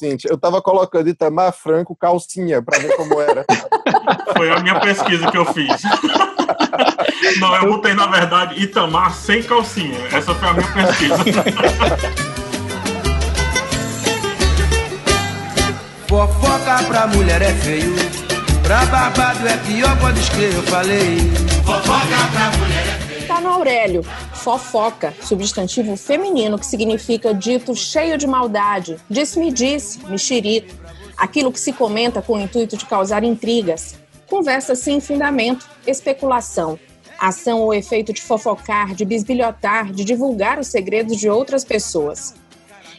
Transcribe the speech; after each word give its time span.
Cintia. 0.00 0.30
Eu 0.30 0.38
tava 0.38 0.62
colocando 0.62 1.08
Itamar 1.08 1.52
Franco 1.52 1.94
calcinha 1.94 2.62
para 2.62 2.78
ver 2.78 2.96
como 2.96 3.20
era. 3.20 3.44
Foi 4.34 4.50
a 4.50 4.58
minha 4.60 4.80
pesquisa 4.80 5.30
que 5.30 5.36
eu 5.36 5.44
fiz. 5.44 5.82
Não, 7.38 7.54
eu 7.56 7.68
botei, 7.68 7.92
na 7.92 8.06
verdade, 8.06 8.58
Itamar 8.62 9.14
sem 9.14 9.42
calcinha. 9.42 9.98
Essa 10.10 10.34
foi 10.34 10.48
a 10.48 10.52
minha 10.54 10.72
pesquisa. 10.72 11.44
Fofoca 16.08 16.82
pra 16.88 17.06
mulher 17.06 17.42
é 17.42 17.52
feio, 17.52 17.94
pra 18.64 18.84
babado 18.86 19.46
é 19.46 19.56
pior, 19.58 19.96
pode 20.00 20.18
escrever, 20.18 20.56
eu 20.56 20.62
falei. 20.64 21.18
Fofoca 21.64 22.26
pra 22.32 22.50
mulher 22.58 22.80
é 22.80 22.92
feio. 22.94 22.99
Tá 23.30 23.40
no 23.40 23.48
Aurélio, 23.48 24.02
fofoca, 24.02 25.14
substantivo 25.22 25.96
feminino 25.96 26.58
que 26.58 26.66
significa 26.66 27.32
dito 27.32 27.76
cheio 27.76 28.18
de 28.18 28.26
maldade, 28.26 28.96
disse-me 29.08 29.52
disse, 29.52 30.04
mexerico, 30.04 30.74
aquilo 31.16 31.52
que 31.52 31.60
se 31.60 31.72
comenta 31.72 32.20
com 32.20 32.32
o 32.32 32.40
intuito 32.40 32.76
de 32.76 32.84
causar 32.86 33.22
intrigas, 33.22 33.94
conversa 34.26 34.74
sem 34.74 35.00
fundamento, 35.00 35.64
especulação, 35.86 36.76
ação 37.20 37.60
ou 37.60 37.72
efeito 37.72 38.12
de 38.12 38.20
fofocar, 38.20 38.96
de 38.96 39.04
bisbilhotar, 39.04 39.92
de 39.92 40.02
divulgar 40.02 40.58
os 40.58 40.66
segredos 40.66 41.16
de 41.16 41.30
outras 41.30 41.64
pessoas. 41.64 42.34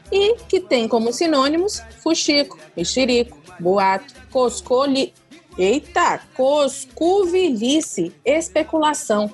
E 0.09 0.37
que 0.47 0.61
tem 0.61 0.87
como 0.87 1.11
sinônimos 1.11 1.83
fuxico, 2.01 2.57
mexerico, 2.73 3.37
boato, 3.59 4.13
coscoli... 4.31 5.13
Eita, 5.57 6.21
coscuvilice, 6.33 8.13
especulação. 8.23 9.29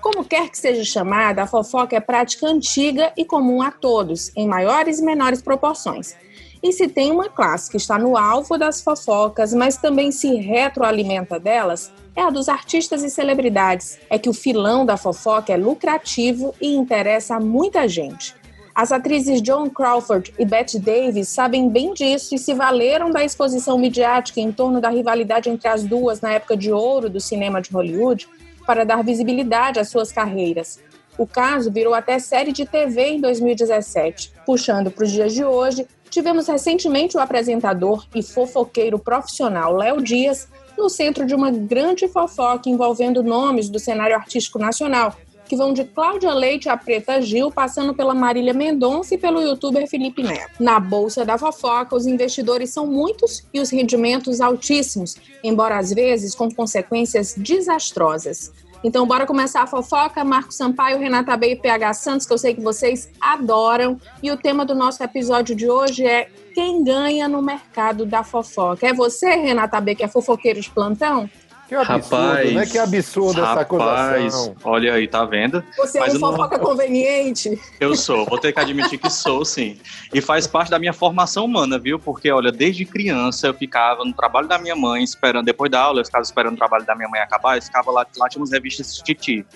Como 0.00 0.24
quer 0.24 0.48
que 0.48 0.56
seja 0.56 0.82
chamada, 0.82 1.42
a 1.42 1.46
fofoca 1.46 1.94
é 1.94 2.00
prática 2.00 2.46
antiga 2.46 3.12
e 3.18 3.24
comum 3.24 3.60
a 3.60 3.70
todos, 3.70 4.32
em 4.34 4.48
maiores 4.48 4.98
e 4.98 5.04
menores 5.04 5.42
proporções. 5.42 6.16
E 6.62 6.72
se 6.72 6.88
tem 6.88 7.10
uma 7.10 7.28
classe 7.28 7.70
que 7.70 7.76
está 7.76 7.98
no 7.98 8.16
alvo 8.16 8.56
das 8.56 8.80
fofocas, 8.80 9.52
mas 9.52 9.76
também 9.76 10.10
se 10.10 10.34
retroalimenta 10.36 11.38
delas, 11.38 11.92
é 12.16 12.22
a 12.22 12.30
dos 12.30 12.48
artistas 12.48 13.02
e 13.02 13.10
celebridades. 13.10 13.98
É 14.08 14.18
que 14.18 14.28
o 14.28 14.34
filão 14.34 14.86
da 14.86 14.96
fofoca 14.96 15.52
é 15.52 15.56
lucrativo 15.56 16.54
e 16.60 16.74
interessa 16.74 17.36
a 17.36 17.40
muita 17.40 17.86
gente. 17.86 18.34
As 18.74 18.92
atrizes 18.92 19.42
Joan 19.44 19.68
Crawford 19.68 20.32
e 20.38 20.44
Bette 20.46 20.78
Davis 20.78 21.28
sabem 21.28 21.68
bem 21.68 21.92
disso 21.92 22.34
e 22.34 22.38
se 22.38 22.54
valeram 22.54 23.10
da 23.10 23.22
exposição 23.22 23.78
midiática 23.78 24.40
em 24.40 24.50
torno 24.50 24.80
da 24.80 24.88
rivalidade 24.88 25.50
entre 25.50 25.68
as 25.68 25.82
duas 25.82 26.22
na 26.22 26.32
época 26.32 26.56
de 26.56 26.72
ouro 26.72 27.10
do 27.10 27.20
cinema 27.20 27.60
de 27.60 27.70
Hollywood 27.70 28.26
para 28.70 28.84
dar 28.84 29.02
visibilidade 29.02 29.80
às 29.80 29.88
suas 29.88 30.12
carreiras. 30.12 30.78
O 31.18 31.26
caso 31.26 31.72
virou 31.72 31.92
até 31.92 32.20
série 32.20 32.52
de 32.52 32.64
TV 32.64 33.14
em 33.14 33.20
2017. 33.20 34.32
Puxando 34.46 34.92
para 34.92 35.02
os 35.02 35.10
dias 35.10 35.34
de 35.34 35.44
hoje, 35.44 35.88
tivemos 36.08 36.46
recentemente 36.46 37.16
o 37.16 37.20
apresentador 37.20 38.06
e 38.14 38.22
fofoqueiro 38.22 38.96
profissional 38.96 39.74
Léo 39.74 40.00
Dias 40.00 40.46
no 40.78 40.88
centro 40.88 41.26
de 41.26 41.34
uma 41.34 41.50
grande 41.50 42.06
fofoca 42.06 42.70
envolvendo 42.70 43.24
nomes 43.24 43.68
do 43.68 43.80
cenário 43.80 44.14
artístico 44.14 44.60
nacional, 44.60 45.16
que 45.50 45.56
vão 45.56 45.72
de 45.72 45.82
Cláudia 45.82 46.32
Leite 46.32 46.68
a 46.68 46.76
Preta 46.76 47.20
Gil, 47.20 47.50
passando 47.50 47.92
pela 47.92 48.14
Marília 48.14 48.54
Mendonça 48.54 49.16
e 49.16 49.18
pelo 49.18 49.42
youtuber 49.42 49.84
Felipe 49.88 50.22
Neto. 50.22 50.62
Na 50.62 50.78
Bolsa 50.78 51.24
da 51.24 51.36
Fofoca, 51.36 51.96
os 51.96 52.06
investidores 52.06 52.70
são 52.70 52.86
muitos 52.86 53.44
e 53.52 53.58
os 53.58 53.68
rendimentos 53.68 54.40
altíssimos, 54.40 55.16
embora 55.42 55.76
às 55.76 55.90
vezes 55.92 56.36
com 56.36 56.48
consequências 56.48 57.34
desastrosas. 57.36 58.52
Então, 58.84 59.04
bora 59.04 59.26
começar 59.26 59.62
a 59.62 59.66
fofoca. 59.66 60.24
Marco 60.24 60.54
Sampaio, 60.54 61.00
Renata 61.00 61.36
B 61.36 61.50
e 61.50 61.56
PH 61.56 61.94
Santos, 61.94 62.26
que 62.26 62.32
eu 62.32 62.38
sei 62.38 62.54
que 62.54 62.62
vocês 62.62 63.10
adoram. 63.20 64.00
E 64.22 64.30
o 64.30 64.36
tema 64.36 64.64
do 64.64 64.74
nosso 64.74 65.02
episódio 65.02 65.54
de 65.56 65.68
hoje 65.68 66.06
é 66.06 66.30
quem 66.54 66.82
ganha 66.84 67.28
no 67.28 67.42
mercado 67.42 68.06
da 68.06 68.22
fofoca. 68.22 68.86
É 68.86 68.94
você, 68.94 69.34
Renata 69.34 69.80
B, 69.80 69.96
que 69.96 70.04
é 70.04 70.08
fofoqueiro 70.08 70.60
de 70.60 70.70
plantão? 70.70 71.28
Que 71.70 71.76
absurdo, 71.76 72.16
rapaz, 72.16 72.52
né? 72.52 72.66
Que 72.66 72.78
absurdo 72.78 73.40
rapaz, 73.40 73.52
essa 73.52 73.60
acusação. 73.60 74.56
Olha 74.64 74.92
aí, 74.92 75.06
tá 75.06 75.24
vendo? 75.24 75.62
Você 75.76 76.00
Mas 76.00 76.14
é 76.14 76.16
um 76.16 76.20
fofoca 76.20 76.58
não... 76.58 76.64
conveniente. 76.64 77.60
Eu 77.78 77.94
sou, 77.94 78.26
vou 78.26 78.38
ter 78.38 78.52
que 78.52 78.58
admitir 78.58 78.98
que 78.98 79.08
sou, 79.08 79.44
sim. 79.44 79.78
E 80.12 80.20
faz 80.20 80.48
parte 80.48 80.68
da 80.68 80.80
minha 80.80 80.92
formação 80.92 81.44
humana, 81.44 81.78
viu? 81.78 81.96
Porque, 81.96 82.28
olha, 82.28 82.50
desde 82.50 82.84
criança 82.84 83.46
eu 83.46 83.54
ficava 83.54 84.04
no 84.04 84.12
trabalho 84.12 84.48
da 84.48 84.58
minha 84.58 84.74
mãe, 84.74 85.04
esperando, 85.04 85.44
depois 85.44 85.70
da 85.70 85.80
aula, 85.80 86.00
eu 86.00 86.04
ficava 86.04 86.24
esperando 86.24 86.54
o 86.54 86.56
trabalho 86.56 86.84
da 86.84 86.96
minha 86.96 87.08
mãe 87.08 87.20
acabar, 87.20 87.56
eu 87.56 87.62
ficava 87.62 87.88
lá, 87.92 88.04
lá 88.16 88.28
tinha 88.28 88.40
umas 88.40 88.50
revistas 88.50 88.96
Titi. 88.96 89.46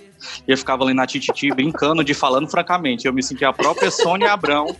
E 0.47 0.53
eu 0.53 0.57
ficava 0.57 0.85
ali 0.85 0.95
na 0.95 1.09
Tititi 1.09 1.53
brincando 1.53 2.05
de 2.05 2.15
falando 2.15 2.49
francamente. 2.49 3.09
Eu 3.09 3.13
me 3.13 3.25
sentia 3.25 3.49
a 3.49 3.53
própria 3.53 3.91
Sônia 3.91 4.33
Abrão 4.33 4.77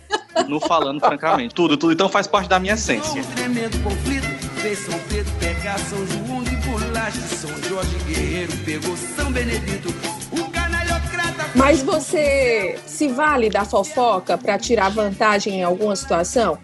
no 0.47 0.61
falando 0.61 1.01
francamente. 1.01 1.53
Tudo, 1.53 1.75
tudo. 1.75 1.91
Então 1.91 2.07
faz 2.07 2.27
parte 2.27 2.47
da 2.47 2.59
minha 2.59 2.75
essência. 2.75 3.21
Um 3.21 3.25
tremendo 3.35 3.77
conflito, 3.83 4.25
fez 4.61 4.79
São 4.79 4.97
Pedro 5.09 5.33
pegar 5.37 5.77
São 5.79 6.07
João 6.07 6.24
de 7.13 7.19
São 7.19 7.51
Jorge 7.63 7.95
Guerreiro, 8.07 8.51
pegou 8.65 8.97
São 8.97 9.31
Benedito, 9.31 9.89
o 10.31 10.49
canalhocrata... 10.49 11.51
Mas 11.55 11.83
você 11.83 12.79
se 12.87 13.07
vale 13.07 13.47
da 13.47 13.63
fofoca 13.63 14.35
para 14.35 14.57
tirar 14.57 14.89
vantagem 14.89 15.59
em 15.59 15.63
alguma 15.63 15.95
situação? 15.95 16.57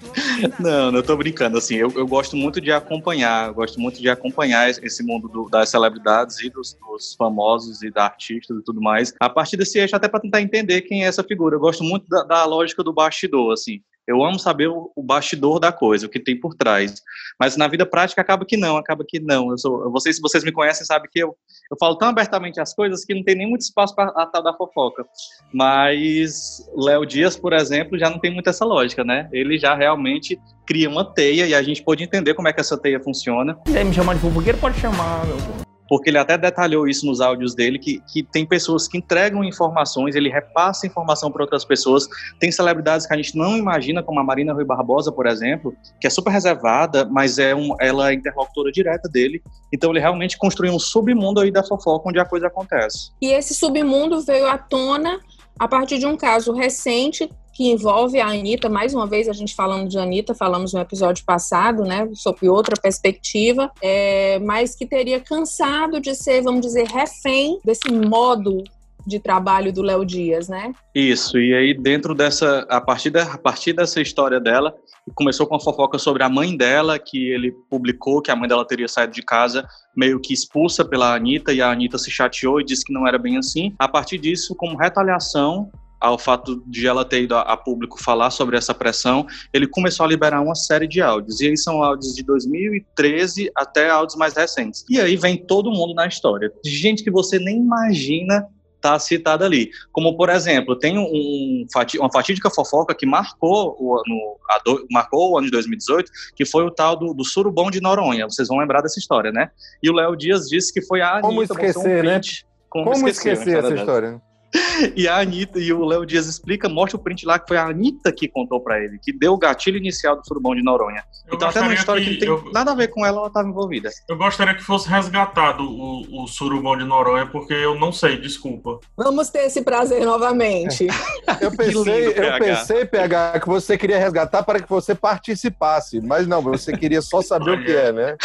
Não, 0.59 0.91
não 0.91 1.03
tô 1.03 1.15
brincando, 1.15 1.59
assim, 1.59 1.75
eu, 1.75 1.91
eu 1.95 2.07
gosto 2.07 2.35
muito 2.35 2.59
de 2.59 2.71
acompanhar, 2.71 3.53
gosto 3.53 3.79
muito 3.79 4.01
de 4.01 4.09
acompanhar 4.09 4.67
esse 4.69 5.03
mundo 5.03 5.27
do, 5.27 5.47
das 5.47 5.69
celebridades 5.69 6.39
e 6.39 6.49
dos, 6.49 6.73
dos, 6.73 7.13
famosos 7.13 7.83
e 7.83 7.91
da 7.91 8.05
artistas 8.05 8.57
e 8.57 8.63
tudo 8.63 8.81
mais, 8.81 9.13
a 9.19 9.29
partir 9.29 9.57
desse 9.57 9.77
eixo 9.77 9.95
até 9.95 10.07
para 10.07 10.21
tentar 10.21 10.41
entender 10.41 10.81
quem 10.81 11.03
é 11.03 11.07
essa 11.07 11.23
figura. 11.23 11.55
Eu 11.55 11.59
gosto 11.59 11.83
muito 11.83 12.07
da, 12.07 12.23
da 12.23 12.45
lógica 12.45 12.83
do 12.83 12.91
bastidor, 12.91 13.53
assim. 13.53 13.79
Eu 14.11 14.23
amo 14.23 14.37
saber 14.37 14.67
o, 14.67 14.91
bastidor 14.97 15.57
da 15.57 15.71
coisa, 15.71 16.05
o 16.05 16.09
que 16.09 16.19
tem 16.19 16.37
por 16.37 16.53
trás. 16.53 17.01
Mas 17.39 17.55
na 17.55 17.67
vida 17.67 17.85
prática 17.85 18.21
acaba 18.21 18.45
que 18.45 18.57
não, 18.57 18.75
acaba 18.75 19.05
que 19.07 19.19
não. 19.19 19.51
Eu 19.51 19.57
sou, 19.57 19.89
vocês, 19.89 20.19
vocês 20.19 20.43
me 20.43 20.51
conhecem, 20.51 20.85
sabem 20.85 21.09
que 21.09 21.19
eu, 21.19 21.35
eu 21.71 21.77
falo 21.79 21.97
tão 21.97 22.09
abertamente 22.09 22.59
as 22.59 22.73
coisas 22.73 23.05
que 23.05 23.15
não 23.15 23.23
tem 23.23 23.35
nem 23.35 23.47
muito 23.47 23.61
espaço 23.61 23.95
para 23.95 24.09
a 24.09 24.25
tal 24.25 24.43
da 24.43 24.53
fofoca. 24.53 25.05
Mas 25.53 26.69
Léo 26.75 27.05
Dias, 27.05 27.37
por 27.37 27.53
exemplo, 27.53 27.97
já 27.97 28.09
não 28.09 28.19
tem 28.19 28.33
muito 28.33 28.49
essa 28.49 28.65
lógica, 28.65 29.03
né? 29.03 29.29
Ele 29.31 29.57
já 29.57 29.73
realmente 29.73 30.37
cria 30.67 30.89
uma 30.89 31.05
teia 31.05 31.47
e 31.47 31.55
a 31.55 31.63
gente 31.63 31.81
pode 31.81 32.03
entender 32.03 32.33
como 32.33 32.49
é 32.49 32.53
que 32.53 32.59
essa 32.59 32.77
teia 32.77 32.99
funciona. 32.99 33.57
É, 33.73 33.83
me 33.83 33.93
chamar 33.93 34.15
de 34.15 34.19
fofoqueiro 34.19 34.57
pode 34.57 34.77
chamar, 34.77 35.25
meu 35.25 35.60
porque 35.91 36.09
ele 36.09 36.17
até 36.17 36.37
detalhou 36.37 36.87
isso 36.87 37.05
nos 37.05 37.19
áudios 37.19 37.53
dele, 37.53 37.77
que, 37.77 38.01
que 38.07 38.23
tem 38.23 38.45
pessoas 38.45 38.87
que 38.87 38.97
entregam 38.97 39.43
informações, 39.43 40.15
ele 40.15 40.29
repassa 40.29 40.87
informação 40.87 41.29
para 41.29 41.43
outras 41.43 41.65
pessoas. 41.65 42.07
Tem 42.39 42.49
celebridades 42.49 43.05
que 43.05 43.13
a 43.13 43.17
gente 43.17 43.37
não 43.37 43.57
imagina, 43.57 44.01
como 44.01 44.17
a 44.17 44.23
Marina 44.23 44.53
Rui 44.53 44.63
Barbosa, 44.63 45.11
por 45.11 45.27
exemplo, 45.27 45.75
que 45.99 46.07
é 46.07 46.09
super 46.09 46.31
reservada, 46.31 47.03
mas 47.03 47.37
é 47.37 47.53
um, 47.53 47.75
ela 47.77 48.09
é 48.09 48.13
interlocutora 48.13 48.71
direta 48.71 49.09
dele. 49.09 49.43
Então 49.69 49.91
ele 49.91 49.99
realmente 49.99 50.37
construiu 50.37 50.71
um 50.71 50.79
submundo 50.79 51.41
aí 51.41 51.51
da 51.51 51.61
fofoca 51.61 52.07
onde 52.07 52.19
a 52.19 52.25
coisa 52.25 52.47
acontece. 52.47 53.11
E 53.21 53.27
esse 53.33 53.53
submundo 53.53 54.21
veio 54.21 54.47
à 54.47 54.57
tona 54.57 55.19
a 55.59 55.67
partir 55.67 55.99
de 55.99 56.05
um 56.05 56.15
caso 56.15 56.53
recente 56.53 57.29
que 57.53 57.69
envolve 57.69 58.19
a 58.19 58.27
Anitta, 58.27 58.69
mais 58.69 58.93
uma 58.93 59.05
vez 59.05 59.27
a 59.27 59.33
gente 59.33 59.55
falando 59.55 59.89
de 59.89 59.97
Anitta, 59.97 60.33
falamos 60.33 60.73
no 60.73 60.79
episódio 60.79 61.23
passado, 61.25 61.83
né, 61.83 62.09
sobre 62.13 62.49
outra 62.49 62.79
perspectiva, 62.81 63.71
é, 63.81 64.39
mas 64.39 64.75
que 64.75 64.85
teria 64.85 65.19
cansado 65.19 65.99
de 65.99 66.15
ser, 66.15 66.41
vamos 66.41 66.61
dizer, 66.61 66.87
refém 66.87 67.59
desse 67.63 67.91
modo 67.91 68.63
de 69.05 69.19
trabalho 69.19 69.73
do 69.73 69.81
Léo 69.81 70.05
Dias, 70.05 70.47
né? 70.47 70.73
Isso, 70.93 71.39
e 71.39 71.53
aí 71.53 71.73
dentro 71.73 72.13
dessa, 72.13 72.65
a 72.69 72.79
partir, 72.79 73.09
da, 73.09 73.23
a 73.23 73.37
partir 73.37 73.73
dessa 73.73 73.99
história 73.99 74.39
dela, 74.39 74.75
começou 75.15 75.47
com 75.47 75.55
a 75.55 75.59
fofoca 75.59 75.97
sobre 75.97 76.23
a 76.23 76.29
mãe 76.29 76.55
dela, 76.55 76.99
que 76.99 77.29
ele 77.29 77.51
publicou 77.69 78.21
que 78.21 78.31
a 78.31 78.35
mãe 78.35 78.47
dela 78.47 78.65
teria 78.65 78.87
saído 78.87 79.13
de 79.13 79.23
casa 79.23 79.67
meio 79.95 80.19
que 80.19 80.33
expulsa 80.33 80.85
pela 80.85 81.15
Anitta, 81.15 81.51
e 81.51 81.61
a 81.61 81.71
Anitta 81.71 81.97
se 81.97 82.11
chateou 82.11 82.61
e 82.61 82.65
disse 82.65 82.85
que 82.85 82.93
não 82.93 83.07
era 83.07 83.17
bem 83.17 83.37
assim. 83.37 83.73
A 83.79 83.87
partir 83.87 84.17
disso, 84.17 84.55
como 84.55 84.77
retaliação, 84.77 85.69
ao 86.01 86.17
fato 86.17 86.63
de 86.65 86.87
ela 86.87 87.05
ter 87.05 87.21
ido 87.21 87.35
a, 87.35 87.55
público 87.55 88.01
falar 88.01 88.31
sobre 88.31 88.57
essa 88.57 88.73
pressão, 88.73 89.27
ele 89.53 89.67
começou 89.67 90.03
a 90.03 90.09
liberar 90.09 90.41
uma 90.41 90.55
série 90.55 90.87
de 90.87 90.99
áudios. 90.99 91.39
E 91.39 91.47
aí 91.47 91.55
são 91.55 91.83
áudios 91.83 92.15
de 92.15 92.23
2013 92.23 93.51
até 93.55 93.89
áudios 93.89 94.17
mais 94.17 94.33
recentes. 94.33 94.83
E 94.89 94.99
aí 94.99 95.15
vem 95.15 95.37
todo 95.37 95.71
mundo 95.71 95.93
na 95.93 96.07
história. 96.07 96.51
De 96.63 96.71
gente 96.71 97.03
que 97.03 97.11
você 97.11 97.37
nem 97.37 97.57
imagina 97.57 98.47
tá 98.81 98.97
citada 98.97 99.45
ali. 99.45 99.69
Como, 99.91 100.17
por 100.17 100.27
exemplo, 100.29 100.75
tem 100.75 100.97
um, 100.97 101.65
uma 101.99 102.11
fatídica 102.11 102.49
fofoca 102.49 102.95
que 102.95 103.05
marcou 103.05 103.77
o, 103.79 104.01
no, 104.07 104.37
do, 104.65 104.87
marcou 104.91 105.33
o 105.33 105.37
ano 105.37 105.45
de 105.45 105.51
2018, 105.51 106.11
que 106.35 106.45
foi 106.45 106.65
o 106.65 106.71
tal 106.71 106.95
do, 106.95 107.13
do 107.13 107.23
surubom 107.23 107.69
de 107.69 107.79
Noronha. 107.79 108.25
Vocês 108.25 108.47
vão 108.47 108.57
lembrar 108.57 108.81
dessa 108.81 108.99
história, 108.99 109.31
né? 109.31 109.51
E 109.83 109.89
o 109.89 109.93
Léo 109.93 110.15
Dias 110.15 110.49
disse 110.49 110.73
que 110.73 110.81
foi 110.81 111.01
a 111.01 111.21
Como 111.21 111.39
Anitta, 111.39 111.53
esquecer, 111.53 112.03
um 112.03 112.07
né? 112.07 112.21
Como, 112.67 112.85
Como 112.85 113.07
esquecer, 113.07 113.33
esquecer 113.33 113.63
essa 113.63 113.75
história? 113.75 114.21
E 114.95 115.07
a 115.07 115.17
Anitta, 115.19 115.59
e 115.59 115.71
o 115.71 115.85
Léo 115.85 116.05
Dias 116.05 116.25
explica, 116.25 116.67
mostra 116.67 116.97
o 116.97 117.03
print 117.03 117.23
lá 117.25 117.37
que 117.37 117.47
foi 117.47 117.55
a 117.57 117.67
Anitta 117.67 118.11
que 118.11 118.27
contou 118.27 118.59
pra 118.59 118.83
ele, 118.83 118.97
que 118.99 119.13
deu 119.13 119.33
o 119.33 119.37
gatilho 119.37 119.77
inicial 119.77 120.15
do 120.15 120.25
surubão 120.25 120.55
de 120.55 120.63
Noronha. 120.63 121.03
Eu 121.27 121.35
então, 121.35 121.47
até 121.49 121.59
numa 121.61 121.69
gostaria 121.75 122.01
história 122.01 122.03
que, 122.03 122.17
que- 122.17 122.25
não 122.25 122.37
tem 122.37 122.47
eu- 122.47 122.51
nada 122.51 122.71
a 122.71 122.75
ver 122.75 122.87
com 122.87 123.05
ela, 123.05 123.19
ela 123.19 123.27
estava 123.27 123.47
envolvida. 123.47 123.89
Eu 124.09 124.17
gostaria 124.17 124.55
que 124.55 124.63
fosse 124.63 124.89
resgatado 124.89 125.63
o, 125.63 126.23
o 126.23 126.27
surubão 126.27 126.75
de 126.75 126.83
Noronha, 126.83 127.27
porque 127.27 127.53
eu 127.53 127.79
não 127.79 127.91
sei, 127.93 128.17
desculpa. 128.19 128.79
Vamos 128.97 129.29
ter 129.29 129.45
esse 129.45 129.61
prazer 129.61 130.03
novamente. 130.03 130.87
Eu 131.39 131.51
pensei, 131.55 131.73
lindo, 132.07 132.11
eu 132.11 132.13
PH. 132.15 132.39
pensei, 132.39 132.85
PH, 132.85 133.39
que 133.39 133.47
você 133.47 133.77
queria 133.77 133.97
resgatar 133.99 134.43
para 134.43 134.59
que 134.59 134.69
você 134.69 134.93
participasse. 134.95 136.01
Mas 136.01 136.27
não, 136.27 136.41
você 136.41 136.75
queria 136.75 137.01
só 137.01 137.21
saber 137.21 137.51
o 137.51 137.63
que 137.63 137.71
é, 137.71 137.91
né? 137.91 138.17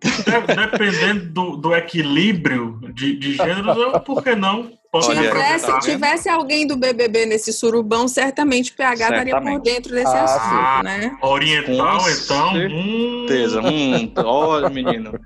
De- 0.00 0.54
Dependendo 0.54 1.24
do, 1.32 1.56
do 1.56 1.74
equilíbrio 1.74 2.78
de, 2.92 3.16
de 3.18 3.34
gêneros, 3.34 3.76
eu, 3.76 4.00
por 4.00 4.22
que 4.22 4.34
não? 4.34 4.70
Tivesse, 5.00 5.78
tivesse 5.80 6.28
alguém 6.28 6.66
do 6.66 6.76
BBB 6.76 7.26
nesse 7.26 7.52
surubão, 7.52 8.06
certamente 8.06 8.70
o 8.72 8.76
PH 8.76 8.92
estaria 8.92 9.34
por 9.34 9.42
Certamente. 9.42 9.62
dentro 9.64 9.92
desse 9.92 10.12
Ah, 10.16 10.24
assunto, 10.24 10.84
né? 10.84 11.16
Oriental, 11.20 11.98
Com 11.98 12.08
então. 12.10 12.52
Certeza. 12.52 13.60
Hum, 13.60 14.12
olha, 14.16 14.68
menino. 14.70 15.18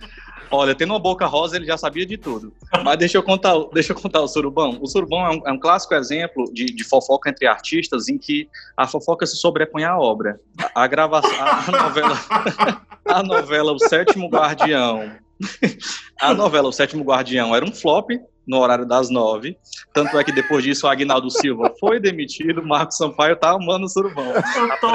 Olha, 0.50 0.74
tendo 0.74 0.94
uma 0.94 0.98
boca 0.98 1.26
rosa, 1.26 1.56
ele 1.56 1.66
já 1.66 1.76
sabia 1.76 2.06
de 2.06 2.16
tudo. 2.16 2.54
Mas 2.82 2.96
deixa 2.96 3.18
eu 3.18 3.22
contar, 3.22 3.54
o- 3.54 3.68
deixa 3.70 3.92
eu 3.92 3.96
contar 4.00 4.22
o 4.22 4.28
surubão. 4.28 4.78
O 4.80 4.86
surubão 4.86 5.20
é 5.26 5.30
um, 5.36 5.42
é 5.48 5.52
um 5.52 5.58
clássico 5.60 5.94
exemplo 5.94 6.44
de, 6.54 6.64
de 6.64 6.84
fofoca 6.84 7.28
entre 7.28 7.46
artistas 7.46 8.08
em 8.08 8.16
que 8.16 8.48
a 8.74 8.86
fofoca 8.86 9.26
se 9.26 9.36
sobrepõe 9.36 9.84
à 9.84 9.98
obra. 9.98 10.40
A, 10.74 10.84
a 10.84 10.86
gravação, 10.86 11.30
a 11.38 11.70
novela, 11.70 12.18
a 13.04 13.22
novela 13.22 13.72
O 13.72 13.78
Sétimo 13.78 14.28
Guardião. 14.28 15.10
A 16.20 16.34
novela 16.34 16.68
O 16.68 16.72
Sétimo 16.72 17.04
Guardião 17.04 17.54
era 17.54 17.64
um 17.64 17.72
flop 17.72 18.10
no 18.48 18.58
horário 18.58 18.86
das 18.86 19.10
nove. 19.10 19.58
Tanto 19.92 20.18
é 20.18 20.24
que 20.24 20.32
depois 20.32 20.64
disso 20.64 20.86
o 20.86 20.90
Agnaldo 20.90 21.30
Silva 21.30 21.72
foi 21.78 22.00
demitido, 22.00 22.62
Marcos 22.62 22.96
Sampaio 22.96 23.36
tá 23.36 23.50
amando 23.50 23.84
o 23.84 23.88
surubão. 23.88 24.32
eu, 24.32 24.80
tô 24.80 24.90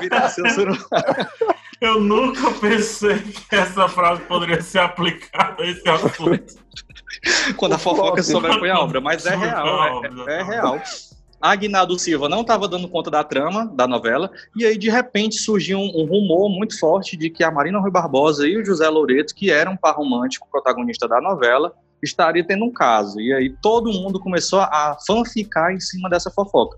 que 0.00 0.42
o 0.42 0.50
surubão. 0.50 0.86
Eu 1.78 2.00
nunca 2.00 2.50
pensei 2.52 3.18
que 3.18 3.54
essa 3.54 3.86
frase 3.86 4.22
poderia 4.22 4.62
ser 4.62 4.78
aplicada 4.78 5.62
a 5.62 5.66
esse 5.66 5.86
assunto. 5.86 6.56
quando 7.56 7.74
a 7.74 7.78
fofoca 7.78 8.22
sobrepõe 8.22 8.70
a 8.70 8.80
obra, 8.80 8.98
mas 8.98 9.26
é 9.26 9.36
real, 9.36 10.02
é, 10.26 10.40
é 10.40 10.42
real. 10.42 10.80
Agnaldo 11.38 11.98
Silva 11.98 12.30
não 12.30 12.40
estava 12.40 12.66
dando 12.66 12.88
conta 12.88 13.10
da 13.10 13.22
trama 13.22 13.66
da 13.66 13.86
novela, 13.86 14.30
e 14.56 14.64
aí 14.64 14.78
de 14.78 14.88
repente 14.88 15.36
surgiu 15.36 15.78
um, 15.78 15.92
um 15.94 16.06
rumor 16.06 16.48
muito 16.48 16.78
forte 16.78 17.14
de 17.14 17.28
que 17.28 17.44
a 17.44 17.50
Marina 17.50 17.78
Rui 17.78 17.90
Barbosa 17.90 18.48
e 18.48 18.56
o 18.56 18.64
José 18.64 18.88
Loreto, 18.88 19.34
que 19.34 19.50
eram 19.50 19.72
um 19.72 19.76
par 19.76 19.96
romântico 19.96 20.48
protagonista 20.50 21.06
da 21.06 21.20
novela, 21.20 21.74
estaria 22.02 22.44
tendo 22.46 22.64
um 22.64 22.72
caso. 22.72 23.20
E 23.20 23.32
aí 23.32 23.54
todo 23.62 23.92
mundo 23.92 24.20
começou 24.20 24.60
a 24.60 24.96
fanficar 25.06 25.72
em 25.72 25.80
cima 25.80 26.08
dessa 26.08 26.30
fofoca. 26.30 26.76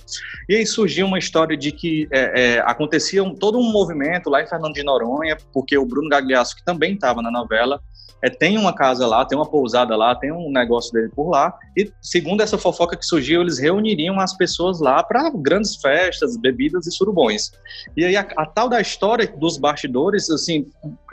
E 0.49 0.55
aí 0.57 0.67
surgiu 0.67 1.07
uma 1.07 1.19
história 1.19 1.57
de 1.57 1.73
que 1.73 2.09
é, 2.11 2.57
é, 2.57 2.59
acontecia 2.61 3.23
um- 3.23 3.35
todo 3.35 3.59
um 3.59 3.71
movimento 3.71 4.31
lá 4.31 4.43
em 4.43 4.47
Fernando 4.47 4.75
de 4.75 4.83
Noronha, 4.83 5.37
porque 5.53 5.77
o 5.77 5.85
Bruno 5.85 6.09
Gagliasso, 6.09 6.57
que 6.57 6.65
também 6.65 6.95
estava 6.95 7.21
na 7.23 7.31
novela, 7.31 7.81
é, 8.23 8.29
tem 8.29 8.59
uma 8.59 8.73
casa 8.73 9.07
lá, 9.07 9.25
tem 9.25 9.39
uma 9.39 9.47
pousada 9.47 9.97
lá, 9.97 10.15
tem 10.15 10.33
um 10.33 10.51
negócio 10.51 10.93
dele 10.93 11.11
por 11.15 11.31
lá. 11.31 11.55
E 11.77 11.91
segundo 12.03 12.43
essa 12.43 12.59
fofoca 12.59 12.97
que 12.97 13.07
surgiu, 13.07 13.41
eles 13.41 13.59
reuniriam 13.59 14.19
as 14.19 14.37
pessoas 14.37 14.81
lá 14.81 15.03
para 15.03 15.31
grandes 15.31 15.77
festas, 15.77 16.37
bebidas 16.37 16.87
e 16.87 16.91
surubões. 16.91 17.53
E 17.97 18.05
aí 18.05 18.17
a, 18.17 18.27
a 18.37 18.47
tal 18.47 18.69
da 18.69 18.81
história 18.81 19.27
dos 19.27 19.57
bastidores, 19.57 20.29
assim, 20.31 20.67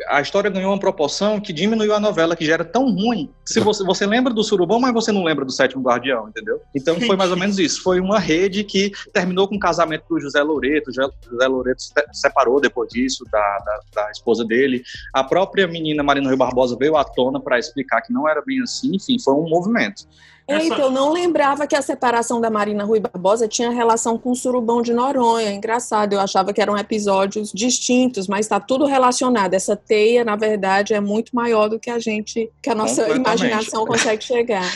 a 0.07 0.21
história 0.21 0.49
ganhou 0.49 0.71
uma 0.71 0.79
proporção 0.79 1.39
que 1.39 1.53
diminuiu 1.53 1.93
a 1.93 1.99
novela, 1.99 2.35
que 2.35 2.45
já 2.45 2.53
era 2.53 2.65
tão 2.65 2.91
ruim. 2.91 3.29
Se 3.45 3.59
você, 3.59 3.83
você 3.83 4.05
lembra 4.07 4.33
do 4.33 4.43
surubão, 4.43 4.79
mas 4.79 4.93
você 4.93 5.11
não 5.11 5.23
lembra 5.23 5.45
do 5.45 5.51
sétimo 5.51 5.83
guardião, 5.83 6.27
entendeu? 6.29 6.59
Então 6.73 6.99
foi 6.99 7.15
mais 7.15 7.29
ou 7.29 7.37
menos 7.37 7.59
isso. 7.59 7.83
Foi 7.83 7.99
uma 7.99 8.17
rede 8.17 8.63
que 8.63 8.91
terminou 9.13 9.47
com 9.47 9.55
o 9.55 9.59
casamento 9.59 10.05
do 10.09 10.19
José 10.19 10.41
Loreto. 10.41 10.91
José 10.91 11.47
Loreto 11.47 11.81
se 11.81 11.93
separou 12.13 12.59
depois 12.59 12.89
disso 12.89 13.23
da, 13.31 13.57
da, 13.59 14.03
da 14.03 14.11
esposa 14.11 14.43
dele. 14.43 14.83
A 15.13 15.23
própria 15.23 15.67
menina 15.67 16.01
Marina 16.01 16.27
Rui 16.27 16.37
Barbosa 16.37 16.75
veio 16.75 16.94
à 16.97 17.03
tona 17.03 17.39
para 17.39 17.57
explicar 17.59 18.01
que 18.01 18.12
não 18.13 18.27
era 18.27 18.42
bem 18.42 18.62
assim. 18.62 18.95
Enfim, 18.95 19.18
foi 19.19 19.33
um 19.33 19.47
movimento. 19.50 20.03
Essa- 20.47 20.62
Eita, 20.63 20.75
eu 20.80 20.92
não 20.92 21.12
lembrava 21.12 21.65
que 21.65 21.75
a 21.75 21.81
separação 21.81 22.39
da 22.39 22.51
Marina 22.51 22.83
Rui 22.83 23.00
Barbosa 23.00 23.47
tinha 23.47 23.71
relação 23.71 24.15
com 24.15 24.30
o 24.30 24.36
surubão 24.36 24.80
de 24.80 24.94
Noronha. 24.94 25.51
Engraçado, 25.51 26.13
eu 26.13 26.19
achava 26.19 26.53
que 26.53 26.62
eram 26.62 26.77
episódios 26.77 27.51
distintos, 27.51 28.27
mas 28.27 28.45
está 28.45 28.59
tudo 28.59 28.86
relacionado. 28.86 29.56
Essa 29.56 29.75
teia, 29.75 30.24
na 30.24 30.36
verdade, 30.36 30.94
é 30.94 31.01
muito 31.01 31.36
maior 31.36 31.68
do 31.68 31.80
que 31.80 31.89
a 31.89 31.97
gente, 31.97 32.47
que 32.62 32.69
a 32.69 32.75
nossa 32.75 33.09
imaginação 33.09 33.88
consegue 33.88 34.24
chegar. 34.24 34.71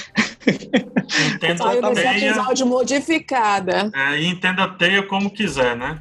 Entenda 1.36 1.58
Saiu 1.64 1.86
a 1.86 1.90
desse 1.90 2.02
teia, 2.02 2.30
episódio 2.32 2.66
modificada. 2.66 3.92
é, 3.94 4.20
e 4.20 4.28
entenda 4.28 4.64
a 4.64 4.70
teia 4.70 5.04
como 5.04 5.30
quiser, 5.30 5.76
né? 5.76 6.00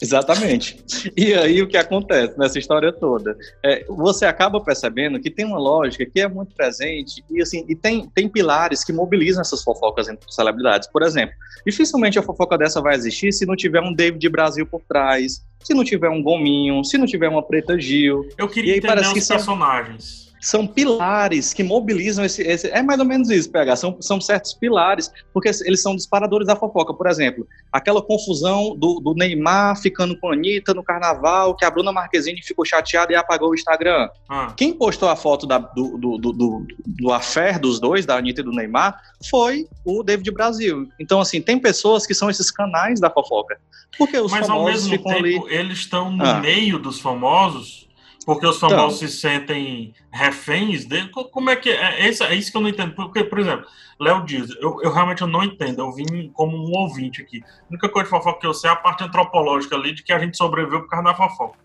Exatamente. 0.00 0.82
E 1.16 1.34
aí 1.34 1.60
o 1.62 1.66
que 1.66 1.76
acontece 1.76 2.38
nessa 2.38 2.58
história 2.58 2.92
toda? 2.92 3.36
É, 3.64 3.84
você 3.88 4.24
acaba 4.26 4.60
percebendo 4.60 5.18
que 5.20 5.30
tem 5.30 5.44
uma 5.44 5.58
lógica 5.58 6.06
que 6.06 6.20
é 6.20 6.28
muito 6.28 6.54
presente 6.54 7.24
e 7.30 7.40
assim 7.42 7.64
e 7.68 7.74
tem, 7.74 8.08
tem 8.14 8.28
pilares 8.28 8.84
que 8.84 8.92
mobilizam 8.92 9.40
essas 9.40 9.62
fofocas 9.62 10.08
entre 10.08 10.30
celebridades. 10.32 10.88
Por 10.88 11.02
exemplo, 11.02 11.34
dificilmente 11.66 12.18
a 12.18 12.22
fofoca 12.22 12.56
dessa 12.56 12.80
vai 12.80 12.94
existir 12.94 13.32
se 13.32 13.44
não 13.46 13.56
tiver 13.56 13.80
um 13.80 13.92
David 13.92 14.28
Brasil 14.28 14.66
por 14.66 14.82
trás, 14.88 15.44
se 15.62 15.74
não 15.74 15.84
tiver 15.84 16.08
um 16.08 16.22
Gominho, 16.22 16.84
se 16.84 16.96
não 16.98 17.06
tiver 17.06 17.28
uma 17.28 17.42
Preta 17.42 17.78
Gil. 17.78 18.28
Eu 18.38 18.46
E 18.46 18.48
queria 18.48 18.72
aí 18.74 18.78
entender 18.78 18.94
parece 18.94 19.12
que 19.12 19.18
os 19.18 19.26
são- 19.26 19.36
personagens. 19.36 20.04
São 20.22 20.27
pilares 20.66 21.52
que 21.52 21.62
mobilizam 21.62 22.24
esse, 22.24 22.42
esse- 22.42 22.68
É 22.68 22.82
mais 22.82 22.98
ou 23.00 23.06
menos 23.06 23.30
isso, 23.30 23.50
PH. 23.50 23.76
São, 23.76 23.96
são 24.00 24.20
certos 24.20 24.54
pilares, 24.54 25.10
porque 25.32 25.48
eles 25.64 25.82
são 25.82 25.96
disparadores 25.96 26.46
da 26.46 26.54
fofoca. 26.56 26.94
Por 26.94 27.06
exemplo, 27.06 27.46
aquela 27.72 28.00
confusão 28.02 28.76
do, 28.76 29.00
do 29.00 29.14
Neymar 29.14 29.76
ficando 29.80 30.18
com 30.18 30.30
a 30.30 30.34
Anitta 30.34 30.72
no 30.74 30.82
carnaval, 30.82 31.54
que 31.56 31.64
a 31.64 31.70
Bruna 31.70 31.92
Marquezine 31.92 32.42
ficou 32.42 32.64
chateada 32.64 33.12
e 33.12 33.16
apagou 33.16 33.50
o 33.50 33.54
Instagram. 33.54 34.08
Ah, 34.28 34.52
Quem 34.56 34.72
postou 34.72 35.08
a 35.08 35.16
foto 35.16 35.46
da- 35.46 35.58
do, 35.58 35.98
do, 35.98 36.18
do, 36.18 36.32
do, 36.32 36.66
do 36.86 37.12
affair 37.12 37.58
dos 37.58 37.80
dois, 37.80 38.06
da 38.06 38.16
Anitta 38.16 38.40
e 38.40 38.44
do 38.44 38.52
Neymar, 38.52 39.00
foi 39.30 39.66
o 39.84 40.02
David 40.02 40.30
Brasil. 40.30 40.88
Então, 41.00 41.20
assim, 41.20 41.40
tem 41.40 41.58
pessoas 41.58 42.06
que 42.06 42.14
são 42.14 42.30
esses 42.30 42.50
canais 42.50 43.00
da 43.00 43.10
fofoca. 43.10 43.58
Porque 43.96 44.18
os 44.18 44.30
mas 44.30 44.42
ao 44.48 44.58
famosos 44.58 44.86
mesmo 44.86 44.90
ficam 44.98 45.12
tempo, 45.22 45.46
ali. 45.46 45.54
eles 45.56 45.78
estão 45.78 46.10
no 46.12 46.24
Ah. 46.24 46.34
meio 46.40 46.78
dos 46.78 47.00
famosos, 47.00 47.87
porque 48.28 48.46
os 48.46 48.58
famosos 48.58 48.98
se 48.98 49.08
sentem 49.08 49.94
reféns 50.12 50.84
dele. 50.84 51.08
Co- 51.08 51.24
Como 51.30 51.48
é 51.48 51.56
que 51.56 51.70
é? 51.70 52.02
É 52.02 52.08
isso, 52.10 52.22
é 52.22 52.34
isso 52.34 52.50
que 52.50 52.56
eu 52.58 52.60
não 52.60 52.68
entendo. 52.68 52.94
Porque, 52.94 53.24
por 53.24 53.38
exemplo, 53.38 53.64
Léo 53.98 54.22
Dias, 54.26 54.50
eu, 54.60 54.76
eu 54.82 54.92
realmente 54.92 55.24
não 55.24 55.42
entendo. 55.42 55.78
Eu 55.80 55.90
vim 55.92 56.30
como 56.34 56.54
um 56.54 56.70
ouvinte 56.78 57.22
aqui. 57.22 57.42
A 57.42 57.68
única 57.70 57.88
coisa 57.88 58.04
de 58.04 58.10
fofoca 58.10 58.40
que 58.40 58.46
eu 58.46 58.52
sei 58.52 58.68
é 58.68 58.72
a 58.74 58.76
parte 58.76 59.02
antropológica 59.02 59.74
ali 59.76 59.94
de 59.94 60.02
que 60.02 60.12
a 60.12 60.18
gente 60.18 60.36
sobreviveu 60.36 60.82
por 60.82 60.88
causa 60.90 61.06
da 61.06 61.14
fofoca. 61.14 61.58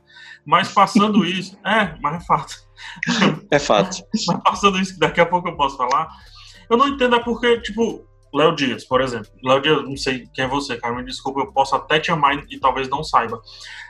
Mas 0.46 0.70
passando 0.72 1.24
isso, 1.28 1.58
é, 1.66 1.96
mas 2.02 2.24
é 2.24 2.26
fato. 2.26 2.56
É 3.52 3.60
fato. 3.60 3.98
Mas 4.28 4.42
passando 4.44 4.80
isso, 4.80 4.94
que 4.94 5.00
daqui 5.02 5.20
a 5.20 5.26
pouco 5.26 5.50
eu 5.50 5.58
posso 5.58 5.76
falar, 5.76 6.08
eu 6.70 6.78
não 6.78 6.88
entendo 6.88 7.16
é 7.18 7.20
porque, 7.20 7.60
tipo, 7.60 8.06
Léo 8.34 8.56
Dias, 8.56 8.84
por 8.84 9.02
exemplo. 9.02 9.30
Léo 9.44 9.62
Dias, 9.62 9.84
não 9.84 9.96
sei 9.96 10.28
quem 10.34 10.46
é 10.46 10.48
você, 10.48 10.76
cara, 10.78 10.96
me 10.96 11.06
desculpa, 11.06 11.42
eu 11.42 11.52
posso 11.52 11.76
até 11.76 12.00
te 12.00 12.12
amar 12.12 12.44
e 12.50 12.60
talvez 12.60 12.90
não 12.90 13.04
saiba. 13.04 13.42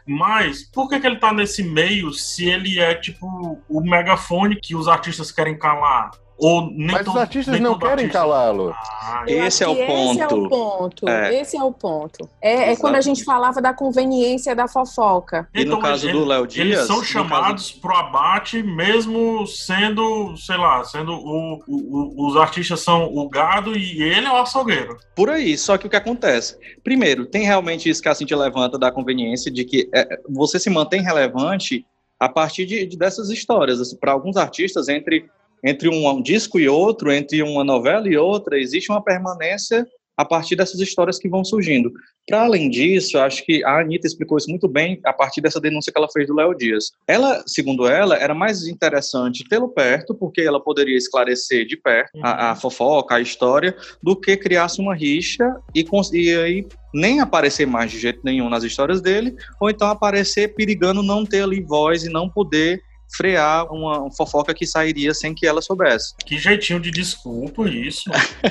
Mas 0.06 0.64
por 0.64 0.90
que, 0.90 1.00
que 1.00 1.08
ele 1.08 1.20
tá 1.20 1.32
nesse 1.32 1.64
meio 1.64 2.12
se 2.12 2.50
ele 2.50 2.80
é, 2.80 2.94
tipo, 2.94 3.62
o 3.70 3.82
megafone 3.82 4.60
que 4.60 4.76
os 4.76 4.88
artistas 4.88 5.32
querem 5.32 5.58
calar? 5.58 6.12
Ou 6.44 6.70
nem 6.72 6.88
Mas 6.92 7.08
os 7.08 7.16
artistas 7.16 7.54
nem 7.54 7.62
não 7.62 7.78
querem 7.80 7.94
artista- 8.06 8.20
calá-lo. 8.20 8.74
Ah, 8.76 9.24
Esse 9.28 9.64
é 9.64 9.68
o 9.68 9.76
que 9.76 9.82
Esse 9.82 10.20
é 10.22 10.28
o 10.28 10.50
ponto. 10.50 11.08
É. 11.10 11.40
Esse 11.42 11.58
é 11.58 11.64
o 11.64 11.72
ponto. 11.72 12.30
É, 12.42 12.72
é 12.72 12.76
quando 12.76 12.96
a 12.96 13.02
gente 13.02 13.24
falava 13.24 13.62
da 13.62 13.74
conveniência 13.74 14.54
da 14.56 14.68
fofoca. 14.68 15.48
E 15.54 15.64
no 15.64 15.80
caso 15.80 16.12
do 16.12 16.26
Léo 16.26 16.46
Dias, 16.46 16.68
Eles 16.68 16.80
são 16.88 17.02
chamados 17.04 17.72
pro 17.72 17.96
abate, 17.96 18.62
mesmo 18.62 19.48
sendo, 19.48 20.36
sei 20.38 20.58
lá, 20.58 20.84
sendo 20.84 21.14
o, 21.14 21.56
o- 21.68 22.16
o- 22.18 22.28
os 22.28 22.36
artistas 22.36 22.82
são 22.82 23.06
o 23.06 23.30
gado 23.30 23.78
e 23.78 24.02
ele 24.04 24.28
é 24.28 24.32
o 24.32 24.36
açougueiro. 24.38 24.98
Por 25.16 25.30
aí, 25.30 25.58
só 25.58 25.78
que 25.78 25.88
o 25.88 25.90
que 25.90 25.96
acontece? 25.96 26.58
Primeiro, 26.84 27.26
tem 27.26 27.44
realmente 27.46 27.90
isso 27.90 28.02
que 28.02 28.10
a 28.10 28.16
Cintia 28.16 28.36
levanta 28.38 28.78
da 28.78 28.92
conveniência 28.92 29.50
de 29.52 29.64
que 29.64 29.90
é, 29.94 30.20
você 30.30 30.60
se 30.60 30.70
mantém 30.70 31.02
relevante 31.02 31.86
a 32.20 32.28
partir 32.28 32.66
de, 32.66 32.86
de 32.86 32.98
dessas 32.98 33.30
histórias. 33.30 33.80
Assim, 33.80 33.96
Para 33.98 34.12
alguns 34.12 34.38
artistas, 34.38 34.88
entre, 34.90 35.26
entre 35.64 35.90
um, 35.90 36.22
disco 36.22 36.60
e 36.60 36.68
outro, 36.68 37.12
entre 37.12 37.42
uma 37.42 37.64
novela 37.64 38.08
e 38.08 38.18
outra, 38.18 38.60
existe 38.60 38.92
uma 38.92 39.04
permanência 39.04 39.88
a 40.16 40.24
partir 40.24 40.56
dessas 40.56 40.80
histórias 40.80 41.18
que 41.18 41.30
vão 41.30 41.44
surgindo. 41.44 41.92
Para 42.28 42.44
além 42.44 42.70
disso, 42.70 43.18
acho 43.18 43.44
que 43.46 43.64
a 43.64 43.80
Anitta 43.80 44.08
explicou 44.08 44.38
isso 44.38 44.50
muito 44.50 44.68
bem 44.68 45.00
a 45.04 45.12
partir 45.12 45.42
dessa 45.42 45.60
denúncia 45.60 45.92
que 45.92 45.98
ela 45.98 46.08
fez 46.12 46.28
do 46.28 46.36
Léo 46.36 46.56
Dias. 46.56 46.92
Ela, 47.08 47.44
segundo 47.48 47.88
ela, 47.88 48.16
era 48.16 48.34
mais 48.34 48.68
interessante 48.68 49.44
tê-lo 49.50 49.70
perto, 49.70 50.14
porque 50.14 50.42
ela 50.42 50.62
poderia 50.62 50.98
esclarecer 50.98 51.66
de 51.66 51.76
perto 51.76 52.12
a, 52.22 52.52
a 52.52 52.56
fofoca, 52.56 53.16
a 53.16 53.22
história, 53.22 53.76
do 54.02 54.16
que 54.16 54.38
criasse 54.38 54.80
uma 54.80 54.96
rixa 54.96 55.56
e, 55.76 55.86
e 56.14 56.36
aí 56.36 56.68
nem 56.94 57.20
aparecer 57.20 57.66
mais 57.66 57.92
de 57.92 58.00
jeito 58.00 58.22
nenhum 58.24 58.50
nas 58.50 58.64
histórias 58.64 59.02
dele, 59.02 59.36
ou 59.60 59.70
então 59.70 59.90
aparecer 59.90 60.54
perigando 60.54 61.02
não 61.02 61.26
ter 61.26 61.42
ali 61.42 61.60
voz 61.60 62.06
e 62.06 62.10
não 62.10 62.30
poder 62.30 62.80
frear 63.16 63.72
uma 63.72 64.10
fofoca 64.12 64.54
que 64.54 64.66
sairia 64.66 65.14
sem 65.14 65.34
que 65.34 65.46
ela 65.46 65.62
soubesse. 65.62 66.16
Que 66.26 66.38
jeitinho 66.38 66.80
de 66.80 66.92
desculpa 66.92 67.68
isso. 67.70 68.10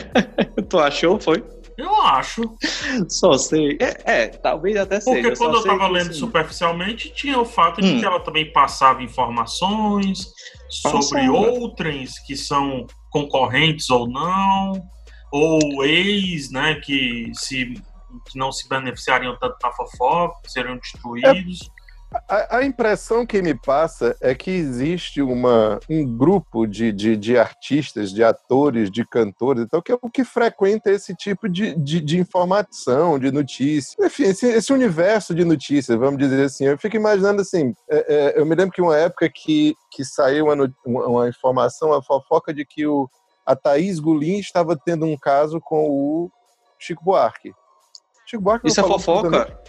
tu 0.69 0.79
achou? 0.79 1.21
Foi? 1.21 1.43
Eu 1.77 1.95
acho. 2.03 2.43
Só 3.09 3.37
sei. 3.39 3.79
É, 3.81 4.13
é 4.13 4.29
talvez 4.29 4.77
até 4.77 5.01
seja. 5.01 5.23
Porque 5.23 5.37
quando 5.37 5.57
eu 5.57 5.65
tava 5.65 5.89
lendo 5.89 6.11
assim, 6.11 6.19
superficialmente, 6.19 7.13
tinha 7.15 7.39
o 7.39 7.45
fato 7.45 7.81
de 7.81 7.93
Hum. 7.93 7.99
que 8.01 8.05
ela 8.05 8.21
também 8.21 8.53
passava 8.53 9.03
informações 9.03 10.27
sobre 10.69 11.29
outrens 11.29 12.19
que 12.21 12.37
são 12.37 12.87
concorrentes 13.11 13.91
ou 13.91 14.09
não, 14.09 14.83
ou 15.33 15.85
ex, 15.85 16.51
né, 16.51 16.77
que 16.77 17.31
se 17.35 17.75
que 18.31 18.39
não 18.39 18.53
se 18.53 18.69
beneficiariam 18.69 19.37
tanto 19.39 19.57
da 19.59 19.73
fofoca, 19.73 20.37
seriam 20.47 20.77
destruídos. 20.77 21.71
A, 22.29 22.59
a 22.59 22.65
impressão 22.65 23.25
que 23.25 23.41
me 23.41 23.55
passa 23.55 24.17
é 24.21 24.35
que 24.35 24.51
existe 24.51 25.23
uma, 25.23 25.79
um 25.89 26.05
grupo 26.17 26.67
de, 26.67 26.93
de, 26.93 27.17
de 27.17 27.39
artistas, 27.39 28.11
de 28.11 28.23
atores, 28.23 28.91
de 28.91 29.05
cantores, 29.07 29.63
então, 29.63 29.81
que 29.81 29.93
é 29.93 29.99
o 30.01 30.11
que 30.11 30.25
frequenta 30.25 30.91
esse 30.91 31.15
tipo 31.15 31.49
de, 31.49 31.75
de, 31.75 32.01
de 32.01 32.19
informação, 32.19 33.19
de 33.19 33.31
notícia. 33.31 33.97
Enfim, 34.05 34.25
esse, 34.25 34.47
esse 34.47 34.73
universo 34.73 35.35
de 35.35 35.45
notícias, 35.45 35.99
vamos 35.99 36.19
dizer 36.19 36.45
assim. 36.45 36.67
Eu 36.67 36.79
fico 36.79 36.97
imaginando 36.97 37.41
assim, 37.41 37.73
é, 37.91 38.15
é, 38.15 38.41
eu 38.41 38.47
me 38.47 38.55
lembro 38.55 38.73
que 38.73 38.83
uma 38.83 38.97
época 38.97 39.29
que, 39.29 39.75
que 39.91 40.05
saiu 40.05 40.47
uma, 40.47 40.75
uma, 40.85 41.07
uma 41.07 41.29
informação, 41.29 41.93
a 41.93 42.03
fofoca 42.03 42.53
de 42.53 42.65
que 42.65 42.87
o, 42.87 43.09
a 43.47 43.57
Thaís 43.57 43.99
Gulim 43.99 44.39
estava 44.39 44.77
tendo 44.77 45.07
um 45.07 45.17
caso 45.17 45.61
com 45.61 45.89
o 45.89 46.31
Chico 46.79 47.05
Buarque. 47.05 47.53
Chico 48.27 48.43
Buarque 48.43 48.65
não 48.65 48.71
Isso 48.71 48.81
é 48.81 48.85
fofoca? 48.85 49.63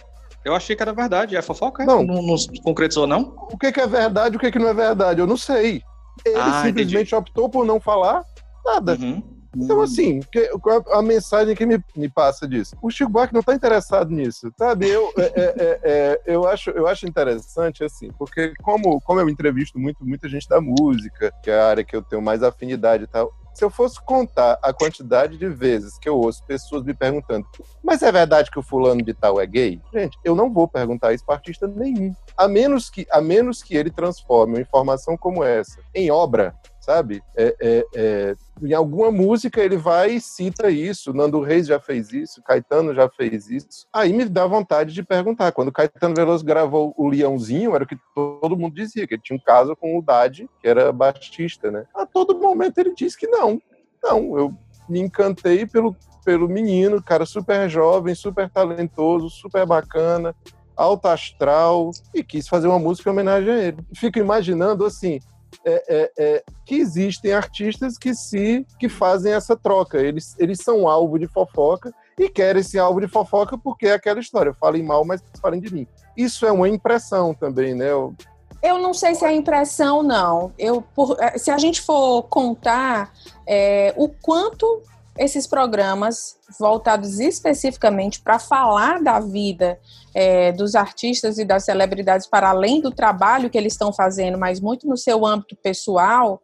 Eu 0.44 0.54
achei 0.54 0.76
que 0.76 0.82
era 0.82 0.92
verdade. 0.92 1.36
É 1.36 1.42
fofoca? 1.42 1.84
Não. 1.84 2.02
Não, 2.04 2.22
não 2.22 2.36
concretizou, 2.62 3.06
não? 3.06 3.34
o 3.50 3.56
que, 3.58 3.72
que 3.72 3.80
é 3.80 3.86
verdade 3.86 4.36
o 4.36 4.40
que, 4.40 4.50
que 4.50 4.58
não 4.58 4.68
é 4.68 4.74
verdade. 4.74 5.20
Eu 5.20 5.26
não 5.26 5.36
sei. 5.36 5.82
Ele 6.24 6.36
Ah, 6.38 6.62
simplesmente 6.64 7.14
optou 7.14 7.48
por 7.48 7.64
não 7.64 7.80
falar 7.80 8.22
nada. 8.64 8.96
Uhum. 9.00 9.22
Então, 9.56 9.80
assim, 9.80 10.18
que- 10.32 10.48
qual 10.58 10.80
é 10.80 10.98
a 10.98 11.00
mensagem 11.02 11.54
que 11.54 11.64
me, 11.64 11.78
me 11.96 12.08
passa 12.08 12.46
disso? 12.46 12.76
O 12.82 12.90
Chico 12.90 13.08
Buarque 13.10 13.32
não 13.32 13.38
está 13.40 13.54
interessado 13.54 14.10
nisso, 14.10 14.52
sabe? 14.58 14.88
Eu, 14.88 15.12
é, 15.16 15.22
é, 15.22 15.54
é, 15.56 15.80
é, 15.84 16.20
eu, 16.26 16.44
acho, 16.46 16.70
eu 16.70 16.88
acho 16.88 17.06
interessante, 17.06 17.84
assim, 17.84 18.10
porque 18.18 18.52
como, 18.64 19.00
como 19.02 19.20
eu 19.20 19.28
entrevisto 19.28 19.78
muito, 19.78 20.04
muita 20.04 20.28
gente 20.28 20.48
da 20.48 20.60
música, 20.60 21.32
que 21.40 21.50
é 21.52 21.60
a 21.60 21.68
área 21.68 21.84
que 21.84 21.94
eu 21.94 22.02
tenho 22.02 22.20
mais 22.20 22.42
afinidade 22.42 23.04
e 23.04 23.06
tal, 23.06 23.30
se 23.54 23.64
eu 23.64 23.70
fosse 23.70 24.02
contar 24.04 24.58
a 24.60 24.72
quantidade 24.72 25.38
de 25.38 25.48
vezes 25.48 25.96
que 25.98 26.08
eu 26.08 26.18
ouço 26.18 26.44
pessoas 26.44 26.82
me 26.82 26.92
perguntando, 26.92 27.46
mas 27.82 28.02
é 28.02 28.10
verdade 28.10 28.50
que 28.50 28.58
o 28.58 28.62
fulano 28.62 29.02
de 29.02 29.14
tal 29.14 29.40
é 29.40 29.46
gay? 29.46 29.80
Gente, 29.92 30.18
eu 30.24 30.34
não 30.34 30.52
vou 30.52 30.66
perguntar 30.66 31.14
isso 31.14 31.24
para 31.24 31.36
artista 31.36 31.66
nenhum. 31.66 32.12
A 32.36 32.48
menos 32.48 32.90
que, 32.90 33.06
a 33.10 33.20
menos 33.20 33.62
que 33.62 33.76
ele 33.76 33.90
transforme 33.90 34.54
uma 34.54 34.60
informação 34.60 35.16
como 35.16 35.44
essa 35.44 35.80
em 35.94 36.10
obra, 36.10 36.54
sabe? 36.84 37.22
É, 37.34 37.56
é, 37.60 37.86
é, 37.94 38.34
em 38.62 38.74
alguma 38.74 39.10
música 39.10 39.62
ele 39.62 39.76
vai 39.76 40.12
e 40.12 40.20
cita 40.20 40.70
isso. 40.70 41.14
Nando 41.14 41.40
Reis 41.40 41.66
já 41.66 41.80
fez 41.80 42.12
isso, 42.12 42.42
Caetano 42.42 42.94
já 42.94 43.08
fez 43.08 43.48
isso. 43.48 43.86
Aí 43.92 44.12
me 44.12 44.26
dá 44.26 44.46
vontade 44.46 44.92
de 44.92 45.02
perguntar. 45.02 45.52
Quando 45.52 45.72
Caetano 45.72 46.14
Veloso 46.14 46.44
gravou 46.44 46.94
o 46.96 47.08
Leãozinho, 47.08 47.74
era 47.74 47.84
o 47.84 47.86
que 47.86 47.96
todo 48.14 48.56
mundo 48.56 48.74
dizia, 48.74 49.06
que 49.06 49.14
ele 49.14 49.22
tinha 49.22 49.36
um 49.36 49.42
caso 49.42 49.74
com 49.74 49.98
o 49.98 50.02
Dade, 50.02 50.48
que 50.60 50.68
era 50.68 50.92
baixista, 50.92 51.70
né? 51.70 51.86
A 51.94 52.04
todo 52.04 52.38
momento 52.38 52.78
ele 52.78 52.94
diz 52.94 53.16
que 53.16 53.26
não. 53.26 53.60
Não, 54.02 54.36
eu 54.38 54.54
me 54.86 55.00
encantei 55.00 55.66
pelo, 55.66 55.96
pelo 56.22 56.48
menino, 56.48 57.02
cara 57.02 57.24
super 57.24 57.68
jovem, 57.70 58.14
super 58.14 58.50
talentoso, 58.50 59.30
super 59.30 59.64
bacana, 59.64 60.34
alto 60.76 61.08
astral, 61.08 61.90
e 62.14 62.22
quis 62.22 62.46
fazer 62.46 62.68
uma 62.68 62.78
música 62.78 63.08
em 63.08 63.12
homenagem 63.12 63.50
a 63.50 63.62
ele. 63.62 63.78
Fico 63.94 64.18
imaginando 64.18 64.84
assim, 64.84 65.18
é, 65.64 65.84
é, 65.88 66.12
é, 66.18 66.44
que 66.64 66.76
existem 66.76 67.32
artistas 67.32 67.96
que 67.98 68.14
se 68.14 68.66
que 68.78 68.88
fazem 68.88 69.32
essa 69.32 69.56
troca. 69.56 69.98
Eles, 69.98 70.34
eles 70.38 70.58
são 70.60 70.88
alvo 70.88 71.18
de 71.18 71.26
fofoca 71.26 71.92
e 72.18 72.28
querem 72.28 72.60
esse 72.60 72.78
alvo 72.78 73.00
de 73.00 73.08
fofoca 73.08 73.56
porque 73.58 73.86
é 73.88 73.92
aquela 73.94 74.20
história. 74.20 74.54
Falem 74.54 74.82
mal, 74.82 75.04
mas 75.04 75.22
falem 75.40 75.60
de 75.60 75.72
mim. 75.72 75.86
Isso 76.16 76.46
é 76.46 76.52
uma 76.52 76.68
impressão 76.68 77.34
também, 77.34 77.74
né? 77.74 77.90
Eu- 77.90 78.14
Eu 78.62 78.78
não 78.78 78.94
sei 78.94 79.14
se 79.14 79.24
é 79.26 79.32
impressão, 79.32 80.02
não. 80.02 80.50
Eu, 80.58 80.80
por- 80.80 81.18
eh, 81.20 81.36
se 81.36 81.50
a 81.50 81.58
gente 81.58 81.82
for 81.82 82.22
contar 82.22 83.12
é, 83.46 83.92
o 83.96 84.08
quanto 84.08 84.80
esses 85.18 85.46
programas 85.46 86.36
voltados 86.58 87.20
especificamente 87.20 88.20
para 88.20 88.38
falar 88.38 89.02
da 89.02 89.20
vida 89.20 89.78
é, 90.14 90.52
dos 90.52 90.74
artistas 90.74 91.38
e 91.38 91.44
das 91.44 91.64
celebridades 91.64 92.26
para 92.26 92.50
além 92.50 92.80
do 92.80 92.90
trabalho 92.90 93.48
que 93.48 93.58
eles 93.58 93.74
estão 93.74 93.92
fazendo, 93.92 94.38
mas 94.38 94.60
muito 94.60 94.88
no 94.88 94.96
seu 94.96 95.24
âmbito 95.24 95.56
pessoal, 95.56 96.40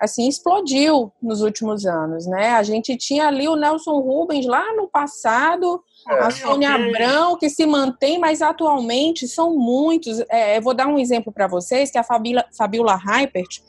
assim 0.00 0.28
explodiu 0.28 1.12
nos 1.20 1.42
últimos 1.42 1.84
anos, 1.84 2.26
né? 2.26 2.50
A 2.50 2.62
gente 2.62 2.96
tinha 2.96 3.26
ali 3.26 3.48
o 3.48 3.56
Nelson 3.56 3.98
Rubens 4.00 4.46
lá 4.46 4.74
no 4.74 4.88
passado, 4.88 5.82
a 6.06 6.30
Sônia. 6.30 6.74
Abrão, 6.74 7.36
que 7.36 7.50
se 7.50 7.66
mantém, 7.66 8.18
mas 8.18 8.40
atualmente 8.40 9.26
são 9.26 9.56
muitos. 9.56 10.20
É, 10.30 10.58
eu 10.58 10.62
vou 10.62 10.74
dar 10.74 10.86
um 10.86 10.98
exemplo 10.98 11.32
para 11.32 11.48
vocês, 11.48 11.90
que 11.90 11.98
é 11.98 12.00
a 12.00 12.04
Fabiola 12.52 12.98
Heipert, 13.06 13.60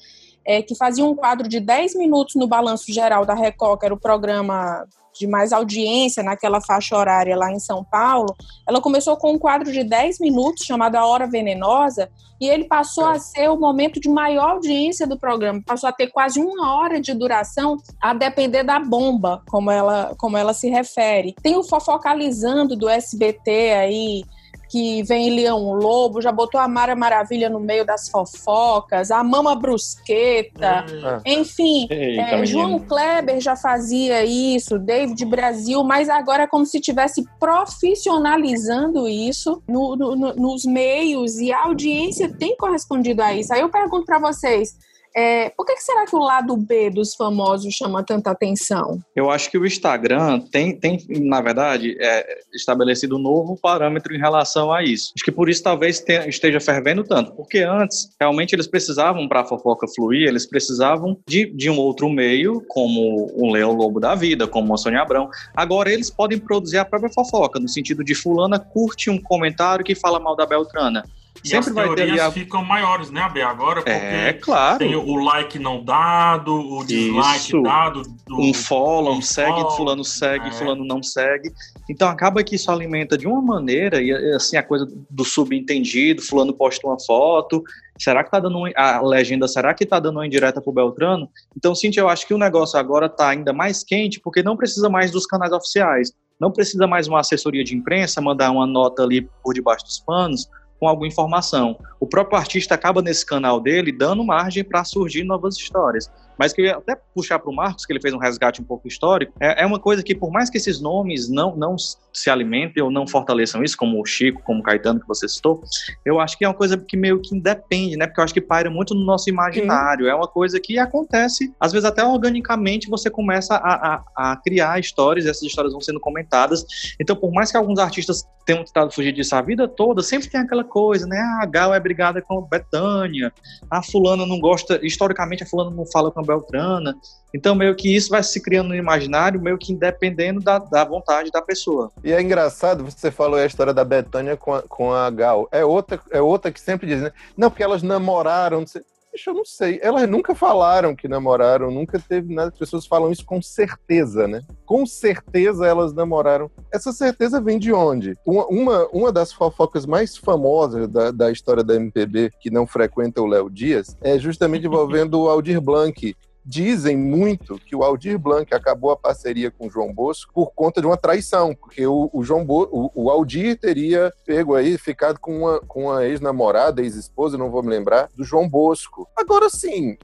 é, 0.49 0.63
que 0.63 0.73
fazia 0.73 1.05
um 1.05 1.13
quadro 1.13 1.47
de 1.47 1.59
10 1.59 1.93
minutos 1.93 2.33
no 2.33 2.47
Balanço 2.47 2.91
Geral 2.91 3.23
da 3.23 3.35
Record, 3.35 3.79
que 3.79 3.85
era 3.85 3.93
o 3.93 3.99
programa 3.99 4.83
de 5.13 5.27
mais 5.27 5.53
audiência 5.53 6.23
naquela 6.23 6.59
faixa 6.59 6.97
horária 6.97 7.37
lá 7.37 7.51
em 7.51 7.59
São 7.59 7.83
Paulo. 7.83 8.35
Ela 8.67 8.81
começou 8.81 9.15
com 9.15 9.33
um 9.33 9.37
quadro 9.37 9.71
de 9.71 9.83
10 9.83 10.19
minutos 10.19 10.65
chamado 10.65 10.95
A 10.95 11.05
Hora 11.05 11.27
Venenosa, 11.27 12.09
e 12.41 12.47
ele 12.47 12.63
passou 12.63 13.05
a 13.05 13.19
ser 13.19 13.47
o 13.47 13.59
momento 13.59 13.99
de 13.99 14.09
maior 14.09 14.51
audiência 14.51 15.05
do 15.05 15.19
programa, 15.19 15.61
passou 15.63 15.87
a 15.87 15.93
ter 15.93 16.07
quase 16.07 16.39
uma 16.39 16.73
hora 16.77 16.99
de 16.99 17.13
duração, 17.13 17.77
a 18.01 18.15
depender 18.15 18.63
da 18.63 18.79
bomba, 18.79 19.43
como 19.51 19.69
ela, 19.69 20.15
como 20.17 20.35
ela 20.35 20.53
se 20.55 20.67
refere. 20.67 21.35
Tem 21.43 21.57
o 21.57 21.63
Fofocalizando 21.63 22.75
do 22.75 22.89
SBT 22.89 23.73
aí, 23.73 24.23
que 24.69 25.01
vem 25.03 25.31
Leão 25.35 25.73
Lobo, 25.73 26.21
já 26.21 26.31
botou 26.31 26.61
a 26.61 26.67
Mara 26.67 26.95
Maravilha 26.95 27.49
no 27.49 27.59
meio 27.59 27.83
das 27.83 28.07
fofocas, 28.07 29.09
a 29.11 29.23
Mama 29.23 29.55
Brusqueta, 29.55 30.85
É. 31.25 31.33
enfim, 31.33 31.87
é. 31.89 32.45
João 32.45 32.79
Kleber 32.79 33.41
já 33.41 33.55
fazia 33.55 34.23
isso, 34.23 34.77
David 34.77 35.25
Brasil, 35.25 35.83
mas 35.83 36.07
agora 36.07 36.43
é 36.43 36.47
como 36.47 36.65
se 36.65 36.77
estivesse 36.77 37.25
profissionalizando 37.39 39.07
isso 39.07 39.61
no- 39.67 39.95
no- 39.95 40.15
no- 40.15 40.33
nos 40.35 40.65
meios 40.65 41.37
e 41.39 41.51
a 41.51 41.63
audiência 41.65 42.29
tem 42.29 42.55
correspondido 42.55 43.21
a 43.21 43.33
isso. 43.33 43.53
Aí 43.53 43.61
eu 43.61 43.69
pergunto 43.69 44.05
para 44.05 44.19
vocês, 44.19 44.77
é, 45.15 45.49
por 45.49 45.65
que, 45.65 45.75
será 45.77 46.05
que 46.05 46.15
o 46.15 46.19
lado 46.19 46.55
B 46.55 46.89
dos 46.89 47.15
famosos 47.15 47.73
chama 47.73 48.03
tanta 48.03 48.31
atenção? 48.31 48.99
Eu 49.15 49.29
acho 49.29 49.49
que 49.49 49.57
o 49.57 49.65
Instagram 49.65 50.39
tem, 50.51 50.77
tem 50.77 50.99
na 51.21 51.41
verdade, 51.41 51.95
é, 51.99 52.39
estabelecido 52.53 53.17
um 53.17 53.19
novo 53.19 53.57
parâmetro 53.61 54.13
em 54.15 54.19
relação 54.19 54.71
a 54.71 54.83
isso. 54.83 55.11
Acho 55.15 55.25
que 55.25 55.31
por 55.31 55.49
isso 55.49 55.63
talvez 55.63 55.99
tenha- 55.99 56.27
esteja 56.27 56.59
fervendo 56.59 57.03
tanto, 57.03 57.31
porque 57.33 57.59
antes, 57.59 58.09
realmente, 58.19 58.53
eles 58.53 58.67
precisavam, 58.67 59.27
para 59.27 59.41
a 59.41 59.45
fofoca 59.45 59.87
fluir, 59.95 60.27
eles 60.27 60.47
precisavam 60.47 61.17
de, 61.27 61.45
de 61.53 61.69
um 61.69 61.77
outro 61.77 62.09
meio, 62.09 62.63
como 62.67 63.31
um 63.35 63.51
Leão 63.51 63.73
Lobo 63.73 63.99
da 63.99 64.15
vida, 64.15 64.47
como 64.47 64.73
a 64.73 64.77
Sônia 64.77 65.01
Abrão. 65.01 65.29
Agora, 65.55 65.91
eles 65.91 66.09
podem 66.09 66.37
produzir 66.37 66.77
a 66.77 66.85
própria 66.85 67.11
fofoca, 67.11 67.59
no 67.59 67.67
sentido 67.67 68.03
de 68.03 68.15
fulana 68.15 68.59
curte 68.59 69.09
um 69.09 69.21
comentário 69.21 69.83
que 69.83 69.95
fala 69.95 70.19
mal 70.19 70.35
da 70.35 70.45
Beltrana. 70.45 71.03
E 71.43 71.47
Sempre 71.47 71.69
as 71.69 71.75
vai 71.75 71.87
ter 71.89 71.95
teorias 71.95 72.33
ficam 72.33 72.65
maiores, 72.65 73.09
né, 73.11 73.21
AB? 73.21 73.41
Agora, 73.41 73.75
porque 73.81 73.89
É, 73.91 74.33
claro. 74.33 74.79
tem 74.79 74.93
o 74.93 75.15
like 75.23 75.57
não 75.57 75.81
dado, 75.83 76.53
o 76.53 76.83
dislike 76.83 77.37
Isso. 77.37 77.61
dado. 77.61 78.01
Do... 78.27 78.41
um 78.41 78.53
follow, 78.53 79.13
um 79.13 79.17
um 79.19 79.21
segue, 79.21 79.51
follow, 79.53 79.71
fulano 79.71 80.03
segue, 80.03 80.47
é. 80.47 80.51
fulano 80.51 80.83
não 80.83 81.01
segue. 81.01 81.49
Então 81.89 82.09
acaba 82.09 82.43
que 82.43 82.55
isso 82.55 82.69
alimenta 82.69 83.17
de 83.17 83.25
uma 83.25 83.41
maneira, 83.41 84.01
e 84.01 84.11
assim, 84.33 84.57
a 84.57 84.63
coisa 84.63 84.85
do 85.09 85.23
subentendido, 85.23 86.21
fulano 86.21 86.53
posta 86.53 86.85
uma 86.85 86.99
foto, 86.99 87.63
será 87.97 88.21
que 88.21 88.31
tá 88.31 88.39
dando 88.41 88.57
um- 88.57 88.71
a 88.75 89.01
legenda, 89.01 89.47
será 89.47 89.73
que 89.73 89.85
tá 89.85 89.97
dando 89.97 90.17
uma 90.17 90.27
indireta 90.27 90.61
pro 90.61 90.73
Beltrano? 90.73 91.29
Então, 91.55 91.73
Cintia, 91.73 92.01
eu 92.01 92.09
acho 92.09 92.27
que 92.27 92.33
o 92.33 92.37
negócio 92.37 92.77
agora 92.77 93.07
tá 93.07 93.29
ainda 93.29 93.53
mais 93.53 93.81
quente, 93.81 94.19
porque 94.19 94.43
não 94.43 94.57
precisa 94.57 94.89
mais 94.89 95.09
dos 95.09 95.25
canais 95.25 95.53
oficiais, 95.53 96.11
não 96.39 96.51
precisa 96.51 96.85
mais 96.85 97.07
uma 97.07 97.21
assessoria 97.21 97.63
de 97.63 97.75
imprensa 97.75 98.19
mandar 98.19 98.51
uma 98.51 98.67
nota 98.67 99.03
ali 99.03 99.21
por 99.43 99.53
debaixo 99.53 99.85
dos 99.85 99.99
panos, 99.99 100.47
com 100.79 100.87
alguma 100.87 101.07
informação. 101.07 101.77
O 101.99 102.07
próprio 102.07 102.37
artista 102.37 102.75
acaba 102.75 103.01
nesse 103.01 103.25
canal 103.25 103.59
dele 103.59 103.91
dando 103.91 104.23
margem 104.23 104.63
para 104.63 104.83
surgir 104.83 105.23
novas 105.23 105.55
histórias. 105.57 106.09
Mas 106.39 106.53
que 106.53 106.69
até 106.69 106.95
puxar 107.13 107.37
para 107.37 107.51
o 107.51 107.55
Marcos, 107.55 107.85
que 107.85 107.91
ele 107.91 107.99
fez 107.99 108.13
um 108.13 108.17
resgate 108.17 108.61
um 108.61 108.63
pouco 108.63 108.87
histórico, 108.87 109.33
é, 109.41 109.63
é 109.63 109.65
uma 109.65 109.79
coisa 109.79 110.01
que, 110.01 110.15
por 110.15 110.31
mais 110.31 110.49
que 110.49 110.57
esses 110.57 110.79
nomes 110.79 111.27
não, 111.29 111.53
não 111.55 111.75
se 112.13 112.29
alimentem 112.29 112.81
ou 112.81 112.89
não 112.89 113.05
fortaleçam 113.05 113.61
isso, 113.61 113.75
como 113.75 114.01
o 114.01 114.05
Chico, 114.05 114.41
como 114.43 114.61
o 114.61 114.63
Caetano, 114.63 115.01
que 115.01 115.07
você 115.07 115.27
citou, 115.27 115.61
eu 116.05 116.19
acho 116.19 116.37
que 116.37 116.45
é 116.45 116.47
uma 116.47 116.53
coisa 116.53 116.77
que 116.77 116.95
meio 116.95 117.19
que 117.21 117.35
independe, 117.35 117.97
né? 117.97 118.07
Porque 118.07 118.21
eu 118.21 118.23
acho 118.23 118.33
que 118.33 118.39
paira 118.39 118.69
muito 118.69 118.95
no 118.95 119.03
nosso 119.03 119.29
imaginário. 119.29 120.07
É 120.07 120.15
uma 120.15 120.27
coisa 120.27 120.59
que 120.59 120.79
acontece, 120.79 121.53
às 121.59 121.73
vezes 121.73 121.85
até 121.85 122.03
organicamente 122.03 122.89
você 122.89 123.09
começa 123.09 123.55
a, 123.55 124.03
a, 124.15 124.31
a 124.31 124.35
criar 124.37 124.79
histórias, 124.79 125.25
essas 125.25 125.43
histórias 125.43 125.73
vão 125.73 125.81
sendo 125.81 125.99
comentadas. 125.99 126.65
Então, 126.99 127.15
por 127.15 127.33
mais 127.33 127.51
que 127.51 127.57
alguns 127.57 127.79
artistas 127.79 128.23
tenham 128.45 128.63
tentado 128.63 128.91
fugir 128.91 129.11
disso 129.11 129.35
a 129.35 129.41
vida 129.41 129.67
toda, 129.67 130.01
sempre 130.01 130.29
tem 130.29 130.39
aquela 130.39 130.63
coisa, 130.63 131.05
né? 131.05 131.19
A 131.41 131.45
Gal 131.45 131.73
é 131.73 131.79
brigada 131.79 132.21
com 132.21 132.39
a 132.39 132.41
Betânia, 132.41 133.31
a 133.69 133.83
fulana 133.83 134.25
não 134.25 134.39
gosta, 134.39 134.79
historicamente 134.81 135.43
a 135.43 135.45
fulana 135.45 135.69
não 135.69 135.85
fala 135.85 136.11
com 136.11 136.19
a 136.19 136.23
Beltrana. 136.29 136.95
Então, 137.33 137.53
meio 137.53 137.75
que 137.75 137.95
isso 137.95 138.09
vai 138.09 138.23
se 138.23 138.41
criando 138.41 138.69
no 138.69 138.75
imaginário, 138.75 139.41
meio 139.41 139.57
que 139.57 139.71
independendo 139.71 140.39
da, 140.39 140.57
da 140.57 140.83
vontade 140.83 141.31
da 141.31 141.41
pessoa. 141.41 141.91
E 142.03 142.11
é 142.11 142.21
engraçado, 142.21 142.83
você 142.83 143.11
falou 143.11 143.39
a 143.39 143.45
história 143.45 143.73
da 143.73 143.83
Betânia 143.83 144.35
com 144.35 144.53
a, 144.53 144.61
com 144.63 144.93
a 144.93 145.09
Gal. 145.09 145.47
É 145.51 145.63
outra, 145.63 145.99
é 146.11 146.21
outra 146.21 146.51
que 146.51 146.59
sempre 146.59 146.87
diz, 146.87 147.01
né? 147.01 147.11
Não, 147.37 147.49
porque 147.49 147.63
elas 147.63 147.83
namoraram. 147.83 148.61
Não 148.61 148.67
sei. 148.67 148.81
Bicho, 149.11 149.31
eu 149.31 149.33
não 149.33 149.45
sei. 149.45 149.79
Elas 149.81 150.07
nunca 150.07 150.35
falaram 150.35 150.95
que 150.95 151.07
namoraram, 151.07 151.71
nunca 151.71 151.99
teve 151.99 152.33
nada. 152.33 152.49
As 152.49 152.59
pessoas 152.59 152.85
falam 152.85 153.11
isso 153.11 153.25
com 153.25 153.41
certeza, 153.41 154.27
né? 154.27 154.41
Com 154.65 154.85
certeza 154.85 155.65
elas 155.65 155.93
namoraram. 155.93 156.49
Essa 156.71 156.91
certeza 156.91 157.41
vem 157.41 157.57
de 157.57 157.73
onde? 157.73 158.15
Uma, 158.25 158.45
uma, 158.47 158.87
uma 158.89 159.11
das 159.11 159.33
fofocas 159.33 159.85
mais 159.85 160.15
famosas 160.15 160.87
da, 160.87 161.09
da 161.09 161.31
história 161.31 161.63
da 161.63 161.75
MPB, 161.75 162.31
que 162.39 162.51
não 162.51 162.67
frequenta 162.67 163.21
o 163.21 163.25
Léo 163.25 163.49
Dias, 163.49 163.97
é 164.01 164.19
justamente 164.19 164.67
envolvendo 164.67 165.19
o 165.19 165.29
Aldir 165.29 165.59
Blanc, 165.59 166.15
Dizem 166.45 166.97
muito 166.97 167.59
que 167.59 167.75
o 167.75 167.83
Aldir 167.83 168.17
Blanc 168.17 168.53
acabou 168.53 168.91
a 168.91 168.97
parceria 168.97 169.51
com 169.51 169.67
o 169.67 169.69
João 169.69 169.93
Bosco 169.93 170.33
por 170.33 170.51
conta 170.51 170.81
de 170.81 170.87
uma 170.87 170.97
traição, 170.97 171.53
porque 171.53 171.85
o, 171.85 172.09
o 172.11 172.23
João 172.23 172.45
Bo, 172.45 172.67
o, 172.71 173.03
o, 173.03 173.09
Aldir 173.09 173.59
teria 173.59 174.11
pego 174.25 174.55
aí, 174.55 174.77
ficado 174.77 175.19
com 175.19 175.39
uma, 175.39 175.59
com 175.59 175.83
uma 175.85 176.05
ex-namorada, 176.05 176.81
ex-esposa, 176.81 177.37
não 177.37 177.51
vou 177.51 177.61
me 177.61 177.69
lembrar, 177.69 178.09
do 178.15 178.23
João 178.23 178.47
Bosco. 178.47 179.07
Agora 179.15 179.49
sim, 179.49 179.97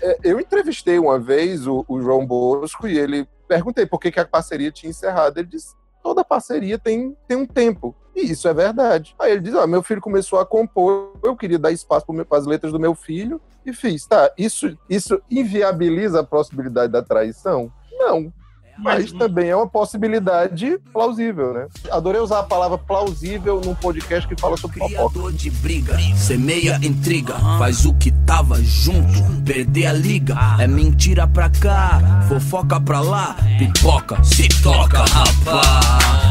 é, 0.00 0.18
eu 0.22 0.38
entrevistei 0.38 0.98
uma 0.98 1.18
vez 1.18 1.66
o, 1.66 1.84
o, 1.88 2.00
João 2.00 2.24
Bosco 2.24 2.86
e 2.86 2.98
ele 2.98 3.26
perguntei 3.48 3.86
por 3.86 3.98
que, 3.98 4.12
que 4.12 4.20
a 4.20 4.26
parceria 4.26 4.70
tinha 4.70 4.90
encerrado. 4.90 5.38
Ele 5.38 5.48
disse: 5.48 5.74
toda 6.02 6.24
parceria 6.24 6.78
tem, 6.78 7.16
tem 7.26 7.36
um 7.36 7.46
tempo. 7.46 7.94
E 8.18 8.32
isso 8.32 8.48
é 8.48 8.52
verdade. 8.52 9.14
Aí 9.16 9.30
ele 9.30 9.40
diz: 9.40 9.54
ah, 9.54 9.66
meu 9.66 9.80
filho 9.80 10.00
começou 10.00 10.40
a 10.40 10.46
compor, 10.46 11.12
eu 11.22 11.36
queria 11.36 11.58
dar 11.58 11.70
espaço 11.70 12.04
para 12.04 12.38
as 12.38 12.46
letras 12.46 12.72
do 12.72 12.80
meu 12.80 12.92
filho 12.92 13.40
e 13.64 13.72
fiz. 13.72 14.06
Tá, 14.06 14.32
isso, 14.36 14.76
isso 14.90 15.22
inviabiliza 15.30 16.20
a 16.20 16.24
possibilidade 16.24 16.92
da 16.92 17.00
traição? 17.00 17.72
Não. 17.92 18.32
Mas, 18.78 19.12
também 19.12 19.48
é 19.48 19.56
uma 19.56 19.66
possibilidade 19.66 20.78
plausível, 20.92 21.52
né? 21.52 21.66
Adorei 21.90 22.20
usar 22.20 22.40
a 22.40 22.42
palavra 22.42 22.78
plausível 22.78 23.60
num 23.64 23.74
podcast 23.74 24.28
que 24.28 24.40
fala 24.40 24.56
sobre 24.56 24.78
fofoca. 24.78 25.32
de 25.32 25.50
briga, 25.50 25.98
semeia 26.16 26.78
intriga, 26.82 27.34
faz 27.58 27.84
o 27.84 27.92
que 27.94 28.12
tava 28.24 28.62
junto, 28.62 29.22
perder 29.44 29.86
a 29.86 29.92
liga. 29.92 30.36
É 30.58 30.66
mentira 30.66 31.26
pra 31.26 31.50
cá, 31.50 32.24
fofoca 32.28 32.80
pra 32.80 33.00
lá, 33.00 33.36
pipoca, 33.58 34.22
se 34.22 34.48
toca, 34.62 35.04
rapá. 35.04 35.80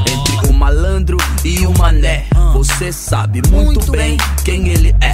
Entre 0.10 0.50
o 0.50 0.54
malandro 0.54 1.18
e 1.44 1.66
o 1.66 1.77
mané, 1.77 2.27
você 2.54 2.92
sabe 2.92 3.42
muito 3.50 3.92
bem 3.92 4.18
quem 4.46 4.70
ele 4.70 4.96
é. 5.01 5.12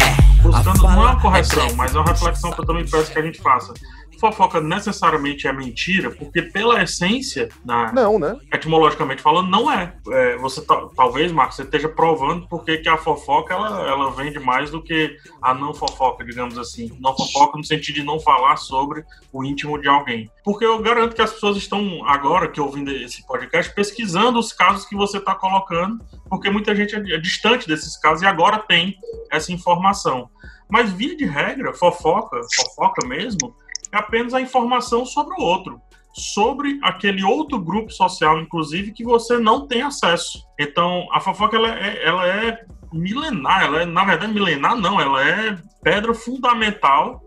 É. 0.00 0.42
Buscando 0.42 0.82
não 0.82 0.92
é 0.92 0.96
uma 0.96 1.20
correção, 1.20 1.66
é 1.66 1.72
mas 1.72 1.94
é 1.94 1.98
uma 1.98 2.08
reflexão 2.08 2.52
que 2.52 2.60
eu 2.60 2.66
também 2.66 2.86
peço 2.86 3.10
que 3.10 3.18
a 3.18 3.22
gente 3.22 3.40
faça 3.40 3.74
fofoca 4.18 4.60
necessariamente 4.60 5.46
é 5.46 5.52
mentira, 5.52 6.10
porque 6.10 6.42
pela 6.42 6.82
essência, 6.82 7.48
na, 7.64 7.92
não, 7.92 8.18
né? 8.18 8.36
etimologicamente 8.52 9.22
falando, 9.22 9.48
não 9.48 9.70
é. 9.70 9.94
é 10.10 10.36
você 10.36 10.62
talvez, 10.96 11.32
Marcos, 11.32 11.56
você 11.56 11.62
esteja 11.62 11.88
provando 11.88 12.46
porque 12.48 12.78
que 12.78 12.88
a 12.88 12.96
fofoca 12.96 13.54
ela, 13.54 13.88
ela 13.88 14.10
vende 14.10 14.38
mais 14.38 14.70
do 14.70 14.82
que 14.82 15.16
a 15.42 15.54
não 15.54 15.72
fofoca, 15.72 16.24
digamos 16.24 16.58
assim. 16.58 16.96
Não 17.00 17.16
fofoca 17.16 17.56
no 17.56 17.64
sentido 17.64 17.96
de 17.96 18.02
não 18.02 18.18
falar 18.20 18.56
sobre 18.56 19.04
o 19.32 19.44
íntimo 19.44 19.80
de 19.80 19.88
alguém. 19.88 20.30
Porque 20.44 20.64
eu 20.64 20.78
garanto 20.80 21.14
que 21.14 21.22
as 21.22 21.32
pessoas 21.32 21.56
estão 21.56 22.04
agora 22.06 22.48
que 22.48 22.60
ouvindo 22.60 22.90
esse 22.90 23.26
podcast 23.26 23.74
pesquisando 23.74 24.38
os 24.38 24.52
casos 24.52 24.86
que 24.86 24.96
você 24.96 25.18
está 25.18 25.34
colocando, 25.34 26.04
porque 26.28 26.50
muita 26.50 26.74
gente 26.74 26.94
é, 26.94 27.14
é 27.14 27.18
distante 27.18 27.66
desses 27.66 27.96
casos 27.96 28.22
e 28.22 28.26
agora 28.26 28.58
tem 28.58 28.96
essa 29.30 29.52
informação. 29.52 30.30
Mas 30.68 30.92
via 30.92 31.16
de 31.16 31.24
regra, 31.24 31.72
fofoca, 31.72 32.40
fofoca 32.54 33.06
mesmo, 33.06 33.56
é 33.92 33.96
apenas 33.96 34.34
a 34.34 34.40
informação 34.40 35.04
sobre 35.04 35.34
o 35.40 35.44
outro, 35.44 35.80
sobre 36.12 36.78
aquele 36.82 37.22
outro 37.22 37.58
grupo 37.58 37.90
social, 37.90 38.40
inclusive, 38.40 38.92
que 38.92 39.04
você 39.04 39.38
não 39.38 39.66
tem 39.66 39.82
acesso. 39.82 40.44
Então, 40.58 41.06
a 41.12 41.20
fofoca 41.20 41.56
ela 41.56 41.68
é, 41.68 42.06
ela 42.06 42.26
é 42.26 42.64
milenar, 42.92 43.64
ela 43.64 43.82
é, 43.82 43.86
na 43.86 44.04
verdade, 44.04 44.32
milenar 44.32 44.76
não, 44.76 45.00
ela 45.00 45.26
é 45.26 45.56
pedra 45.82 46.14
fundamental 46.14 47.22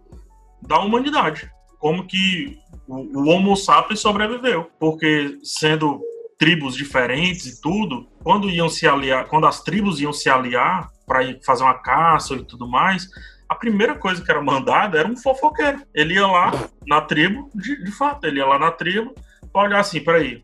da 0.62 0.80
humanidade. 0.80 1.50
Como 1.80 2.06
que 2.06 2.58
o, 2.88 3.20
o 3.20 3.30
Homo 3.30 3.56
sapiens 3.56 4.00
sobreviveu, 4.00 4.70
porque 4.80 5.38
sendo 5.44 6.02
tribos 6.38 6.76
diferentes 6.76 7.46
e 7.46 7.62
tudo, 7.62 8.08
quando 8.24 8.50
iam 8.50 8.68
se 8.68 8.88
aliar, 8.88 9.28
quando 9.28 9.46
as 9.46 9.62
tribos 9.62 10.02
iam 10.02 10.12
se 10.12 10.30
aliar 10.30 10.90
para 11.06 11.22
fazer 11.46 11.64
uma 11.64 11.76
caça 11.76 12.34
e 12.34 12.44
tudo 12.44 12.68
mais, 12.68 13.08
a 13.52 13.56
primeira 13.56 13.96
coisa 13.96 14.24
que 14.24 14.32
era 14.32 14.42
mandada 14.42 14.98
era 14.98 15.10
um 15.10 15.18
fofoqueiro. 15.18 15.82
Ele 15.94 16.14
ia 16.14 16.26
lá 16.26 16.52
na 16.88 17.02
tribo, 17.02 17.50
de, 17.54 17.84
de 17.84 17.92
fato, 17.92 18.26
ele 18.26 18.40
ia 18.40 18.46
lá 18.46 18.58
na 18.58 18.72
tribo 18.72 19.14
pra 19.52 19.64
olhar 19.64 19.82
assim, 19.82 20.00
peraí, 20.00 20.42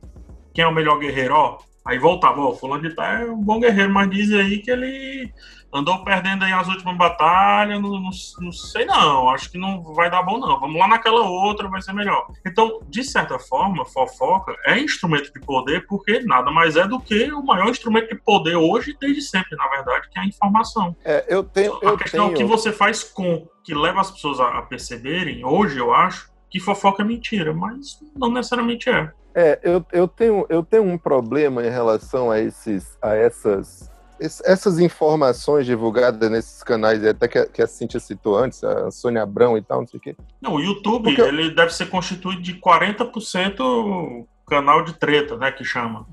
quem 0.54 0.66
é 0.66 0.68
o 0.68 0.74
melhor 0.74 1.00
guerreiro? 1.00 1.34
Ó, 1.34 1.58
aí 1.86 1.98
voltava, 1.98 2.42
ó, 2.42 2.54
fulano 2.54 2.82
de 2.84 2.94
tal 2.94 3.06
é 3.06 3.24
um 3.32 3.42
bom 3.42 3.62
guerreiro, 3.62 3.94
mas 3.94 4.10
diz 4.10 4.34
aí 4.34 4.58
que 4.58 4.70
ele 4.70 5.32
andou 5.74 6.04
perdendo 6.04 6.46
aí 6.46 6.54
as 6.54 6.68
últimas 6.68 6.98
batalhas, 6.98 7.82
não, 7.82 7.90
não, 7.90 8.10
não, 8.40 8.52
sei 8.52 8.86
não, 8.86 9.30
acho 9.30 9.52
que 9.52 9.58
não 9.58 9.84
vai 9.94 10.10
dar 10.10 10.24
bom 10.24 10.38
não, 10.38 10.60
vamos 10.60 10.80
lá 10.80 10.88
naquela 10.88 11.22
outra, 11.22 11.68
vai 11.68 11.82
ser 11.82 11.94
melhor. 11.94 12.28
Então, 12.46 12.80
de 12.88 13.04
certa 13.04 13.38
forma, 13.38 13.86
fofoca 13.86 14.56
é 14.66 14.80
instrumento 14.80 15.32
de 15.32 15.40
poder 15.40 15.86
porque 15.88 16.20
nada 16.22 16.52
mais 16.52 16.76
é 16.76 16.88
do 16.88 17.00
que 17.00 17.32
o 17.32 17.44
maior 17.44 17.70
instrumento 17.70 18.10
de 18.10 18.16
poder 18.16 18.56
hoje 18.56 18.96
desde 19.00 19.22
sempre, 19.22 19.56
na 19.56 19.68
verdade, 19.68 20.10
que 20.10 20.18
é 20.18 20.22
a 20.22 20.26
informação. 20.26 20.96
É, 21.04 21.26
eu 21.28 21.44
tenho... 21.44 21.78
Eu 21.82 21.90
a 21.90 21.98
questão 21.98 22.28
tenho... 22.28 22.32
é 22.32 22.36
o 22.36 22.38
que 22.38 22.44
você 22.44 22.72
faz 22.72 23.04
com, 23.04 23.48
que 23.64 23.74
leva 23.74 24.02
as 24.02 24.12
pessoas 24.12 24.40
a, 24.40 24.62
perceberem, 24.62 25.46
hoje 25.46 25.78
eu 25.78 25.94
acho, 25.94 26.30
que 26.50 26.60
fofoca 26.60 27.04
é 27.04 27.06
mentira, 27.06 27.54
mas 27.54 28.00
não 28.16 28.32
necessariamente 28.32 28.90
é. 28.90 29.12
É, 29.36 29.60
eu, 29.62 29.86
eu, 29.92 30.08
tenho, 30.08 30.46
eu 30.50 30.64
tenho 30.64 30.84
um 30.84 30.98
problema 30.98 31.64
em 31.64 31.70
relação 31.70 32.32
a, 32.32 32.40
esses, 32.40 32.98
a 33.02 33.14
essas 33.14 33.92
essas 34.20 34.80
informações 34.80 35.66
divulgadas 35.66 36.30
nesses 36.30 36.64
canais, 36.64 37.06
até 37.06 37.28
que, 37.28 37.46
que 37.48 37.62
a 37.62 37.68
Cintia 37.68 38.00
citou 38.00 38.38
antes, 38.38 38.64
a 38.64 38.90
Sônia 38.92 39.24
Abrão 39.24 39.58
e 39.58 39.62
tal, 39.62 39.82
não 39.82 39.88
sei 39.88 40.00
o 40.00 40.02
quê. 40.02 40.16
Não, 40.42 40.56
o 40.56 40.60
YouTube, 40.60 41.16
Porque... 41.16 41.22
ele 41.22 41.52
deve 41.52 41.74
ser 41.74 41.88
constituído 41.88 42.42
de 42.42 42.56
40% 42.56 44.26
canal 44.48 44.84
de 44.84 44.94
treta, 44.94 45.38
né, 45.38 45.52
que 45.52 45.64
chama. 45.64 46.08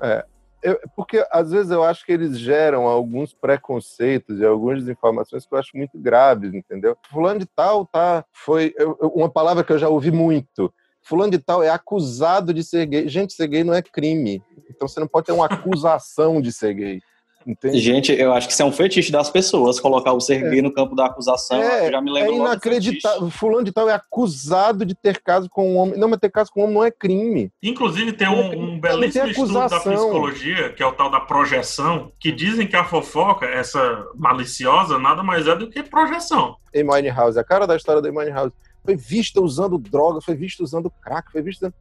É. 0.00 0.24
Eu, 0.62 0.78
porque 0.94 1.26
às 1.32 1.50
vezes 1.50 1.72
eu 1.72 1.82
acho 1.82 2.06
que 2.06 2.12
eles 2.12 2.38
geram 2.38 2.86
alguns 2.86 3.34
preconceitos 3.34 4.38
e 4.38 4.46
algumas 4.46 4.78
desinformações 4.78 5.44
que 5.44 5.52
eu 5.52 5.58
acho 5.58 5.76
muito 5.76 5.98
graves, 5.98 6.54
entendeu? 6.54 6.96
Fulano 7.10 7.40
de 7.40 7.46
tal 7.46 7.84
tá 7.84 8.24
foi 8.32 8.72
eu, 8.78 8.92
uma 9.12 9.28
palavra 9.28 9.64
que 9.64 9.72
eu 9.72 9.78
já 9.78 9.88
ouvi 9.88 10.12
muito. 10.12 10.72
Fulano 11.02 11.32
de 11.32 11.38
tal 11.40 11.64
é 11.64 11.68
acusado 11.68 12.54
de 12.54 12.62
ser 12.62 12.86
gay. 12.86 13.08
Gente, 13.08 13.32
ser 13.32 13.48
gay 13.48 13.64
não 13.64 13.74
é 13.74 13.82
crime. 13.82 14.40
Então 14.70 14.86
você 14.86 15.00
não 15.00 15.08
pode 15.08 15.26
ter 15.26 15.32
uma 15.32 15.46
acusação 15.50 16.40
de 16.40 16.52
ser 16.52 16.74
gay. 16.74 17.02
Entendi. 17.46 17.78
Gente, 17.78 18.12
eu 18.12 18.32
acho 18.32 18.46
que 18.46 18.52
isso 18.52 18.62
é 18.62 18.64
um 18.64 18.72
fetiche 18.72 19.10
das 19.10 19.30
pessoas, 19.30 19.80
colocar 19.80 20.12
o 20.12 20.20
ser 20.20 20.48
gay 20.50 20.58
é. 20.60 20.62
no 20.62 20.72
campo 20.72 20.94
da 20.94 21.06
acusação. 21.06 21.60
É, 21.60 21.90
já 21.90 22.00
me 22.00 22.10
lembro 22.10 22.32
é 22.32 22.36
inacreditável. 22.36 23.30
Fulano 23.30 23.64
de 23.64 23.72
tal 23.72 23.88
é 23.88 23.94
acusado 23.94 24.84
de 24.84 24.94
ter 24.94 25.20
caso 25.20 25.48
com 25.48 25.72
um 25.72 25.76
homem. 25.76 25.98
Não, 25.98 26.08
mas 26.08 26.18
ter 26.18 26.30
caso 26.30 26.50
com 26.52 26.60
um 26.60 26.64
homem 26.64 26.74
não 26.74 26.84
é 26.84 26.90
crime. 26.90 27.50
Inclusive, 27.62 28.12
tem 28.12 28.28
um, 28.28 28.74
um 28.74 28.80
belíssimo 28.80 29.26
estudo 29.26 29.54
da 29.54 29.68
psicologia, 29.68 30.70
que 30.70 30.82
é 30.82 30.86
o 30.86 30.92
tal 30.92 31.10
da 31.10 31.20
projeção, 31.20 32.12
que 32.18 32.32
dizem 32.32 32.66
que 32.66 32.76
a 32.76 32.84
fofoca, 32.84 33.46
essa 33.46 34.06
maliciosa, 34.14 34.98
nada 34.98 35.22
mais 35.22 35.46
é 35.46 35.56
do 35.56 35.68
que 35.68 35.82
projeção. 35.82 36.56
Amy 36.74 37.10
House, 37.10 37.36
a 37.36 37.44
cara 37.44 37.66
da 37.66 37.76
história 37.76 38.00
da 38.00 38.10
House. 38.32 38.52
Foi 38.84 38.96
vista 38.96 39.40
usando 39.40 39.78
droga, 39.78 40.20
foi 40.20 40.34
vista 40.34 40.62
usando 40.62 40.90
crack, 40.90 41.30
foi 41.30 41.42
vista. 41.42 41.72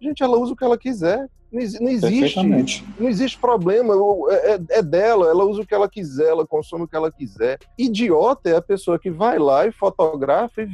Gente, 0.00 0.22
ela 0.22 0.38
usa 0.38 0.52
o 0.52 0.56
que 0.56 0.64
ela 0.64 0.78
quiser. 0.78 1.28
Não, 1.50 1.62
não 1.80 1.88
existe. 1.88 2.84
Não 2.98 3.08
existe 3.08 3.38
problema. 3.38 3.94
É, 4.30 4.54
é, 4.54 4.60
é, 4.70 4.82
dela, 4.82 5.28
ela 5.28 5.44
usa 5.44 5.62
o 5.62 5.66
que 5.66 5.74
ela 5.74 5.88
quiser, 5.88 6.28
ela 6.28 6.46
consome 6.46 6.84
o 6.84 6.88
que 6.88 6.96
ela 6.96 7.10
quiser. 7.10 7.58
Idiota 7.76 8.50
é 8.50 8.56
a 8.56 8.62
pessoa 8.62 8.98
que 8.98 9.10
vai 9.10 9.38
lá 9.38 9.66
e 9.66 9.72
fotografa 9.72 10.62
e 10.62 10.68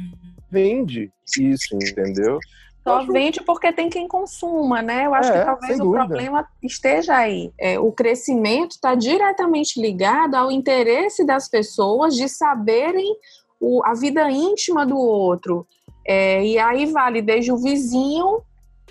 vende 0.51 1.11
isso, 1.37 1.75
entendeu? 1.75 2.39
Só 2.83 3.03
vende 3.03 3.41
porque 3.41 3.73
tem 3.73 3.89
quem 3.89 4.07
consuma, 4.07 4.79
né? 4.79 5.07
Eu 5.07 5.15
acho 5.15 5.31
é, 5.31 5.39
que 5.39 5.45
talvez 5.45 5.79
o 5.79 5.91
problema 5.91 6.47
esteja 6.61 7.15
aí. 7.15 7.51
É, 7.59 7.79
o 7.79 7.91
crescimento 7.91 8.73
está 8.73 8.93
diretamente 8.93 9.81
ligado 9.81 10.35
ao 10.35 10.51
interesse 10.51 11.25
das 11.25 11.49
pessoas 11.49 12.15
de 12.15 12.29
saberem 12.29 13.17
o, 13.59 13.83
a 13.83 13.95
vida 13.95 14.29
íntima 14.29 14.85
do 14.85 14.97
outro. 14.97 15.65
É, 16.07 16.45
e 16.45 16.59
aí 16.59 16.85
vale 16.85 17.23
desde 17.23 17.51
o 17.51 17.57
vizinho 17.57 18.43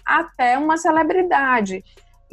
até 0.07 0.59
uma 0.59 0.77
celebridade. 0.77 1.83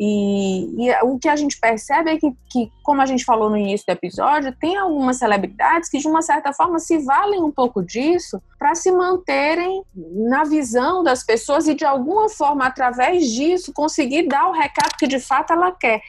E, 0.03 0.87
e, 0.87 0.95
o 1.03 1.19
que 1.19 1.29
a 1.29 1.35
gente 1.35 1.59
percebe 1.59 2.09
é 2.09 2.17
que, 2.17 2.31
que, 2.49 2.71
como 2.81 3.03
a 3.03 3.05
gente 3.05 3.23
falou 3.23 3.51
no 3.51 3.57
início 3.57 3.85
do 3.85 3.91
episódio, 3.91 4.51
tem 4.59 4.75
algumas 4.75 5.17
celebridades 5.17 5.89
que, 5.89 5.99
de 5.99 6.07
uma 6.07 6.23
certa 6.23 6.51
forma, 6.53 6.79
se 6.79 6.97
valem 6.99 7.43
um 7.43 7.51
pouco 7.51 7.83
disso 7.83 8.41
para 8.57 8.73
se 8.73 8.91
manterem 8.91 9.83
na 9.95 10.43
visão 10.43 11.03
das 11.03 11.23
pessoas 11.23 11.67
e, 11.67 11.75
de 11.75 11.85
alguma 11.85 12.29
forma, 12.29 12.65
através 12.65 13.27
disso, 13.27 13.71
conseguir 13.73 14.27
dar 14.27 14.47
o 14.47 14.53
recado 14.53 14.97
que 14.97 15.05
de 15.05 15.19
fato 15.19 15.53
ela 15.53 15.71
quer. 15.71 16.01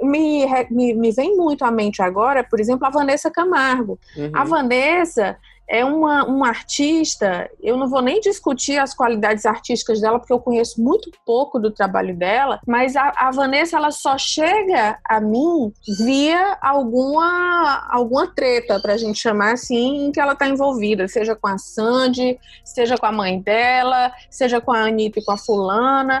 Me, 0.00 0.46
me, 0.70 0.94
me 0.94 1.10
vem 1.10 1.36
muito 1.36 1.64
à 1.64 1.72
mente 1.72 2.00
agora, 2.00 2.44
por 2.44 2.60
exemplo, 2.60 2.86
a 2.86 2.90
Vanessa 2.90 3.32
Camargo. 3.32 3.98
Uhum. 4.16 4.30
A 4.32 4.44
Vanessa 4.44 5.36
é 5.70 5.84
uma, 5.84 6.24
uma 6.24 6.48
artista, 6.48 7.48
eu 7.62 7.76
não 7.76 7.88
vou 7.88 8.02
nem 8.02 8.18
discutir 8.18 8.76
as 8.76 8.92
qualidades 8.92 9.46
artísticas 9.46 10.00
dela, 10.00 10.18
porque 10.18 10.32
eu 10.32 10.40
conheço 10.40 10.82
muito 10.82 11.12
pouco 11.24 11.60
do 11.60 11.70
trabalho 11.70 12.16
dela, 12.16 12.58
mas 12.66 12.96
a, 12.96 13.12
a 13.16 13.30
Vanessa, 13.30 13.76
ela 13.76 13.92
só 13.92 14.18
chega 14.18 14.98
a 15.08 15.20
mim 15.20 15.72
via 16.04 16.58
alguma, 16.60 17.86
alguma 17.88 18.26
treta, 18.26 18.80
pra 18.80 18.96
gente 18.96 19.20
chamar 19.20 19.52
assim, 19.52 20.06
em 20.06 20.12
que 20.12 20.18
ela 20.18 20.34
tá 20.34 20.48
envolvida, 20.48 21.06
seja 21.06 21.36
com 21.36 21.46
a 21.46 21.56
Sandy, 21.56 22.36
seja 22.64 22.98
com 22.98 23.06
a 23.06 23.12
mãe 23.12 23.40
dela, 23.40 24.12
seja 24.28 24.60
com 24.60 24.72
a 24.72 24.86
Anitta 24.86 25.20
e 25.20 25.24
com 25.24 25.30
a 25.30 25.38
fulana, 25.38 26.20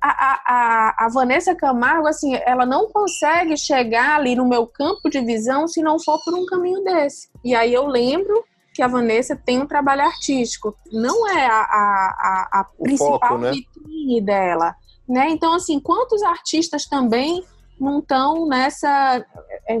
a, 0.00 0.38
a, 0.46 1.06
a, 1.06 1.08
Vanessa 1.08 1.54
Camargo, 1.54 2.06
assim, 2.06 2.38
ela 2.44 2.64
não 2.64 2.88
consegue 2.88 3.56
chegar 3.56 4.16
ali 4.16 4.36
no 4.36 4.48
meu 4.48 4.66
campo 4.66 5.08
de 5.10 5.20
visão 5.20 5.66
se 5.66 5.82
não 5.82 5.98
for 5.98 6.22
por 6.22 6.34
um 6.34 6.46
caminho 6.46 6.84
desse. 6.84 7.28
E 7.42 7.54
aí 7.54 7.72
eu 7.72 7.86
lembro 7.86 8.44
que 8.72 8.82
a 8.82 8.88
Vanessa 8.88 9.36
tem 9.36 9.60
um 9.60 9.66
trabalho 9.66 10.02
artístico, 10.02 10.76
não 10.90 11.28
é 11.28 11.46
a, 11.46 11.60
a, 11.60 12.48
a 12.60 12.66
principal 12.82 13.18
foco, 13.20 13.38
né? 13.38 13.52
vitrine 13.52 14.20
dela, 14.20 14.74
né? 15.08 15.28
Então, 15.30 15.54
assim, 15.54 15.78
quantos 15.78 16.22
artistas 16.22 16.86
também 16.86 17.44
não 17.78 17.98
estão 17.98 18.46
nessa 18.46 19.24
é, 19.68 19.78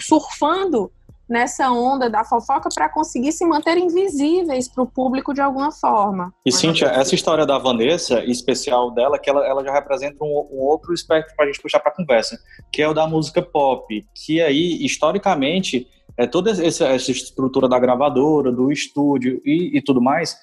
surfando 0.00 0.90
nessa 1.28 1.70
onda 1.70 2.08
da 2.08 2.24
fofoca 2.24 2.68
para 2.72 2.88
conseguir 2.88 3.32
se 3.32 3.44
manter 3.44 3.76
invisíveis 3.76 4.68
para 4.68 4.82
o 4.82 4.86
público 4.86 5.34
de 5.34 5.40
alguma 5.40 5.72
forma. 5.72 6.32
E 6.44 6.52
Cíntia, 6.52 6.86
essa 6.86 7.14
história 7.14 7.44
da 7.44 7.58
Vanessa, 7.58 8.22
especial 8.24 8.92
dela, 8.92 9.18
que 9.18 9.28
ela, 9.28 9.44
ela 9.44 9.64
já 9.64 9.72
representa 9.72 10.22
um, 10.22 10.48
um 10.52 10.58
outro 10.60 10.94
espectro 10.94 11.34
para 11.34 11.44
a 11.44 11.48
gente 11.48 11.60
puxar 11.60 11.80
para 11.80 11.90
a 11.90 11.94
conversa, 11.94 12.38
que 12.72 12.80
é 12.80 12.88
o 12.88 12.94
da 12.94 13.06
música 13.06 13.42
pop, 13.42 14.06
que 14.14 14.40
aí, 14.40 14.84
historicamente, 14.84 15.88
é 16.16 16.26
toda 16.26 16.50
essa, 16.50 16.86
essa 16.88 17.10
estrutura 17.10 17.68
da 17.68 17.78
gravadora, 17.78 18.50
do 18.50 18.72
estúdio 18.72 19.40
e, 19.44 19.76
e 19.76 19.82
tudo 19.82 20.00
mais, 20.00 20.36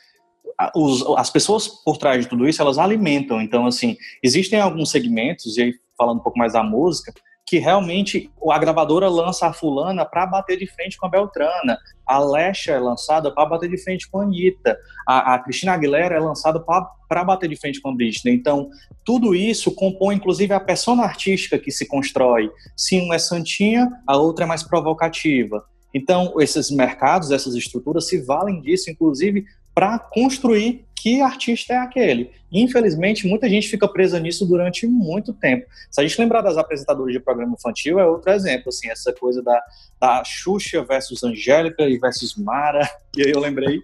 os, 0.75 1.03
as 1.17 1.29
pessoas 1.29 1.67
por 1.67 1.97
trás 1.97 2.23
de 2.23 2.29
tudo 2.29 2.47
isso, 2.47 2.61
elas 2.61 2.77
alimentam. 2.77 3.41
Então, 3.41 3.65
assim, 3.65 3.97
existem 4.21 4.59
alguns 4.59 4.91
segmentos, 4.91 5.57
e 5.57 5.63
aí 5.63 5.73
falando 5.97 6.19
um 6.19 6.23
pouco 6.23 6.37
mais 6.37 6.53
da 6.53 6.63
música, 6.63 7.13
que 7.45 7.59
realmente 7.59 8.31
a 8.49 8.57
gravadora 8.57 9.09
lança 9.09 9.47
a 9.47 9.53
fulana 9.53 10.05
para 10.05 10.25
bater 10.25 10.57
de 10.57 10.65
frente 10.67 10.97
com 10.97 11.05
a 11.05 11.09
Beltrana, 11.09 11.77
a 12.05 12.19
Lesha 12.19 12.73
é 12.73 12.79
lançada 12.79 13.33
para 13.33 13.45
bater 13.45 13.69
de 13.69 13.77
frente 13.77 14.09
com 14.09 14.19
a 14.19 14.23
Anitta, 14.23 14.77
a, 15.07 15.35
a 15.35 15.39
Cristina 15.39 15.73
Aguilera 15.73 16.15
é 16.15 16.19
lançada 16.19 16.59
para 16.59 17.23
bater 17.23 17.49
de 17.49 17.55
frente 17.55 17.81
com 17.81 17.89
a 17.89 17.95
Britney. 17.95 18.33
Então, 18.33 18.69
tudo 19.03 19.35
isso 19.35 19.73
compõe, 19.75 20.15
inclusive, 20.15 20.53
a 20.53 20.59
persona 20.59 21.03
artística 21.03 21.59
que 21.59 21.71
se 21.71 21.87
constrói. 21.87 22.49
Se 22.75 22.99
um 22.99 23.13
é 23.13 23.19
santinha, 23.19 23.89
a 24.07 24.17
outra 24.17 24.45
é 24.45 24.47
mais 24.47 24.63
provocativa. 24.63 25.63
Então, 25.93 26.33
esses 26.39 26.71
mercados, 26.71 27.29
essas 27.29 27.53
estruturas 27.55 28.07
se 28.07 28.21
valem 28.23 28.61
disso, 28.61 28.89
inclusive, 28.89 29.45
para 29.73 29.97
construir 29.99 30.85
que 31.03 31.19
artista 31.19 31.73
é 31.73 31.77
aquele. 31.77 32.31
Infelizmente, 32.49 33.27
muita 33.27 33.49
gente 33.49 33.67
fica 33.67 33.85
presa 33.89 34.21
nisso 34.21 34.45
durante 34.45 34.87
muito 34.87 35.33
tempo. 35.33 35.65
Se 35.91 35.99
a 35.99 36.07
gente 36.07 36.17
lembrar 36.17 36.39
das 36.39 36.55
apresentadoras 36.55 37.11
de 37.11 37.19
programa 37.19 37.55
infantil, 37.59 37.99
é 37.99 38.05
outro 38.05 38.31
exemplo, 38.31 38.69
assim, 38.69 38.89
essa 38.89 39.11
coisa 39.11 39.43
da, 39.43 39.61
da 39.99 40.23
Xuxa 40.23 40.81
versus 40.81 41.21
Angélica 41.21 41.83
e 41.83 41.97
versus 41.97 42.37
Mara. 42.37 42.89
E 43.17 43.21
aí 43.21 43.31
eu 43.31 43.41
lembrei 43.41 43.81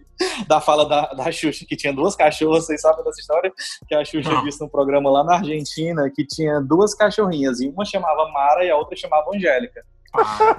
da 0.47 0.61
fala 0.61 0.87
da, 0.87 1.13
da 1.13 1.29
Xuxa, 1.29 1.65
que 1.67 1.75
tinha 1.75 1.91
duas 1.91 2.15
cachorras, 2.15 2.67
vocês 2.67 2.79
sabem 2.79 3.03
dessa 3.03 3.19
história? 3.19 3.51
Que 3.85 3.95
a 3.95 4.05
Xuxa 4.05 4.31
Não. 4.31 4.43
disse 4.45 4.61
num 4.61 4.69
programa 4.69 5.11
lá 5.11 5.21
na 5.21 5.35
Argentina, 5.35 6.09
que 6.09 6.25
tinha 6.25 6.61
duas 6.61 6.93
cachorrinhas, 6.93 7.59
e 7.59 7.67
uma 7.67 7.83
chamava 7.83 8.31
Mara 8.31 8.63
e 8.63 8.69
a 8.69 8.77
outra 8.77 8.95
chamava 8.95 9.29
Angélica. 9.35 9.83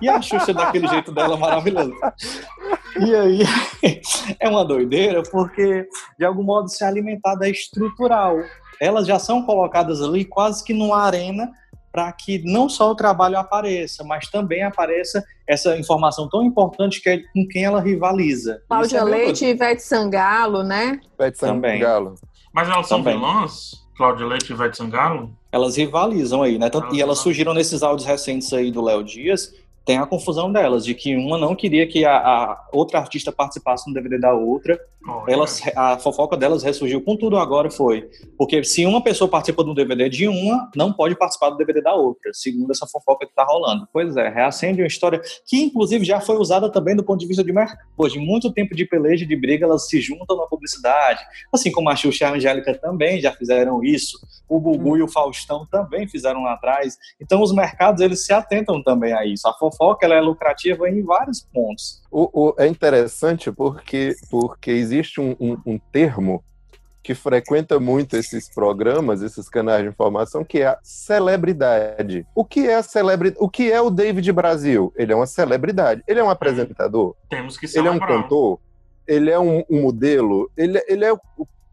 E 0.01 0.09
a 0.09 0.21
Xuxa 0.21 0.53
daquele 0.53 0.87
jeito 0.89 1.13
dela 1.13 1.37
maravilhoso. 1.37 1.95
E 2.99 3.15
aí 3.15 3.41
é 4.41 4.49
uma 4.49 4.65
doideira, 4.65 5.23
porque 5.23 5.89
de 6.19 6.25
algum 6.25 6.43
modo 6.43 6.69
se 6.69 6.85
alimentada 6.85 7.47
é 7.47 7.51
estrutural. 7.51 8.37
Elas 8.81 9.07
já 9.07 9.19
são 9.19 9.43
colocadas 9.43 10.01
ali 10.03 10.25
quase 10.25 10.65
que 10.65 10.73
numa 10.73 11.03
arena 11.03 11.51
para 11.93 12.11
que 12.13 12.41
não 12.45 12.69
só 12.69 12.91
o 12.91 12.95
trabalho 12.95 13.37
apareça, 13.37 14.05
mas 14.05 14.29
também 14.29 14.63
apareça 14.63 15.25
essa 15.47 15.77
informação 15.77 16.29
tão 16.29 16.45
importante 16.45 17.01
que 17.03 17.09
é 17.09 17.19
com 17.19 17.47
quem 17.49 17.65
ela 17.65 17.81
rivaliza. 17.81 18.63
Cláudia 18.69 18.99
é 18.99 19.05
Leite 19.05 19.45
e 19.45 19.51
Ivete 19.51 19.83
Sangalo, 19.83 20.63
né? 20.63 21.01
Ivete 21.15 21.39
Sangalo. 21.39 22.15
Mas 22.53 22.69
elas 22.69 22.87
são 22.87 22.99
também. 22.99 23.19
vilãs? 23.19 23.73
Cláudia 23.97 24.27
Leite 24.27 24.51
e 24.51 24.55
Ivete 24.55 24.77
Sangalo? 24.77 25.37
Elas 25.53 25.77
rivalizam 25.77 26.43
aí, 26.43 26.59
né? 26.59 26.71
e 26.93 27.03
elas 27.03 27.19
surgiram 27.19 27.53
nesses 27.53 27.83
áudios 27.83 28.07
recentes 28.07 28.53
aí 28.53 28.71
do 28.71 28.81
Léo 28.81 29.03
Dias, 29.03 29.53
tem 29.85 29.99
a 29.99 30.07
confusão 30.07 30.53
delas, 30.53 30.85
de 30.85 30.95
que 30.95 31.17
uma 31.17 31.39
não 31.39 31.57
queria 31.57 31.87
que 31.87 32.05
a, 32.05 32.17
a 32.17 32.69
outra 32.73 32.99
artista 32.99 33.33
participasse 33.33 33.89
no 33.89 33.95
DVD 33.95 34.19
da 34.19 34.33
outra. 34.33 34.79
Oh, 35.07 35.25
elas, 35.27 35.67
é. 35.67 35.73
A 35.75 35.99
fofoca 35.99 36.37
delas 36.37 36.63
ressurgiu 36.63 37.01
com 37.03 37.17
tudo 37.17 37.39
agora 37.39 37.71
foi. 37.71 38.09
Porque 38.37 38.63
se 38.63 38.85
uma 38.85 39.03
pessoa 39.03 39.31
participa 39.31 39.65
do 39.65 39.75
DVD 39.75 40.09
de 40.09 40.29
uma, 40.29 40.71
não 40.77 40.93
pode 40.93 41.17
participar 41.17 41.51
do 41.51 41.57
DVD 41.57 41.81
da 41.81 41.95
outra, 41.95 42.31
segundo 42.35 42.71
essa 42.71 42.87
fofoca 42.87 43.27
que 43.27 43.35
tá 43.35 43.45
rolando. 43.45 43.89
Pois 43.93 44.17
é, 44.17 44.29
reacende 44.29 44.83
uma 44.83 44.87
história 44.87 45.21
que, 45.47 45.63
inclusive, 45.63 46.05
já 46.05 46.21
foi 46.21 46.37
usada 46.37 46.71
também 46.71 46.95
do 46.95 47.03
ponto 47.03 47.21
de 47.21 47.27
vista 47.27 47.43
de 47.43 47.53
mercado. 47.53 47.79
De 48.11 48.19
muito 48.19 48.53
tempo 48.53 48.75
de 48.75 48.85
peleja, 48.85 49.25
de 49.25 49.37
briga, 49.37 49.65
elas 49.65 49.89
se 49.89 50.01
juntam 50.01 50.37
na 50.37 50.47
publicidade. 50.47 51.21
Assim 51.53 51.71
como 51.71 51.89
a 51.89 51.97
Xuxa 51.97 52.25
e 52.25 52.27
a 52.27 52.33
Angélica 52.35 52.75
também 52.79 53.21
já 53.21 53.33
fizeram 53.33 53.83
isso. 53.83 54.19
O 54.49 54.61
Bubu 54.61 54.93
hum. 54.93 54.97
e 54.99 55.03
o 55.03 55.09
Faustão 55.09 55.67
também 55.71 56.09
fizeram 56.09 56.43
lá 56.43 56.55
atrás. 56.55 56.99
Então, 57.21 57.41
os 57.41 57.55
mercados, 57.55 58.03
eles 58.03 58.27
se 58.27 58.33
atentam 58.33 58.83
também 58.83 59.13
a 59.13 59.25
isso. 59.25 59.49
A 59.49 59.55
fofoca 59.55 60.05
ela 60.05 60.17
é 60.17 60.21
lucrativa 60.21 60.89
em 60.89 61.03
vários 61.03 61.41
pontos. 61.41 62.03
O, 62.11 62.49
o, 62.49 62.55
é 62.59 62.67
interessante 62.67 63.53
porque, 63.53 64.17
porque 64.29 64.73
existe 64.91 65.21
um, 65.21 65.37
um, 65.41 65.59
um, 65.65 65.79
termo 65.79 66.45
que 67.03 67.15
frequenta 67.15 67.81
muito 67.81 68.17
esses 68.17 68.53
programas, 68.53 69.23
esses 69.23 69.49
canais 69.49 69.83
de 69.83 69.89
informação, 69.89 70.45
que 70.45 70.61
é 70.61 70.67
a 70.67 70.79
celebridade. 70.83 72.27
O 72.35 72.45
que 72.45 72.67
é 72.67 72.75
a 72.75 72.83
celebridade? 72.83 73.43
O 73.43 73.49
que 73.49 73.73
é 73.73 73.81
o 73.81 73.91
David 73.91 74.31
Brasil? 74.33 74.93
Ele 74.97 75.13
é 75.13 75.17
uma 75.17 75.27
celebridade. 75.27 76.03
Ele 76.07 76.21
é 76.21 76.25
um 76.25 76.31
apresentador. 76.31 77.17
Temos 77.29 77.57
que 77.57 77.67
Ele 77.79 77.89
é 77.89 77.91
um 77.91 77.99
cantor. 77.99 78.61
Ele 79.07 79.31
é 79.31 79.39
um, 79.39 79.65
um 79.71 79.83
modelo. 79.83 80.51
Ele, 80.57 80.83
ele 80.87 81.05
é 81.05 81.13
o, 81.13 81.19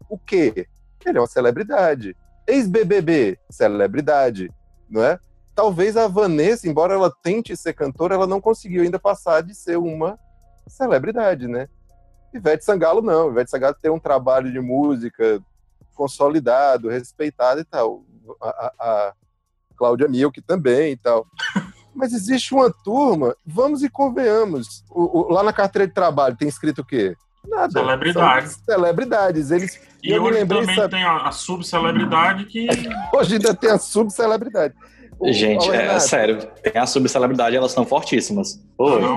o 0.08 0.18
quê? 0.18 0.66
Ele 1.04 1.18
é 1.18 1.20
uma 1.20 1.26
celebridade. 1.26 2.16
Ex-BBB, 2.46 3.38
celebridade, 3.50 4.50
não 4.88 5.04
é? 5.04 5.18
talvez 5.58 5.96
a 5.96 6.06
Vanessa, 6.06 6.68
embora 6.68 6.94
ela 6.94 7.10
tente 7.10 7.56
ser 7.56 7.72
cantora, 7.72 8.14
ela 8.14 8.28
não 8.28 8.40
conseguiu 8.40 8.84
ainda 8.84 8.96
passar 8.96 9.42
de 9.42 9.56
ser 9.56 9.76
uma 9.76 10.16
celebridade, 10.68 11.48
né? 11.48 11.68
Ivete 12.32 12.64
Sangalo 12.64 13.02
não. 13.02 13.30
Ivete 13.30 13.50
Sangalo 13.50 13.76
tem 13.80 13.90
um 13.90 13.98
trabalho 13.98 14.52
de 14.52 14.60
música 14.60 15.40
consolidado, 15.94 16.88
respeitado 16.88 17.60
e 17.60 17.64
tal. 17.64 18.04
A, 18.40 18.48
a, 18.48 18.72
a 18.80 19.12
Cláudia 19.76 20.08
Milk 20.08 20.40
também 20.42 20.92
e 20.92 20.96
tal. 20.96 21.26
Mas 21.94 22.12
existe 22.12 22.54
uma 22.54 22.70
turma, 22.70 23.34
vamos 23.44 23.82
e 23.82 23.88
convenhamos. 23.88 24.84
O, 24.88 25.18
o, 25.18 25.32
lá 25.32 25.42
na 25.42 25.52
carteira 25.52 25.88
de 25.88 25.92
trabalho 25.92 26.36
tem 26.36 26.46
escrito 26.46 26.82
o 26.82 26.84
quê? 26.84 27.16
Nada. 27.44 27.72
Celebridades. 27.72 28.62
Celebridades. 28.64 29.50
Eles, 29.50 29.80
e 30.02 30.16
hoje 30.16 30.46
também 30.46 30.76
sabe... 30.76 30.90
tem 30.90 31.02
a, 31.02 31.28
a 31.28 31.32
subcelebridade 31.32 32.44
que. 32.44 32.68
hoje 33.12 33.34
ainda 33.34 33.54
tem 33.54 33.70
a 33.70 33.78
subcelebridade. 33.78 34.74
Gente, 35.26 35.68
é 35.70 35.98
sério, 35.98 36.38
tem 36.62 36.80
a 36.80 36.86
subcelebridade, 36.86 37.56
elas 37.56 37.72
são 37.72 37.84
fortíssimas. 37.84 38.62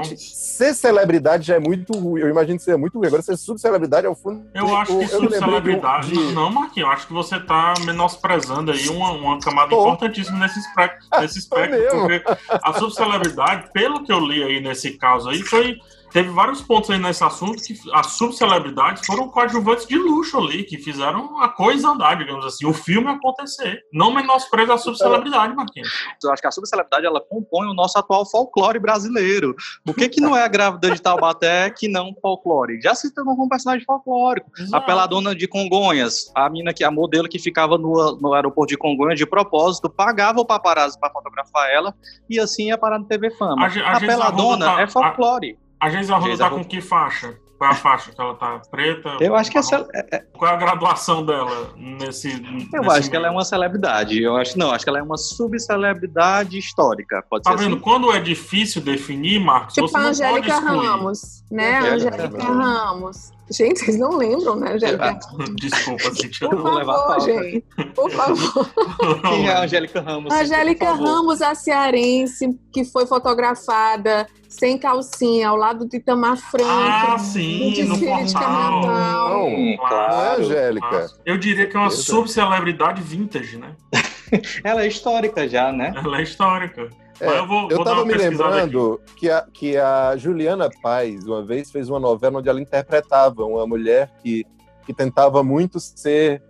Gente, 0.08 0.18
ser 0.18 0.74
celebridade 0.74 1.46
já 1.46 1.56
é 1.56 1.60
muito 1.60 1.94
ruim. 1.94 2.22
Eu 2.22 2.30
imagino 2.30 2.58
que 2.58 2.64
seja 2.64 2.78
muito 2.78 2.98
ruim. 2.98 3.08
Agora, 3.08 3.22
ser 3.22 3.38
subcelebridade 3.38 4.08
é 4.08 4.10
o 4.10 4.16
fundo. 4.16 4.44
Eu 4.54 4.76
acho 4.76 4.98
que 4.98 5.08
subcelebridade. 5.08 6.10
De... 6.10 6.34
Não, 6.34 6.52
Marquinhos, 6.52 6.88
eu 6.88 6.94
acho 6.94 7.08
que 7.08 7.14
você 7.14 7.40
tá 7.40 7.76
menosprezando 7.86 8.72
aí 8.72 8.90
uma, 8.90 9.12
uma 9.12 9.40
camada 9.40 9.70
Tô. 9.70 9.82
importantíssima 9.82 10.40
nesse 10.40 10.60
espectro. 10.60 11.08
Nesse 11.22 11.40
espectro 11.40 11.80
porque 11.92 12.24
a 12.50 12.74
subcelebridade, 12.74 13.70
pelo 13.74 14.04
que 14.04 14.12
eu 14.12 14.20
li 14.20 14.44
aí 14.44 14.62
nesse 14.62 14.98
caso 14.98 15.30
aí, 15.30 15.40
foi 15.44 15.78
teve 16.12 16.30
vários 16.30 16.62
pontos 16.62 16.90
aí 16.90 17.00
nesse 17.00 17.24
assunto 17.24 17.64
que 17.64 17.74
as 17.94 18.08
subcelebridades 18.14 19.06
foram 19.06 19.28
coadjuvantes 19.30 19.88
de 19.88 19.98
luxo 19.98 20.38
ali, 20.38 20.64
que 20.64 20.78
fizeram 20.78 21.42
a 21.42 21.50
coisa 21.50 21.90
andar, 21.90 22.18
digamos 22.18 22.46
assim, 22.46 22.66
o 22.66 22.74
filme 22.74 23.10
acontecer. 23.10 23.82
Não 23.92 24.14
menospreza 24.14 24.74
a 24.74 24.78
subcelebridade, 24.78 25.56
Marquinhos. 25.56 25.90
Eu 26.24 26.32
acho 26.32 26.42
que 26.42 26.48
a 26.48 26.52
subcelebridade, 26.52 27.06
ela 27.06 27.22
compõe 27.22 27.68
o 27.68 27.74
nosso 27.74 27.98
atual 27.98 28.26
folclore 28.30 28.80
brasileiro. 28.80 29.56
O 29.88 29.94
que 29.94 30.10
que 30.10 30.22
não 30.22 30.36
é 30.36 30.44
a 30.44 30.48
grávida 30.48 30.92
de 30.92 31.02
Taubaté 31.02 31.70
que 31.70 31.88
não 31.88 32.14
folclore? 32.22 32.82
Já 32.82 32.94
se 32.94 33.14
tornou 33.14 33.36
um 33.40 33.50
personagem 33.50 33.86
folclórico. 33.86 34.50
Exato. 34.58 34.76
A 34.76 34.82
peladona 34.82 35.36
de 35.36 35.48
Congonhas, 35.48 36.32
a 36.36 36.50
mina 36.50 36.74
que, 36.74 36.84
a 36.84 36.92
modelo 36.92 37.28
que 37.28 37.40
ficava 37.40 37.78
no, 37.78 38.18
no 38.20 38.34
aeroporto 38.34 38.70
de 38.70 38.78
Congonhas 38.78 39.18
de 39.18 39.26
propósito, 39.26 39.90
pagava 39.90 40.40
o 40.40 40.46
paparazzo 40.46 41.00
para 41.00 41.12
fotografar 41.12 41.70
ela 41.70 41.96
e 42.30 42.40
assim 42.40 42.68
ia 42.68 42.78
parar 42.78 43.00
no 43.00 43.06
TV 43.06 43.32
Fama. 43.32 43.66
A, 43.66 43.70
a, 43.70 43.98
a 43.98 44.00
peladona 44.00 44.66
tá, 44.66 44.82
é 44.82 44.88
folclore. 44.88 45.58
A 45.58 45.71
Geisa 45.90 46.16
Arruda 46.16 46.38
tá 46.38 46.50
com 46.50 46.64
que 46.64 46.80
faixa? 46.82 47.36
Qual 47.58 47.70
é 47.70 47.74
a 47.74 47.78
faixa 47.78 48.12
que 48.12 48.20
ela 48.20 48.34
tá? 48.34 48.60
Preta? 48.72 49.18
Eu 49.20 49.36
acho 49.36 49.52
que 49.52 49.58
essa. 49.60 49.88
é- 49.94 50.24
Qual 50.36 50.50
é 50.50 50.54
a 50.56 50.58
graduação 50.58 51.24
dela 51.24 51.70
nesse. 51.78 52.32
Eu 52.74 52.82
nesse 52.82 52.98
acho 52.98 53.10
que 53.12 53.16
ela 53.16 53.28
é 53.28 53.30
uma 53.30 53.46
celebridade. 53.46 54.20
Eu 54.20 54.36
acho 54.36 54.58
não, 54.58 54.72
acho 54.72 54.84
que 54.84 54.90
ela 54.90 54.98
é 54.98 55.04
uma 55.04 55.18
subcelebridade 55.18 56.58
histórica. 56.58 57.24
Pode 57.30 57.44
Tá 57.44 57.52
ser 57.52 57.58
vendo? 57.66 57.74
assim. 57.76 57.84
Quando 57.84 58.12
é 58.12 58.20
difícil 58.20 58.82
definir, 58.82 59.40
Marcos, 59.40 59.76
Tipo 59.76 59.88
você 59.88 59.98
a 59.98 60.00
não 60.02 60.10
Angélica. 60.10 60.60
Ramos, 60.60 61.44
né? 61.52 61.78
Angélica 61.80 62.16
Angélica 62.26 62.44
Ramos. 62.52 63.32
Gente, 63.52 63.80
vocês 63.82 64.00
não 64.00 64.16
lembram, 64.16 64.56
né, 64.56 64.74
Angélica? 64.74 65.20
Desculpa, 65.60 66.16
Cintia. 66.16 66.50
Por 66.50 66.62
vou 66.62 66.74
levar 66.74 66.94
a 66.94 66.98
favor, 66.98 67.08
pauta. 67.08 67.32
gente. 67.32 67.66
Por 67.94 68.12
favor. 68.12 68.70
Quem 69.22 69.48
é 69.48 69.54
a 69.54 69.64
Angélica 69.64 70.02
Ramos? 70.02 70.34
Angélica 70.34 70.86
favor? 70.86 71.06
Ramos, 71.06 71.42
a 71.42 71.54
cearense, 71.54 72.58
que 72.72 72.86
foi 72.86 73.06
fotografada 73.06 74.26
sem 74.48 74.78
calcinha, 74.78 75.50
ao 75.50 75.56
lado 75.56 75.88
de 75.88 75.98
Itamar 75.98 76.38
Franco. 76.38 76.66
Ah, 76.68 77.18
sim, 77.18 77.84
no 77.84 77.98
portal. 78.00 78.42
carnaval. 78.42 79.50
Não, 79.50 79.50
não 79.50 79.78
claro. 79.78 80.42
Angélica. 80.42 81.08
Eu 81.26 81.38
diria 81.38 81.68
que 81.68 81.76
é 81.76 81.80
uma 81.80 81.90
subcelebridade 81.90 83.02
vintage, 83.02 83.58
né? 83.58 83.76
Ela 84.64 84.84
é 84.84 84.88
histórica 84.88 85.48
já, 85.48 85.72
né? 85.72 85.94
Ela 85.96 86.20
é 86.20 86.24
histórica. 86.24 86.90
É, 87.22 87.38
eu 87.40 87.48
vou, 87.48 87.70
Eu 87.70 87.78
vou 87.78 87.86
dar 87.86 87.92
tava 87.92 88.02
uma 88.02 88.06
me 88.08 88.14
aqui. 88.14 88.24
lembrando 88.24 89.02
que 89.16 89.30
a, 89.30 89.46
que 89.54 89.78
a 89.78 90.16
Juliana 90.18 90.70
Paz, 90.82 91.26
uma 91.26 91.44
vez, 91.44 91.72
fez 91.72 91.88
uma 91.90 92.00
novela 92.00 92.40
onde 92.40 92.50
ela 92.50 92.60
interpretava 92.60 93.46
uma 93.46 93.66
mulher 93.68 94.12
que, 94.24 94.46
que 94.86 94.94
tentava 94.94 95.44
muito 95.44 95.80
ser, 95.80 96.42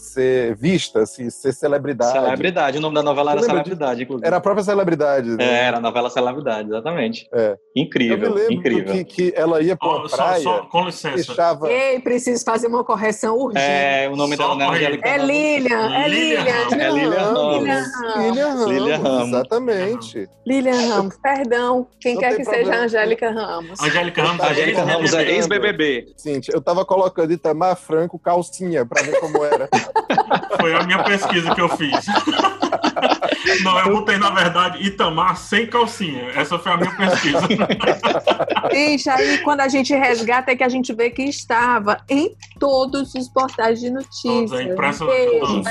ser 0.00 0.56
vista, 0.56 1.02
assim, 1.02 1.28
ser 1.30 1.52
celebridade. 1.52 2.12
Celebridade. 2.12 2.78
O 2.78 2.80
nome 2.80 2.94
da 2.94 3.02
novela 3.02 3.32
era 3.32 3.42
Celebridade, 3.42 4.02
inclusive. 4.02 4.26
Era 4.26 4.36
a 4.36 4.40
própria 4.40 4.64
celebridade. 4.64 5.28
né? 5.36 5.44
É, 5.44 5.64
era 5.66 5.76
a 5.78 5.80
novela 5.80 6.10
Celebridade, 6.10 6.68
exatamente. 6.68 7.28
É. 7.32 7.50
Eu 7.50 7.56
me 7.76 7.82
Incrível, 7.82 8.34
lembro 8.34 8.52
incrível. 8.54 8.92
que, 8.94 9.04
que 9.04 9.32
ela 9.36 9.60
ia 9.62 9.76
pra 9.76 9.88
Ó, 9.88 9.98
uma 9.98 10.08
só, 10.08 10.16
praia 10.16 10.42
só, 10.42 10.62
com 10.66 10.84
licença. 10.86 11.14
deixava... 11.16 11.70
Ei, 11.70 12.00
preciso 12.00 12.44
fazer 12.44 12.66
uma 12.66 12.82
correção 12.84 13.36
urgente. 13.36 13.64
É, 13.64 14.08
o 14.10 14.16
nome 14.16 14.36
Só 14.36 14.42
dela 14.42 14.54
não 14.56 14.74
é 14.74 14.82
É 14.84 14.88
Ramos. 15.16 15.28
Lilian, 15.28 15.94
é 15.94 16.08
Lilian. 16.08 16.40
É 16.78 16.90
Lilian 16.90 17.20
Ramos. 17.22 17.58
Lilian 17.58 18.48
Ramos. 18.48 18.66
Lilian 18.66 18.96
Ramos, 18.98 19.28
exatamente. 19.28 20.28
Lilian 20.46 20.88
Ramos, 20.88 21.16
perdão. 21.22 21.86
Quem 22.00 22.14
Não 22.14 22.20
quer 22.20 22.36
que 22.36 22.42
problema. 22.42 22.64
seja 22.72 22.84
Angélica 22.84 23.30
Ramos. 23.30 23.80
Angélica 23.80 24.22
Ramos, 24.22 24.44
Angélica 24.46 24.82
Ramos 24.84 25.14
é 25.14 25.30
ex-BBB. 25.32 26.06
Sim, 26.16 26.40
eu 26.52 26.60
tava 26.60 26.84
colocando 26.84 27.32
Itamar 27.32 27.76
Franco 27.76 28.18
calcinha 28.18 28.84
pra 28.84 29.02
ver 29.02 29.18
como 29.20 29.44
era. 29.44 29.68
Foi 30.60 30.74
a 30.74 30.82
minha 30.82 31.02
pesquisa 31.02 31.54
que 31.54 31.60
eu 31.60 31.68
fiz. 31.68 32.06
Não, 33.62 33.78
eu 33.78 33.92
botei, 33.92 34.18
na 34.18 34.30
verdade, 34.30 34.86
Itamar 34.86 35.36
sem 35.36 35.66
calcinha. 35.66 36.30
Essa 36.34 36.58
foi 36.58 36.72
a 36.72 36.76
minha 36.76 36.94
pesquisa. 36.96 37.40
Gente, 38.72 39.08
aí 39.08 39.38
quando 39.38 39.60
a 39.60 39.68
gente 39.68 39.94
resgata 39.94 40.52
é 40.52 40.56
que 40.56 40.62
a 40.62 40.68
gente 40.68 40.92
vê 40.92 41.10
que 41.10 41.22
estava 41.22 41.98
em 42.08 42.34
todos 42.58 43.14
os 43.14 43.28
portais 43.28 43.80
de 43.80 43.90
notícias. 43.90 44.50
Todos, 44.50 44.60
é 44.60 45.26
todos. 45.40 45.66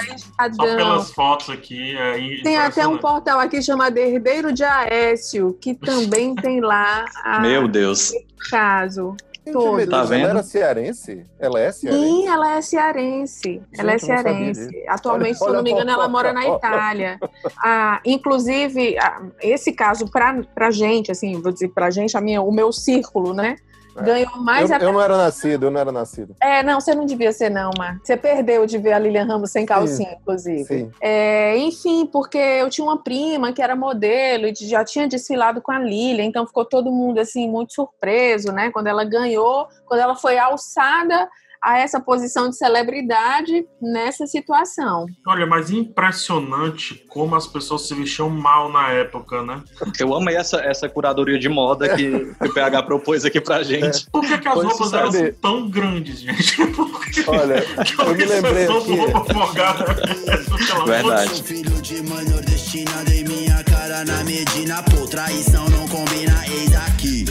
Só 0.56 0.76
pelas 0.76 1.12
fotos 1.12 1.50
aqui. 1.50 1.96
É 1.98 2.42
Tem 2.44 2.58
até 2.58 2.88
um 2.88 2.98
portal 2.98 3.40
aqui 3.40 3.62
chamado 3.62 3.98
Herdeiro 3.98 4.52
de 4.52 4.64
Aécio, 4.64 5.58
que 5.62 5.74
também 5.74 6.36
tem 6.36 6.60
lá 6.62 7.06
a 7.24 7.40
Meu 7.40 7.68
Deus. 7.68 8.12
caso. 8.50 9.16
Gente, 9.46 9.54
Todos. 9.54 9.88
Tá 9.88 10.04
vendo? 10.04 10.22
Ela 10.22 10.30
era 10.30 10.44
cearense? 10.44 11.26
Ela 11.40 11.60
é 11.60 11.72
cearense? 11.72 12.08
Sim, 12.10 12.28
ela 12.28 12.52
é 12.58 12.62
cearense. 12.62 13.62
ela 13.78 13.94
é 13.94 13.98
cearense. 13.98 14.84
Atualmente, 14.88 15.38
se 15.38 15.44
eu 15.44 15.48
Olha 15.48 15.58
não 15.58 15.64
me 15.64 15.72
a 15.72 15.74
engano, 15.74 15.92
ela 15.92 16.08
mora 16.08 16.34
na 16.34 16.48
Itália. 16.48 17.20
Ah, 17.58 18.02
inclusive, 18.06 18.98
ah, 19.00 19.22
esse 19.42 19.72
caso, 19.72 20.10
pra, 20.12 20.44
pra 20.54 20.72
gente, 20.72 21.12
assim, 21.12 21.42
vou 21.42 21.52
dizer 21.52 21.70
pra 21.70 21.90
gente, 21.90 22.16
a 22.18 22.22
minha, 22.22 22.42
o 22.42 22.52
meu 22.52 22.72
círculo, 22.72 23.34
né? 23.34 23.56
É. 24.02 24.04
Ganhou 24.04 24.38
mais 24.38 24.70
Eu, 24.70 24.78
eu 24.78 24.94
não 24.94 25.02
era 25.02 25.18
nascido, 25.18 25.66
eu 25.66 25.72
não 25.72 25.80
era 25.80 25.92
nascido. 25.92 26.36
É, 26.42 26.64
não, 26.64 26.80
você 26.80 26.94
não 26.94 27.06
devia 27.06 27.32
ser, 27.32 27.50
não, 27.50 27.72
Mar. 27.78 28.00
Você 28.04 28.16
perdeu 28.18 28.66
de 28.66 28.78
ver 28.78 28.94
a 28.94 29.00
Lilian 29.00 29.26
Ramos 29.26 29.52
sem 29.52 29.66
calcinha, 29.66 30.18
inclusive. 30.22 30.64
Sim. 30.64 30.92
É, 31.02 31.58
enfim, 31.58 32.06
porque 32.06 32.38
eu 32.38 32.70
tinha 32.70 32.86
uma 32.86 33.02
prima 33.02 33.54
que 33.54 33.62
era 33.62 33.76
modelo 33.76 34.48
e 34.48 34.54
já 34.56 34.84
tinha 34.84 35.08
desfilado 35.08 35.62
com 35.62 35.72
a 35.72 35.80
Lilian, 35.80 36.26
então 36.26 36.48
ficou 36.48 36.66
todo 36.66 36.92
mundo, 36.92 37.20
assim, 37.20 37.50
muito 37.50 37.74
surpreso, 37.74 38.52
né? 38.52 38.72
Quando 38.72 38.88
ela 38.88 39.04
ganhou, 39.04 39.68
quando 39.86 40.02
ela 40.02 40.16
foi 40.16 40.38
alçada 40.38 41.30
a 41.64 41.78
essa 41.80 42.00
posição 42.00 42.50
de 42.50 42.58
celebridade 42.58 43.66
nessa 43.82 44.26
situação. 44.26 45.06
Olha, 45.28 45.46
mas 45.46 45.70
impressionante 45.70 47.04
como 47.10 47.36
as 47.36 47.48
pessoas 47.48 47.88
se 47.88 47.94
vestiam 47.94 48.30
mal 48.30 48.72
na 48.72 48.90
época, 48.92 49.42
né? 49.44 49.62
Eu 50.00 50.14
amo 50.14 50.30
essa, 50.30 50.58
essa 50.62 50.88
curadoria 50.88 51.38
de 51.38 51.50
moda 51.50 51.96
que, 51.96 52.34
que 52.34 52.48
o 52.48 52.54
PH 52.54 52.84
propôs 52.84 53.26
aqui 53.26 53.42
pra 53.42 53.62
gente. 53.64 54.10
Por 54.12 54.22
que, 54.22 54.38
que 54.38 54.48
as 54.48 54.54
Pois 54.54 54.68
roupas 54.68 54.90
sabe- 54.90 55.18
são 55.18 55.32
tão 55.42 55.70
grandes, 55.70 56.20
gente? 56.22 56.56
Por 56.76 57.00
que, 57.12 57.30
Olha, 57.30 57.62
que 57.62 58.02
eu 58.02 58.16
me 58.16 58.26
lembrei 58.26 58.64
aqui. 58.66 58.96
roupa 58.96 59.26
folgada? 59.34 59.86
Verdade. 60.86 61.36
Sou 61.36 61.44
filho 61.44 61.82
de 61.82 62.02
mãe 62.04 62.26
nordestina, 62.26 63.04
dei 63.06 63.24
minha 63.24 63.64
cara 63.64 64.06
na 64.06 64.24
Medina. 64.24 64.82
Pô, 64.84 65.06
traição 65.08 65.68
não 65.70 65.88
combina, 65.88 66.42
eis 66.48 66.74
aqui. 66.76 67.26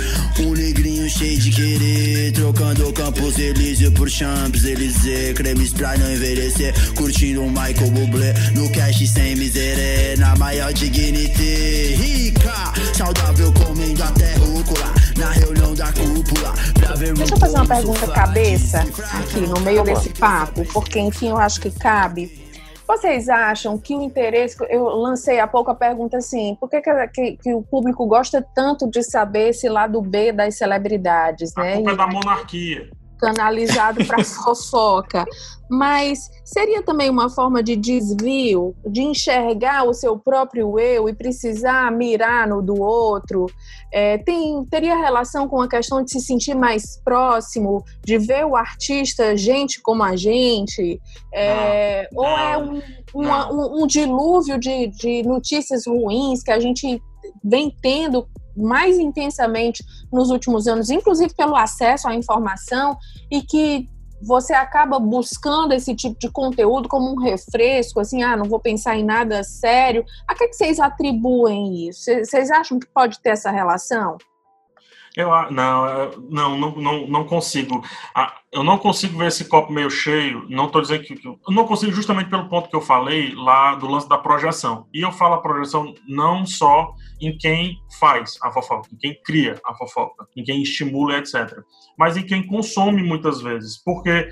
Cheio 1.19 1.37
de 1.37 1.51
querer, 1.51 2.31
trocando 2.31 2.93
Campos 2.93 3.37
Elíseo 3.41 3.91
por 3.91 4.09
Champs-Élysées. 4.09 5.35
Cremes 5.35 5.73
pra 5.73 5.99
não 5.99 6.13
envelhecer, 6.13 6.73
curtindo 6.95 7.43
um 7.43 7.49
Michael 7.49 7.91
Bublé. 7.91 8.33
No 8.55 8.71
cash 8.71 9.11
sem 9.11 9.35
miséria, 9.35 10.17
na 10.17 10.37
maior 10.37 10.73
dignity. 10.73 11.97
Rica, 11.97 12.73
saudável 12.97 13.53
comendo 13.53 14.01
até 14.01 14.37
rúcula. 14.37 14.95
Na 15.17 15.33
reunião 15.33 15.75
da 15.75 15.93
cúpula, 15.93 16.55
pra 16.75 16.95
ver 16.95 17.15
Deixa 17.15 17.35
eu 17.35 17.39
fazer 17.39 17.57
uma 17.57 17.67
pergunta 17.67 18.07
cabeça 18.07 18.87
aqui 19.15 19.41
no 19.41 19.61
meio 19.63 19.83
desse 19.83 20.11
papo, 20.11 20.65
porque 20.73 21.01
enfim 21.01 21.31
eu 21.31 21.37
acho 21.37 21.61
que 21.61 21.73
cabe. 21.73 22.48
Vocês 22.89 23.29
acham 23.29 23.77
que 23.77 23.95
o 23.95 24.01
interesse. 24.03 24.57
Eu 24.71 24.85
lancei 24.85 25.39
há 25.39 25.47
pouco 25.47 25.71
a 25.71 25.75
pergunta 25.75 26.17
assim: 26.17 26.57
por 26.59 26.71
que, 26.71 26.81
que, 26.81 27.37
que- 27.37 27.55
o 27.55 27.63
público 27.63 28.07
gosta 28.07 28.43
tanto 28.55 28.89
de 28.91 29.03
saber 29.03 29.51
esse 29.51 29.69
lado 29.69 30.01
B 30.01 30.33
das 30.33 30.57
celebridades, 30.57 31.53
A 31.57 31.61
né? 31.63 31.75
culpa 31.77 31.91
é 31.91 31.93
E 31.93 31.97
da 31.99 32.07
monarquia. 32.07 32.91
Canalizado 33.19 34.05
para 34.07 34.23
fofoca. 34.25 35.25
Mas 35.71 36.31
seria 36.47 36.83
também 36.83 37.11
uma 37.11 37.29
forma 37.29 37.63
de 37.63 37.77
desvio, 37.77 38.75
de 38.87 39.03
enxergar 39.03 39.85
o 39.85 39.93
seu 39.93 40.19
próprio 40.19 40.79
eu 40.79 41.11
e 41.11 41.15
precisar 41.15 41.93
mirar 41.93 42.49
no 42.49 42.63
do 42.63 42.81
outro? 42.81 43.45
É, 43.93 44.17
tem, 44.19 44.65
teria 44.71 44.97
relação 44.97 45.47
com 45.47 45.61
a 45.61 45.69
questão 45.69 46.03
de 46.03 46.11
se 46.11 46.21
sentir 46.21 46.55
mais 46.55 46.99
próximo, 47.05 47.85
de 48.03 48.17
ver 48.17 48.47
o 48.47 48.57
artista 48.57 49.37
gente 49.37 49.83
como 49.83 50.03
a 50.03 50.17
gente? 50.17 50.99
É, 51.35 52.09
Não, 52.13 52.23
ou 52.23 52.29
é 52.39 52.53
não, 52.59 52.73
um, 52.75 52.83
uma- 53.15 53.53
um- 53.53 53.83
um 53.83 53.87
dilúvio 53.87 54.59
de, 54.59 54.87
de 54.87 55.23
notícias 55.25 55.87
ruins 55.87 56.43
que 56.43 56.51
a 56.51 56.59
gente 56.59 56.99
vem 57.45 57.75
tendo 57.83 58.27
mais 58.59 58.99
intensamente 58.99 59.85
nos 60.13 60.31
últimos 60.31 60.67
anos, 60.67 60.91
inclusive 60.91 61.33
pelo 61.35 61.57
acesso 61.57 62.09
à 62.09 62.15
informação, 62.15 62.97
e 63.31 63.43
que 63.43 63.89
você 64.21 64.53
acaba 64.53 64.99
buscando 64.99 65.73
esse 65.73 65.95
tipo 65.95 66.19
de 66.19 66.29
conteúdo 66.29 66.89
como 66.89 67.13
um 67.13 67.21
refresco, 67.23 68.01
assim, 68.01 68.23
ah, 68.25 68.37
não 68.37 68.47
vou 68.47 68.59
pensar 68.59 68.97
em 68.97 69.05
nada 69.05 69.45
sério. 69.45 70.05
A 70.27 70.35
que, 70.35 70.43
é 70.45 70.49
que 70.49 70.55
vocês 70.57 70.81
atribuem 70.81 71.89
isso? 71.89 72.03
Cê- 72.03 72.25
Vocês 72.25 72.51
acham 72.51 72.81
que 72.81 72.87
pode 72.89 73.21
ter 73.21 73.31
essa 73.31 73.51
relação? 73.51 74.17
Eu, 75.19 75.31
não, 75.51 76.11
não, 76.31 76.77
não, 76.77 77.09
não, 77.09 77.25
consigo. 77.25 77.83
Eu 78.53 78.63
não 78.63 78.79
consigo 78.79 79.19
ver 79.19 79.27
esse 79.27 79.47
copo 79.49 79.73
meio 79.73 79.91
cheio. 79.91 80.47
Não 80.49 80.67
estou 80.67 80.81
dizendo 80.81 81.03
que. 81.03 81.17
que- 81.17 81.27
Eu 81.27 81.37
não 81.49 81.65
consigo, 81.67 81.91
justamente 81.91 82.31
pelo 82.31 82.49
ponto 82.49 82.71
que 82.71 82.77
eu 82.77 82.81
falei 82.81 83.35
lá 83.35 83.75
do 83.75 83.89
lance 83.89 84.09
da 84.09 84.17
projeção. 84.17 84.87
E 84.95 85.01
eu 85.05 85.11
falo 85.11 85.35
a 85.35 85.43
projeção 85.43 85.93
não 86.07 86.47
só 86.47 86.93
em 87.21 87.37
quem 87.37 87.77
faz 87.99 88.39
a 88.45 88.53
fofoca, 88.53 88.89
em 88.93 88.97
quem 88.97 89.21
cria 89.25 89.61
a 89.67 89.75
fofoca, 89.75 90.25
em 90.37 90.45
quem 90.45 90.63
estimula, 90.63 91.19
etc. 91.19 91.53
Mas 91.99 92.17
em 92.17 92.23
quem 92.25 92.47
consome 92.47 93.03
muitas 93.03 93.41
vezes. 93.43 93.77
Porque 93.83 94.29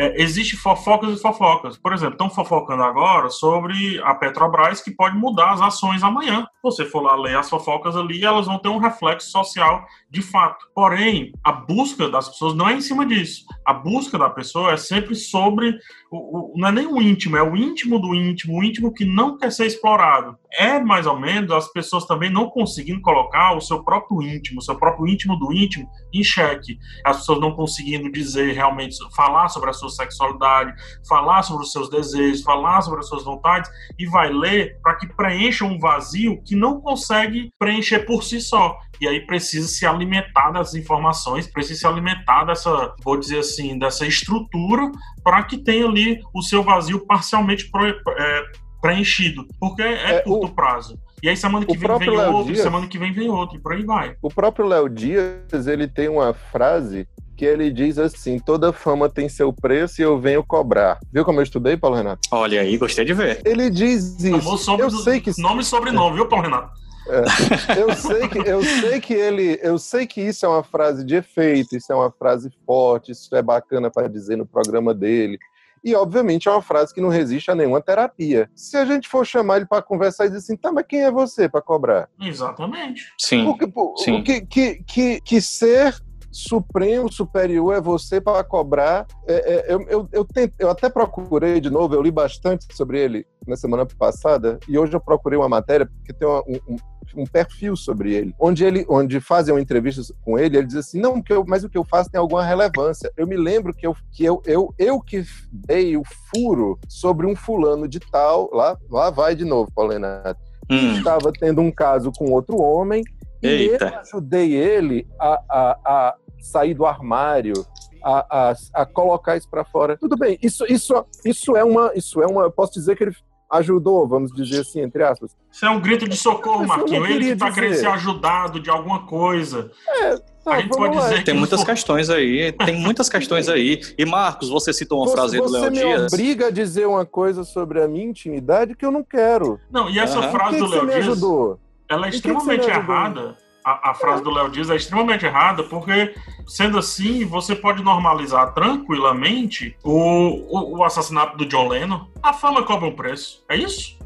é, 0.00 0.22
existe 0.22 0.56
fofocas 0.56 1.18
e 1.18 1.20
fofocas. 1.20 1.76
Por 1.76 1.92
exemplo, 1.92 2.14
estão 2.14 2.30
fofocando 2.30 2.82
agora 2.82 3.28
sobre 3.28 4.00
a 4.02 4.14
Petrobras 4.14 4.80
que 4.80 4.90
pode 4.90 5.14
mudar 5.14 5.52
as 5.52 5.60
ações 5.60 6.02
amanhã. 6.02 6.46
Você 6.62 6.86
for 6.86 7.02
lá 7.02 7.14
ler 7.14 7.36
as 7.36 7.50
fofocas 7.50 7.94
ali, 7.94 8.24
elas 8.24 8.46
vão 8.46 8.58
ter 8.58 8.70
um 8.70 8.78
reflexo 8.78 9.30
social 9.30 9.84
de 10.08 10.22
fato. 10.22 10.64
Porém, 10.74 11.32
a 11.44 11.52
busca 11.52 12.08
das 12.08 12.30
pessoas 12.30 12.54
não 12.54 12.66
é 12.66 12.72
em 12.72 12.80
cima 12.80 13.04
disso. 13.04 13.44
A 13.66 13.74
busca 13.74 14.16
da 14.16 14.30
pessoa 14.30 14.72
é 14.72 14.76
sempre 14.78 15.14
sobre. 15.14 15.78
O, 16.10 16.54
o- 16.56 16.58
não 16.58 16.68
é 16.68 16.72
nem 16.72 16.86
o 16.86 17.00
íntimo, 17.00 17.36
é 17.36 17.42
o 17.42 17.56
íntimo 17.56 18.00
do 18.00 18.12
íntimo, 18.14 18.58
o 18.58 18.64
íntimo 18.64 18.92
que 18.92 19.04
não 19.04 19.38
quer 19.38 19.52
ser 19.52 19.66
explorado. 19.66 20.36
É 20.52 20.80
mais 20.80 21.06
ou 21.06 21.18
menos 21.18 21.52
as 21.52 21.72
pessoas 21.72 22.04
também 22.04 22.28
não 22.28 22.50
conseguindo 22.50 23.00
colocar 23.00 23.56
o 23.56 23.60
seu 23.60 23.84
próprio 23.84 24.20
íntimo, 24.20 24.58
o 24.58 24.62
seu 24.62 24.76
próprio 24.76 25.06
íntimo 25.06 25.36
do 25.38 25.52
íntimo 25.52 25.88
em 26.12 26.24
xeque. 26.24 26.76
As 27.04 27.18
pessoas 27.18 27.40
não 27.40 27.54
conseguindo 27.54 28.10
dizer 28.10 28.52
realmente, 28.52 28.96
falar 29.14 29.48
sobre 29.48 29.70
a 29.70 29.72
sua 29.72 29.88
sexualidade, 29.88 30.74
falar 31.08 31.42
sobre 31.42 31.62
os 31.62 31.70
seus 31.70 31.88
desejos, 31.88 32.42
falar 32.42 32.80
sobre 32.80 32.98
as 33.00 33.08
suas 33.08 33.22
vontades, 33.24 33.70
e 33.96 34.04
vai 34.06 34.32
ler 34.32 34.80
para 34.82 34.96
que 34.96 35.06
preencha 35.14 35.64
um 35.64 35.78
vazio 35.78 36.42
que 36.42 36.56
não 36.56 36.80
consegue 36.80 37.50
preencher 37.58 38.00
por 38.00 38.24
si 38.24 38.40
só 38.40 38.76
e 39.00 39.08
aí 39.08 39.20
precisa 39.26 39.66
se 39.66 39.86
alimentar 39.86 40.50
das 40.50 40.74
informações, 40.74 41.46
precisa 41.46 41.80
se 41.80 41.86
alimentar 41.86 42.44
dessa, 42.44 42.94
vou 43.02 43.16
dizer 43.18 43.38
assim, 43.38 43.78
dessa 43.78 44.06
estrutura 44.06 44.90
para 45.24 45.42
que 45.42 45.58
tenha 45.58 45.86
ali 45.86 46.20
o 46.34 46.42
seu 46.42 46.62
vazio 46.62 47.06
parcialmente 47.06 47.70
pro, 47.70 47.86
é, 47.86 48.42
preenchido, 48.80 49.46
porque 49.58 49.82
é, 49.82 50.16
é 50.16 50.20
curto 50.20 50.46
o... 50.46 50.54
prazo. 50.54 50.98
E 51.22 51.28
aí 51.28 51.36
semana 51.36 51.66
que 51.66 51.72
o 51.72 51.78
vem 51.78 51.98
vem 51.98 52.10
Léo 52.10 52.32
outro, 52.32 52.52
Dias, 52.52 52.64
semana 52.64 52.86
que 52.86 52.98
vem 52.98 53.12
vem 53.12 53.28
outro, 53.28 53.56
e 53.56 53.60
por 53.60 53.72
aí 53.72 53.84
vai. 53.84 54.16
O 54.22 54.28
próprio 54.28 54.66
Léo 54.66 54.88
Dias, 54.88 55.66
ele 55.66 55.86
tem 55.86 56.08
uma 56.08 56.32
frase 56.32 57.06
que 57.36 57.44
ele 57.44 57.70
diz 57.70 57.98
assim: 57.98 58.38
toda 58.38 58.72
fama 58.72 59.08
tem 59.08 59.28
seu 59.28 59.52
preço 59.52 60.00
e 60.00 60.04
eu 60.04 60.18
venho 60.18 60.42
cobrar. 60.42 60.98
Viu 61.12 61.24
como 61.24 61.40
eu 61.40 61.42
estudei, 61.42 61.76
Paulo 61.76 61.96
Renato? 61.96 62.28
Olha 62.30 62.60
aí, 62.60 62.76
gostei 62.76 63.04
de 63.04 63.14
ver. 63.14 63.40
Ele 63.44 63.70
diz 63.70 64.22
isso. 64.22 64.72
Eu 64.78 64.90
sei 64.90 65.20
que 65.20 65.30
nome 65.38 65.62
e 65.62 65.64
sobrenome, 65.64 66.16
viu, 66.16 66.26
Paulo 66.26 66.44
Renato? 66.44 66.70
É, 67.10 67.80
eu 67.80 67.94
sei 67.94 68.28
que 68.28 68.38
eu 68.38 68.62
sei 68.62 69.00
que 69.00 69.14
ele, 69.14 69.58
eu 69.62 69.78
sei 69.78 70.06
que 70.06 70.20
isso 70.20 70.46
é 70.46 70.48
uma 70.48 70.62
frase 70.62 71.04
de 71.04 71.16
efeito, 71.16 71.76
isso 71.76 71.92
é 71.92 71.96
uma 71.96 72.10
frase 72.10 72.50
forte, 72.64 73.12
isso 73.12 73.34
é 73.34 73.42
bacana 73.42 73.90
para 73.90 74.08
dizer 74.08 74.36
no 74.36 74.46
programa 74.46 74.94
dele. 74.94 75.38
E, 75.82 75.94
obviamente, 75.94 76.46
é 76.46 76.50
uma 76.50 76.60
frase 76.60 76.94
que 76.94 77.00
não 77.00 77.08
resiste 77.08 77.50
a 77.50 77.54
nenhuma 77.54 77.80
terapia. 77.80 78.50
Se 78.54 78.76
a 78.76 78.84
gente 78.84 79.08
for 79.08 79.26
chamar 79.26 79.56
ele 79.56 79.66
para 79.66 79.82
conversar 79.82 80.26
e 80.26 80.28
dizer 80.28 80.38
assim, 80.38 80.56
tá, 80.56 80.70
mas 80.70 80.84
quem 80.86 81.00
é 81.00 81.10
você 81.10 81.48
para 81.48 81.62
cobrar? 81.62 82.08
Exatamente. 82.20 83.12
Sim. 83.18 83.44
Porque, 83.44 83.66
pô, 83.66 83.94
Sim. 83.96 84.22
Que, 84.22 84.42
que, 84.42 84.84
que, 84.84 85.20
que 85.22 85.40
ser 85.40 85.94
supremo, 86.30 87.12
superior 87.12 87.74
é 87.74 87.80
você 87.80 88.20
para 88.20 88.44
cobrar. 88.44 89.06
É, 89.26 89.34
é, 89.34 89.74
eu, 89.74 89.82
eu, 89.88 90.08
eu, 90.12 90.24
tente, 90.24 90.54
eu 90.58 90.70
até 90.70 90.88
procurei 90.88 91.60
de 91.60 91.70
novo, 91.70 91.94
eu 91.94 92.02
li 92.02 92.10
bastante 92.10 92.66
sobre 92.74 93.00
ele 93.00 93.26
na 93.46 93.56
semana 93.56 93.86
passada, 93.86 94.58
e 94.68 94.78
hoje 94.78 94.94
eu 94.94 95.00
procurei 95.00 95.38
uma 95.38 95.48
matéria, 95.48 95.86
porque 95.86 96.12
tem 96.12 96.28
uma, 96.28 96.40
um, 96.46 96.76
um 97.16 97.26
perfil 97.26 97.74
sobre 97.74 98.14
ele, 98.14 98.34
onde 98.38 98.64
ele, 98.64 98.84
onde 98.88 99.20
fazem 99.20 99.52
uma 99.52 99.60
entrevista 99.60 100.02
com 100.24 100.38
ele, 100.38 100.58
ele 100.58 100.66
diz 100.66 100.76
assim, 100.76 101.00
não, 101.00 101.20
que 101.20 101.32
eu, 101.32 101.44
mas 101.46 101.64
o 101.64 101.68
que 101.68 101.78
eu 101.78 101.84
faço 101.84 102.10
tem 102.10 102.20
alguma 102.20 102.44
relevância. 102.44 103.10
Eu 103.16 103.26
me 103.26 103.36
lembro 103.36 103.74
que 103.74 103.86
eu 103.86 103.96
que 104.12 104.24
eu, 104.24 104.42
eu, 104.44 104.74
eu 104.78 105.00
que 105.00 105.24
dei 105.50 105.96
o 105.96 106.02
furo 106.32 106.78
sobre 106.88 107.26
um 107.26 107.34
fulano 107.34 107.88
de 107.88 107.98
tal, 107.98 108.50
lá, 108.52 108.76
lá 108.90 109.10
vai 109.10 109.34
de 109.34 109.44
novo, 109.44 109.70
Paulina, 109.74 110.36
hum. 110.70 110.92
estava 110.92 111.32
tendo 111.32 111.60
um 111.60 111.70
caso 111.70 112.12
com 112.16 112.30
outro 112.30 112.60
homem, 112.60 113.02
Eita. 113.42 113.86
e 113.86 113.88
eu 113.88 113.98
ajudei 114.00 114.54
ele 114.54 115.06
a, 115.18 115.42
a, 115.48 115.78
a 115.84 116.14
sair 116.40 116.74
do 116.74 116.86
armário, 116.86 117.54
a, 118.02 118.50
a, 118.50 118.54
a, 118.74 118.86
colocar 118.86 119.36
isso 119.36 119.48
para 119.48 119.64
fora. 119.64 119.96
Tudo 119.96 120.16
bem, 120.16 120.38
isso, 120.42 120.64
isso, 120.68 121.04
isso 121.24 121.56
é 121.56 121.64
uma, 121.64 121.92
isso 121.94 122.22
é 122.22 122.26
uma, 122.26 122.42
eu 122.42 122.50
posso 122.50 122.72
dizer 122.72 122.96
que 122.96 123.04
ele 123.04 123.14
ajudou, 123.50 124.06
vamos 124.06 124.32
dizer 124.32 124.60
assim, 124.60 124.80
entre 124.80 125.02
aspas. 125.02 125.36
Isso 125.50 125.66
é 125.66 125.70
um 125.70 125.80
grito 125.80 126.08
de 126.08 126.16
socorro, 126.16 126.66
Marquinhos. 126.66 127.08
Ele 127.08 127.24
que 127.26 127.32
está 127.32 127.50
querendo 127.50 127.74
ser 127.74 127.88
ajudado 127.88 128.60
de 128.60 128.70
alguma 128.70 129.04
coisa. 129.06 129.70
É, 129.88 130.16
tá, 130.44 130.52
a 130.52 130.60
gente 130.60 130.70
pode 130.70 130.96
lá. 130.96 131.08
dizer 131.08 131.24
tem 131.24 131.34
muitas 131.34 131.64
questões 131.64 132.08
aí, 132.08 132.52
tem 132.52 132.76
muitas 132.76 133.08
questões 133.08 133.48
aí. 133.48 133.80
E 133.98 134.04
Marcos, 134.04 134.48
você 134.48 134.72
citou 134.72 135.00
uma 135.00 135.08
você, 135.08 135.16
frase 135.16 135.36
do 135.36 135.50
Léo 135.50 135.70
Dias. 135.70 135.82
Você 135.82 135.96
me 135.96 136.06
obriga 136.06 136.46
a 136.46 136.50
dizer 136.50 136.86
uma 136.86 137.04
coisa 137.04 137.42
sobre 137.42 137.82
a 137.82 137.88
minha 137.88 138.06
intimidade 138.06 138.76
que 138.76 138.86
eu 138.86 138.92
não 138.92 139.02
quero. 139.02 139.58
Não, 139.70 139.90
e 139.90 139.98
essa 139.98 140.20
uhum. 140.20 140.30
frase 140.30 140.56
que 140.56 140.62
do 140.62 140.68
Léo 140.68 140.86
Dias, 140.86 140.98
ajudou? 140.98 141.58
Ela 141.90 142.06
é 142.06 142.10
extremamente 142.10 142.70
errada. 142.70 143.36
A, 143.62 143.90
a, 143.90 143.94
frase 143.94 144.22
do 144.22 144.30
Léo 144.30 144.48
Dias 144.48 144.70
é 144.70 144.76
extremamente 144.76 145.26
errada, 145.26 145.64
porque, 145.64 146.14
sendo 146.46 146.78
assim, 146.78 147.26
você 147.26 147.54
pode 147.54 147.82
normalizar 147.82 148.54
tranquilamente 148.54 149.76
o, 149.84 149.92
o, 149.92 150.78
o 150.78 150.84
assassinato 150.84 151.36
do 151.36 151.44
John 151.44 151.68
Lennon. 151.68 152.06
A 152.22 152.32
fama 152.32 152.62
cobra 152.62 152.88
um 152.88 152.96
preço. 152.96 153.44
É 153.50 153.56
isso? 153.56 153.98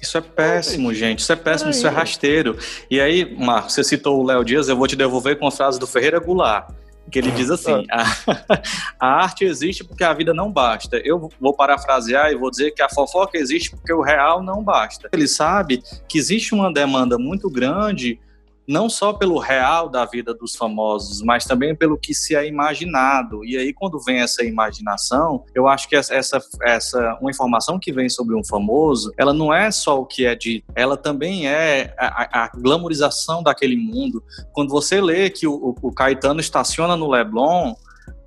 Isso 0.00 0.18
é 0.18 0.20
péssimo, 0.20 0.92
gente. 0.92 1.20
Isso 1.20 1.32
é 1.32 1.36
péssimo, 1.36 1.70
isso 1.70 1.86
é 1.86 1.90
rasteiro. 1.90 2.56
E 2.90 3.00
aí, 3.00 3.36
Marcos, 3.38 3.74
você 3.74 3.84
citou 3.84 4.20
o 4.20 4.26
Léo 4.26 4.44
Dias, 4.44 4.68
eu 4.68 4.76
vou 4.76 4.88
te 4.88 4.96
devolver 4.96 5.38
com 5.38 5.46
a 5.46 5.52
frase 5.52 5.78
do 5.78 5.86
Ferreira 5.86 6.18
Goulart, 6.18 6.72
que 7.10 7.18
ele 7.18 7.30
diz 7.30 7.50
assim: 7.50 7.84
a, 7.90 8.04
a, 8.98 9.06
arte 9.22 9.44
existe 9.44 9.84
porque 9.84 10.04
a 10.04 10.12
vida 10.12 10.32
não 10.32 10.50
basta. 10.50 10.96
Eu 11.04 11.28
vou 11.40 11.54
parafrasear 11.54 12.30
e 12.30 12.36
vou 12.36 12.50
dizer 12.50 12.72
que 12.72 12.82
a 12.82 12.88
fofoca 12.88 13.38
existe 13.38 13.70
porque 13.70 13.92
o 13.92 14.02
real 14.02 14.42
não 14.42 14.62
basta. 14.62 15.08
Ele 15.12 15.28
sabe 15.28 15.82
que 16.08 16.18
existe 16.18 16.54
uma 16.54 16.72
demanda 16.72 17.18
muito 17.18 17.50
grande 17.50 18.18
não 18.70 18.88
só 18.88 19.12
pelo 19.12 19.38
real 19.38 19.88
da 19.88 20.04
vida 20.04 20.32
dos 20.32 20.54
famosos, 20.54 21.20
mas 21.22 21.44
também 21.44 21.74
pelo 21.74 21.98
que 21.98 22.14
se 22.14 22.36
é 22.36 22.46
imaginado. 22.46 23.44
E 23.44 23.56
aí, 23.56 23.72
quando 23.72 23.98
vem 23.98 24.20
essa 24.20 24.44
imaginação, 24.44 25.44
eu 25.52 25.66
acho 25.66 25.88
que 25.88 25.96
essa, 25.96 26.40
essa 26.62 27.18
uma 27.20 27.30
informação 27.30 27.80
que 27.80 27.92
vem 27.92 28.08
sobre 28.08 28.36
um 28.36 28.44
famoso, 28.44 29.12
ela 29.18 29.32
não 29.32 29.52
é 29.52 29.72
só 29.72 30.00
o 30.00 30.06
que 30.06 30.24
é 30.24 30.36
dito, 30.36 30.64
ela 30.76 30.96
também 30.96 31.48
é 31.48 31.92
a, 31.98 32.44
a 32.44 32.50
glamorização 32.54 33.42
daquele 33.42 33.76
mundo. 33.76 34.22
Quando 34.52 34.70
você 34.70 35.00
lê 35.00 35.28
que 35.30 35.48
o, 35.48 35.74
o 35.82 35.92
Caetano 35.92 36.40
estaciona 36.40 36.96
no 36.96 37.10
Leblon, 37.10 37.74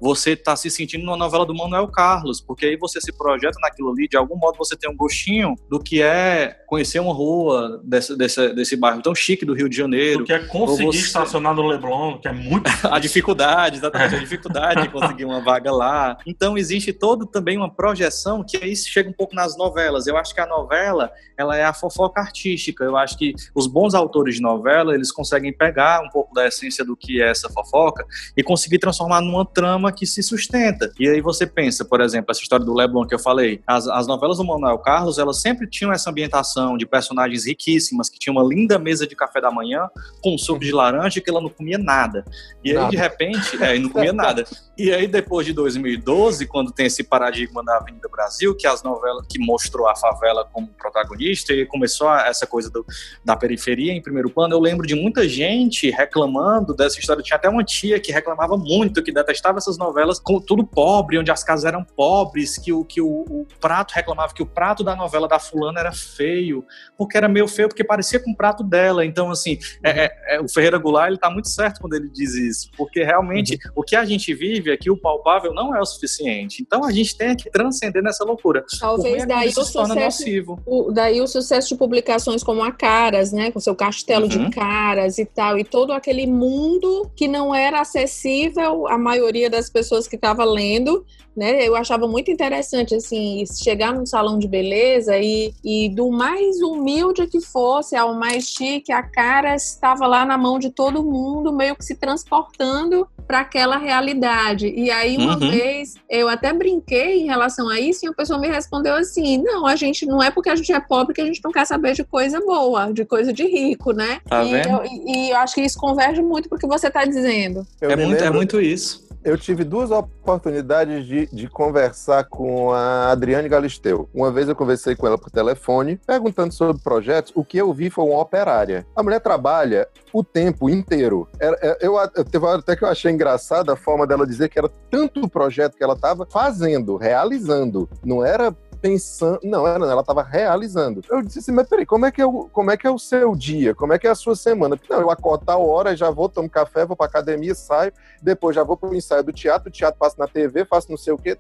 você 0.04 0.32
está 0.32 0.54
se 0.54 0.70
sentindo 0.70 1.06
numa 1.06 1.16
novela 1.16 1.46
do 1.46 1.56
Manuel 1.56 1.88
Carlos, 1.88 2.42
porque 2.42 2.66
aí 2.66 2.76
você 2.76 3.00
se 3.00 3.13
projeta 3.13 3.58
naquilo 3.62 3.89
ali, 3.89 4.06
de 4.06 4.18
algum 4.18 4.36
modo 4.36 4.58
você 4.58 4.76
tem 4.76 4.92
um 4.92 4.96
gostinho 4.96 5.56
do 5.70 5.80
que 5.80 6.02
é 6.02 6.58
conhecer 6.68 7.00
uma 7.00 7.13
rua 7.13 7.82
desse, 7.86 8.18
desse, 8.18 8.54
desse 8.54 8.76
bairro 8.76 9.02
tão 9.02 9.16
chique 9.16 9.46
do 9.46 9.54
Rio 9.54 9.70
de 9.70 9.78
Janeiro. 9.78 10.20
Do 10.20 10.26
que 10.26 10.34
é 10.34 10.39
conseguir 10.39 10.88
você... 10.88 10.98
estacionar 10.98 11.56
no 11.56 11.66
Leblon, 11.66 12.20
que 12.20 12.28
é 12.28 12.34
muito 12.34 12.70
A 12.84 13.00
dificuldade, 13.00 13.78
exatamente, 13.78 14.16
a 14.16 14.20
dificuldade 14.20 14.82
de 14.82 14.89
conseguir 14.89 15.24
uma 15.24 15.42
vaga 15.42 15.72
lá. 15.72 16.18
Então 16.28 16.58
existe 16.58 16.92
todo 16.92 17.26
também 17.26 17.56
uma 17.58 17.74
projeção 17.74 18.44
que 18.44 18.58
aí 18.58 18.76
chega 18.76 19.10
um 19.10 19.13
pouco 19.13 19.34
nas 19.34 19.56
novelas. 19.58 20.06
Eu 20.06 20.18
acho 20.18 20.34
que 20.34 20.42
a 20.42 20.46
novela, 20.46 21.12
ela 21.38 21.56
é 21.56 21.63
a 21.63 21.74
fofoca 21.74 22.20
artística. 22.20 22.84
Eu 22.84 22.98
acho 22.98 23.18
que 23.18 23.34
os 23.56 23.68
bons 23.68 23.94
autores 23.94 24.36
de 24.36 24.42
novela, 24.42 24.94
eles 24.96 25.12
conseguem 25.13 25.54
pegar 25.54 26.02
um 26.02 26.10
pouco 26.10 26.34
da 26.34 26.46
essência 26.46 26.84
do 26.84 26.98
que 26.98 27.22
é 27.22 27.30
essa 27.30 27.50
fofoca 27.50 28.06
e 28.36 28.44
conseguir 28.44 28.80
transformar 28.80 29.22
numa 29.22 29.46
trama 29.46 29.92
que 29.93 30.06
se 30.06 30.21
sustenta. 30.21 30.91
E 30.99 31.08
aí 31.08 31.21
você 31.21 31.45
pensa, 31.45 31.86
por 31.86 32.01
exemplo, 32.01 32.32
essa 32.32 32.41
história 32.41 32.65
do 32.65 32.73
Leblon 32.73 33.06
que 33.06 33.15
eu 33.15 33.19
falei, 33.19 33.62
as, 33.67 33.88
as 33.88 34.08
novelas 34.08 34.38
do 34.38 34.43
Manuel 34.43 34.77
Carlos, 34.79 35.17
elas 35.17 35.41
sempre 35.41 35.67
tinham 35.67 35.91
essa 35.91 36.10
ambientação 36.10 36.77
de 36.77 36.86
personagens 36.86 37.45
riquíssimas, 37.45 38.10
que 38.10 38.19
tinha 38.19 38.34
uma 38.34 38.43
linda 38.43 38.77
mesa 38.79 39.08
de 39.08 39.15
café 39.15 39.39
da 39.39 39.51
manhã 39.51 39.89
com 40.21 40.38
suco 40.38 40.60
de 40.60 40.71
laranja 40.71 41.21
que 41.21 41.29
ela 41.29 41.41
não 41.41 41.49
comia 41.49 41.77
nada. 41.77 42.25
E 42.63 42.73
nada. 42.73 42.86
aí, 42.86 42.91
de 42.91 42.97
repente, 42.97 43.63
é, 43.63 43.77
não 43.77 43.89
comia 43.89 44.13
nada. 44.13 44.43
E 44.77 44.91
aí, 44.91 45.08
depois 45.08 45.45
de 45.45 45.53
2012, 45.53 46.47
quando 46.47 46.71
tem 46.71 46.88
esse 46.88 47.03
paradigma 47.03 47.63
da 47.63 47.77
Avenida 47.77 48.10
Brasil, 48.10 48.56
que 48.56 48.65
as 48.65 48.82
novelas 48.82 49.25
que 49.29 49.39
mostrou 49.39 49.88
a 49.88 49.95
favela 49.95 50.47
como 50.51 50.67
protagonista 50.67 51.53
e 51.53 51.65
começou 51.65 52.12
essa 52.15 52.47
coisa 52.47 52.69
do, 52.69 52.86
da 53.23 53.36
periferia 53.36 53.93
em 53.93 54.01
primeiro 54.01 54.29
plano, 54.29 54.56
eu 54.56 54.60
lembro 54.60 54.88
de 54.88 54.95
muita 54.95 55.27
gente 55.27 55.89
reclamando 55.91 56.73
dessa 56.73 56.99
história. 56.99 57.21
Tinha 57.21 57.38
até 57.38 57.47
uma 57.47 57.63
tia 57.63 57.99
que 57.99 58.12
reclamava 58.12 58.58
muito, 58.58 59.03
que 59.03 59.12
detestava 59.12 59.58
essas 59.58 59.77
novelas 59.84 60.19
com 60.19 60.39
tudo 60.39 60.65
pobre, 60.65 61.17
onde 61.17 61.32
as 61.32 61.43
casas 61.43 61.65
eram 61.65 61.84
pobres, 61.84 62.58
que 62.58 62.72
o, 62.72 62.84
que 62.84 63.02
o, 63.02 63.26
o 63.30 63.48
prato 63.60 63.93
reclamava 63.93 64.34
que 64.34 64.41
o 64.41 64.46
prato 64.46 64.84
da 64.84 64.96
novela 64.96 65.28
da 65.28 65.39
fulana 65.39 65.80
era 65.80 65.91
feio, 65.91 66.65
porque 66.98 67.17
era 67.17 67.28
meio 67.28 67.48
feio, 67.48 67.67
porque 67.67 67.84
parecia 67.84 68.19
com 68.19 68.32
o 68.32 68.36
prato 68.36 68.63
dela. 68.63 69.06
Então, 69.06 69.30
assim, 69.30 69.58
é, 69.84 70.06
é, 70.06 70.36
é, 70.36 70.41
o 70.41 70.48
Ferreira 70.48 70.78
Goulart, 70.78 71.10
ele 71.10 71.17
tá 71.17 71.30
muito 71.30 71.50
certo 71.50 71.82
quando 71.82 71.93
ele 71.93 72.10
diz 72.10 72.34
isso, 72.34 72.69
porque 72.78 73.04
realmente 73.04 73.54
uhum. 73.54 73.72
o 73.76 73.84
que 73.84 73.96
a 73.96 74.06
gente 74.06 74.34
vive 74.34 74.72
aqui, 74.72 74.89
o 74.89 74.98
palpável, 74.98 75.54
não 75.54 75.76
é 75.76 75.80
o 75.80 75.86
suficiente. 75.86 76.62
Então, 76.62 76.84
a 76.84 76.91
gente 76.91 77.17
tem 77.17 77.36
que 77.36 77.50
transcender 77.50 78.02
nessa 78.02 78.24
loucura. 78.24 78.63
Talvez 78.80 79.28
daí 79.28 79.50
o, 79.50 79.52
sucesso, 79.52 80.24
o, 80.65 80.91
daí 80.91 81.22
o 81.22 81.28
sucesso 81.28 81.69
de 81.69 81.76
publicações 81.76 82.43
como 82.43 82.63
a 82.63 82.72
Caras, 82.72 83.32
né, 83.32 83.52
com 83.52 83.60
seu 83.60 83.76
castelo 83.76 84.24
uhum. 84.24 84.30
de 84.30 84.50
caras 84.50 85.17
e 85.17 85.26
tal, 85.26 85.58
e 85.58 85.63
todo 85.63 85.91
aquele 85.91 86.28
mundo 86.28 87.12
que 87.15 87.28
não 87.28 87.54
era 87.54 87.82
acessível 87.82 88.88
à 88.88 88.98
maioria 88.98 89.50
das 89.50 89.69
pessoas 89.74 90.08
que 90.08 90.16
estava 90.16 90.46
lendo, 90.46 91.04
né? 91.36 91.68
Eu 91.68 91.76
achava 91.76 92.08
muito 92.08 92.30
interessante, 92.30 92.94
assim, 92.96 93.44
chegar 93.46 93.94
num 93.94 94.06
salão 94.06 94.38
de 94.38 94.48
beleza 94.48 95.18
e, 95.18 95.54
e 95.64 95.90
do 95.90 96.12
mais 96.12 96.62
humilde 96.62 97.26
que 97.28 97.42
fosse 97.42 97.96
ao 97.96 98.14
mais 98.14 98.46
chique, 98.46 98.92
a 98.92 99.02
cara 99.02 99.56
estava 99.56 100.06
lá 100.06 100.26
na 100.26 100.38
mão 100.38 100.60
de 100.60 100.70
todo 100.70 101.04
mundo, 101.04 101.52
meio 101.52 101.76
que 101.76 101.84
se 101.84 101.96
transportando 101.96 103.08
para 103.28 103.40
aquela 103.40 103.78
realidade. 103.78 104.68
E 104.68 104.92
aí, 104.92 105.18
uma 105.18 105.34
uhum. 105.34 105.52
vez, 105.52 105.96
eu 106.10 106.30
até 106.30 106.54
brinquei 106.54 107.22
em 107.22 107.26
relação 107.26 107.68
a 107.68 107.80
isso 107.80 108.06
e 108.06 108.10
a 108.10 108.14
pessoa 108.14 108.40
me 108.40 108.48
respondeu 108.48 108.94
assim: 108.94 109.42
não, 109.42 109.66
a 109.66 109.76
gente 109.76 110.06
não 110.06 110.22
é 110.22 110.30
porque 110.30 110.50
a 110.50 110.56
gente 110.56 110.72
é 110.72 110.80
pobre 110.80 111.16
que 111.16 111.22
a 111.22 111.26
gente 111.26 111.42
não 111.44 111.52
quer 111.52 111.66
saber 111.66 111.94
de 111.94 112.04
coisa 112.04 112.40
boa, 112.40 112.92
de 112.92 113.06
coisa 113.06 113.34
de 113.34 113.44
rico, 113.44 113.92
né? 113.92 114.20
Tá 114.30 114.44
e, 114.44 114.54
eu, 114.54 114.84
e, 114.86 115.30
eu 115.32 115.38
acho 115.38 115.56
que 115.56 115.62
isso 115.62 115.80
converge 115.80 116.22
muito 116.22 116.48
porque 116.48 116.68
você 116.68 116.88
está 116.88 117.06
dizendo. 117.06 117.66
É 117.82 117.96
muito, 117.96 118.24
é 118.24 118.30
muito 118.30 118.62
isso 118.62 119.03
eu 119.24 119.38
tive 119.38 119.64
duas 119.64 119.92
oportunidades 119.92 121.06
de, 121.06 121.28
de 121.28 121.48
conversar 121.48 122.26
com 122.26 122.72
a 122.72 123.12
Adriane 123.12 123.48
Galisteu. 123.48 124.10
Uma 124.14 124.32
vez 124.32 124.50
eu 124.50 124.56
conversei 124.56 124.96
com 124.96 125.08
ela 125.08 125.18
por 125.18 125.32
telefone, 125.32 126.00
perguntando 126.06 126.54
sobre 126.54 126.82
projetos. 126.82 127.32
O 127.36 127.44
que 127.44 127.58
eu 127.58 127.74
vi 127.74 127.90
foi 127.90 128.06
uma 128.06 128.20
operária. 128.20 128.86
A 128.96 129.02
mulher 129.02 129.20
trabalha 129.20 129.88
o 130.12 130.24
tempo 130.24 130.70
inteiro. 130.70 131.28
É, 131.40 131.78
eu, 131.82 131.96
eu, 132.16 132.26
teve 132.26 132.46
uma 132.46 132.56
até 132.56 132.76
que 132.76 132.84
eu 132.84 132.90
achei 132.90 133.12
engraçada 133.12 133.74
a 133.74 133.78
forma 133.78 134.06
dela 134.06 134.28
dizer 134.28 134.50
que 134.50 134.60
era 134.60 134.70
tanto 134.90 135.22
o 135.22 135.30
projeto 135.30 135.76
que 135.76 135.84
ela 135.84 135.94
estava 135.94 136.26
fazendo, 136.26 136.98
realizando. 136.98 137.90
Não 138.04 138.24
era 138.26 138.56
pensando. 138.84 139.39
Não, 139.41 139.65
ela, 139.65 139.89
ela 139.89 140.04
tava 140.04 140.22
realizando. 140.22 141.02
Eu 141.10 141.22
disse 141.22 141.39
assim, 141.39 141.54
mas 141.54 141.69
peraí, 141.69 141.86
como 141.86 142.06
é, 142.06 142.12
que 142.12 142.21
é 142.21 142.25
o, 142.25 142.50
como 142.50 142.69
é 142.69 142.75
que 142.75 142.86
é 142.86 142.92
o 142.92 143.00
seu 143.00 143.34
dia? 143.34 143.73
Como 143.73 143.94
é 143.94 143.98
que 143.98 144.06
é 144.06 144.10
a 144.10 144.15
sua 144.15 144.36
semana? 144.36 144.77
Não, 144.90 145.00
eu 145.00 145.10
acordo 145.10 145.46
tal 145.46 145.65
hora, 145.65 145.96
já 145.96 146.12
vou, 146.12 146.27
tomo 146.27 146.50
café, 146.50 146.86
vou 146.86 146.98
pra 146.98 147.06
academia, 147.06 147.56
saio, 147.56 147.94
depois 148.21 148.54
já 148.54 148.62
vou 148.62 148.75
pro 148.75 148.94
ensaio 148.94 149.23
do 149.23 149.31
teatro, 149.31 149.69
o 149.69 149.71
teatro 149.71 149.98
passo 149.98 150.19
na 150.19 150.27
TV, 150.27 150.65
faço 150.65 150.92
não 150.92 150.98
sei 150.98 151.13
o 151.13 151.17
quê. 151.17 151.38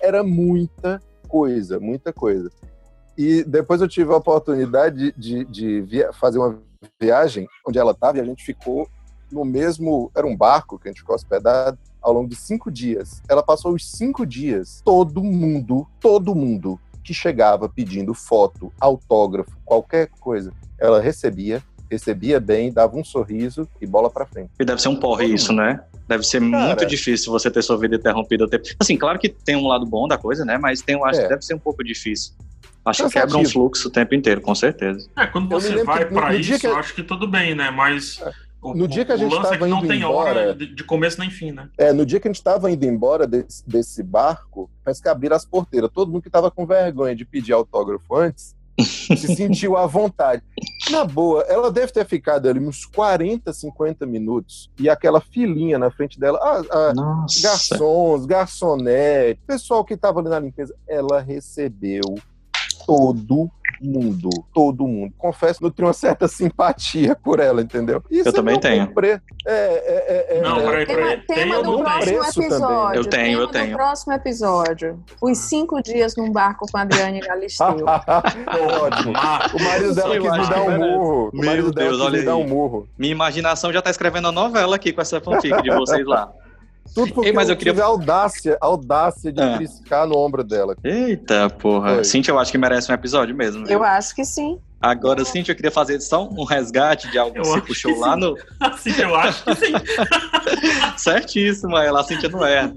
Era 0.00 0.24
muita 0.24 1.00
coisa, 1.28 1.78
muita 1.78 2.12
coisa. 2.12 2.50
E 3.16 3.44
depois 3.44 3.80
eu 3.80 3.88
tive 3.88 4.12
a 4.12 4.16
oportunidade 4.16 5.14
de, 5.16 5.44
de, 5.44 5.82
de 5.82 6.12
fazer 6.14 6.40
uma 6.40 6.60
viagem 7.00 7.46
onde 7.66 7.78
ela 7.78 7.92
estava 7.92 8.18
e 8.18 8.20
a 8.20 8.24
gente 8.24 8.44
ficou 8.44 8.88
no 9.30 9.44
mesmo. 9.44 10.10
Era 10.16 10.26
um 10.26 10.36
barco 10.36 10.76
que 10.76 10.88
a 10.88 10.90
gente 10.90 11.00
ficou 11.00 11.14
hospedado 11.14 11.78
ao 12.02 12.12
longo 12.12 12.28
de 12.28 12.36
cinco 12.36 12.70
dias. 12.70 13.22
Ela 13.28 13.42
passou 13.42 13.74
os 13.74 13.88
cinco 13.88 14.26
dias, 14.26 14.82
todo 14.84 15.22
mundo, 15.22 15.86
todo 16.00 16.34
mundo 16.34 16.78
que 17.02 17.14
chegava 17.14 17.68
pedindo 17.68 18.12
foto, 18.12 18.72
autógrafo, 18.78 19.50
qualquer 19.64 20.10
coisa, 20.20 20.52
ela 20.78 21.00
recebia, 21.00 21.62
recebia 21.90 22.38
bem, 22.38 22.70
dava 22.70 22.96
um 22.96 23.04
sorriso 23.04 23.66
e 23.80 23.86
bola 23.86 24.10
para 24.10 24.26
frente. 24.26 24.50
E 24.60 24.64
deve 24.64 24.80
ser 24.82 24.88
um 24.88 24.96
porre 24.96 25.24
isso, 25.26 25.52
né? 25.52 25.80
Deve 26.06 26.22
ser 26.22 26.40
Cara, 26.40 26.66
muito 26.66 26.86
difícil 26.86 27.32
você 27.32 27.50
ter 27.50 27.62
sua 27.62 27.78
vida 27.78 27.96
interrompida. 27.96 28.46
Assim, 28.78 28.96
claro 28.96 29.18
que 29.18 29.28
tem 29.28 29.56
um 29.56 29.66
lado 29.66 29.86
bom 29.86 30.06
da 30.06 30.18
coisa, 30.18 30.44
né? 30.44 30.58
Mas 30.58 30.82
tem, 30.82 30.96
eu 30.96 31.04
acho 31.04 31.20
é. 31.20 31.22
que 31.22 31.28
deve 31.30 31.42
ser 31.42 31.54
um 31.54 31.58
pouco 31.58 31.82
difícil. 31.82 32.34
Acho 32.84 33.04
que 33.04 33.12
quebra 33.12 33.36
um 33.36 33.44
fluxo 33.44 33.88
o 33.88 33.90
tempo 33.90 34.14
inteiro, 34.14 34.40
com 34.40 34.54
certeza. 34.54 35.08
É, 35.16 35.26
quando 35.26 35.48
você 35.48 35.84
vai 35.84 36.06
para 36.06 36.34
isso, 36.34 36.58
que... 36.58 36.66
eu 36.66 36.76
acho 36.76 36.94
que 36.94 37.02
tudo 37.02 37.26
bem, 37.28 37.54
né? 37.54 37.70
Mas 37.70 38.20
é. 38.22 38.32
O, 38.60 38.74
no 38.74 38.88
dia 38.88 39.04
que 39.04 39.12
a 39.12 39.16
gente 39.16 39.34
estava 39.34 39.66
é 39.66 39.70
indo 39.70 39.92
embora, 39.92 40.54
de, 40.54 40.74
de, 40.74 40.84
começo 40.84 41.20
nem 41.20 41.30
fim, 41.30 41.52
né? 41.52 41.68
É, 41.78 41.92
no 41.92 42.04
dia 42.04 42.18
que 42.18 42.26
a 42.26 42.30
gente 42.30 42.38
estava 42.38 42.70
indo 42.70 42.84
embora 42.84 43.26
desse, 43.26 43.68
desse 43.68 44.02
barco, 44.02 44.68
parece 44.84 45.00
que 45.00 45.08
abriram 45.08 45.36
as 45.36 45.44
porteiras. 45.44 45.90
Todo 45.92 46.10
mundo 46.10 46.22
que 46.22 46.28
estava 46.28 46.50
com 46.50 46.66
vergonha 46.66 47.14
de 47.14 47.24
pedir 47.24 47.52
autógrafo 47.52 48.16
antes 48.16 48.56
se 48.84 49.16
sentiu 49.34 49.76
à 49.76 49.86
vontade. 49.86 50.42
Na 50.90 51.04
boa, 51.04 51.42
ela 51.42 51.70
deve 51.70 51.92
ter 51.92 52.06
ficado 52.06 52.48
ali 52.48 52.60
uns 52.60 52.84
40, 52.84 53.52
50 53.52 54.06
minutos 54.06 54.70
e 54.78 54.88
aquela 54.88 55.20
filinha 55.20 55.78
na 55.78 55.90
frente 55.90 56.18
dela, 56.18 56.38
ah, 56.42 56.62
ah, 56.70 57.26
garçons, 57.42 58.26
garçonete, 58.26 59.40
pessoal 59.46 59.84
que 59.84 59.94
estava 59.94 60.20
ali 60.20 60.28
na 60.28 60.38
limpeza, 60.38 60.74
ela 60.86 61.20
recebeu 61.20 62.14
todo 62.86 63.50
mundo, 63.80 64.28
todo 64.52 64.86
mundo. 64.86 65.12
Confesso, 65.16 65.62
nutri 65.62 65.84
uma 65.84 65.92
certa 65.92 66.28
simpatia 66.28 67.16
por 67.16 67.40
ela, 67.40 67.62
entendeu? 67.62 68.02
Isso 68.10 68.28
eu 68.28 68.32
também 68.32 68.58
tenho. 68.58 68.92
Pre... 68.92 69.08
É, 69.10 69.20
é, 69.46 70.26
é, 70.30 70.38
é, 70.38 70.40
não, 70.40 70.56
peraí, 70.56 70.86
peraí. 70.86 71.20
Tema, 71.22 71.56
tema 71.56 71.62
do 71.62 71.78
próximo 71.78 72.44
episódio. 72.44 72.60
Também. 72.60 72.96
Eu 72.96 73.04
tenho, 73.04 73.40
eu 73.40 73.48
tenho. 73.48 73.70
No 73.70 73.76
próximo 73.76 74.12
episódio. 74.12 75.04
Os 75.20 75.38
cinco 75.38 75.82
dias 75.82 76.16
num 76.16 76.30
barco 76.30 76.66
com 76.70 76.78
a 76.78 76.82
Adriane 76.82 77.20
Galisteu. 77.20 77.66
Ótimo. 77.86 79.12
O 79.54 79.62
marido 79.64 79.94
dela 79.94 80.18
quis 80.18 80.32
me 80.32 80.48
dar 80.48 80.62
um 80.62 80.78
murro. 80.78 81.30
O 81.32 81.44
marido 81.44 81.72
dela 81.72 81.90
Deus, 81.90 82.10
quis 82.10 82.20
me 82.20 82.26
dar 82.26 82.36
um 82.36 82.46
murro. 82.46 82.88
Minha 82.98 83.12
imaginação 83.12 83.72
já 83.72 83.82
tá 83.82 83.90
escrevendo 83.90 84.28
a 84.28 84.32
novela 84.32 84.76
aqui 84.76 84.92
com 84.92 85.00
essa 85.00 85.20
fanfic 85.20 85.62
de 85.62 85.70
vocês 85.70 86.06
lá. 86.06 86.32
Tudo 86.94 87.14
porque 87.14 87.28
Ei, 87.28 87.34
mas 87.34 87.48
eu, 87.48 87.54
eu 87.54 87.58
queria... 87.58 87.72
tive 87.72 87.82
a 87.82 87.86
audácia, 87.86 88.58
audácia 88.60 89.32
de 89.32 89.56
triscar 89.56 90.06
no 90.06 90.16
ombro 90.16 90.42
dela. 90.42 90.76
Eita, 90.82 91.48
porra. 91.50 91.96
Foi. 91.96 92.04
Cintia, 92.04 92.32
eu 92.32 92.38
acho 92.38 92.50
que 92.50 92.58
merece 92.58 92.90
um 92.90 92.94
episódio 92.94 93.34
mesmo. 93.34 93.66
Eu 93.68 93.82
acho 93.82 94.14
que 94.14 94.24
sim. 94.24 94.58
Agora, 94.80 95.24
Cintia, 95.24 95.52
eu 95.52 95.56
queria 95.56 95.72
fazer 95.72 96.00
só 96.00 96.28
um 96.28 96.44
resgate 96.44 97.10
de 97.10 97.18
algo 97.18 97.32
que 97.32 97.40
eu 97.40 97.44
você 97.44 97.60
puxou 97.60 97.98
lá 97.98 98.16
no. 98.16 98.36
Cintia, 98.78 99.04
eu 99.04 99.14
acho 99.16 99.44
que 99.44 99.54
sim. 99.56 99.72
Certíssimo, 100.96 101.76
ela, 101.76 102.00
a 102.00 102.04
Cintia 102.04 102.28
não 102.28 102.46
é. 102.46 102.72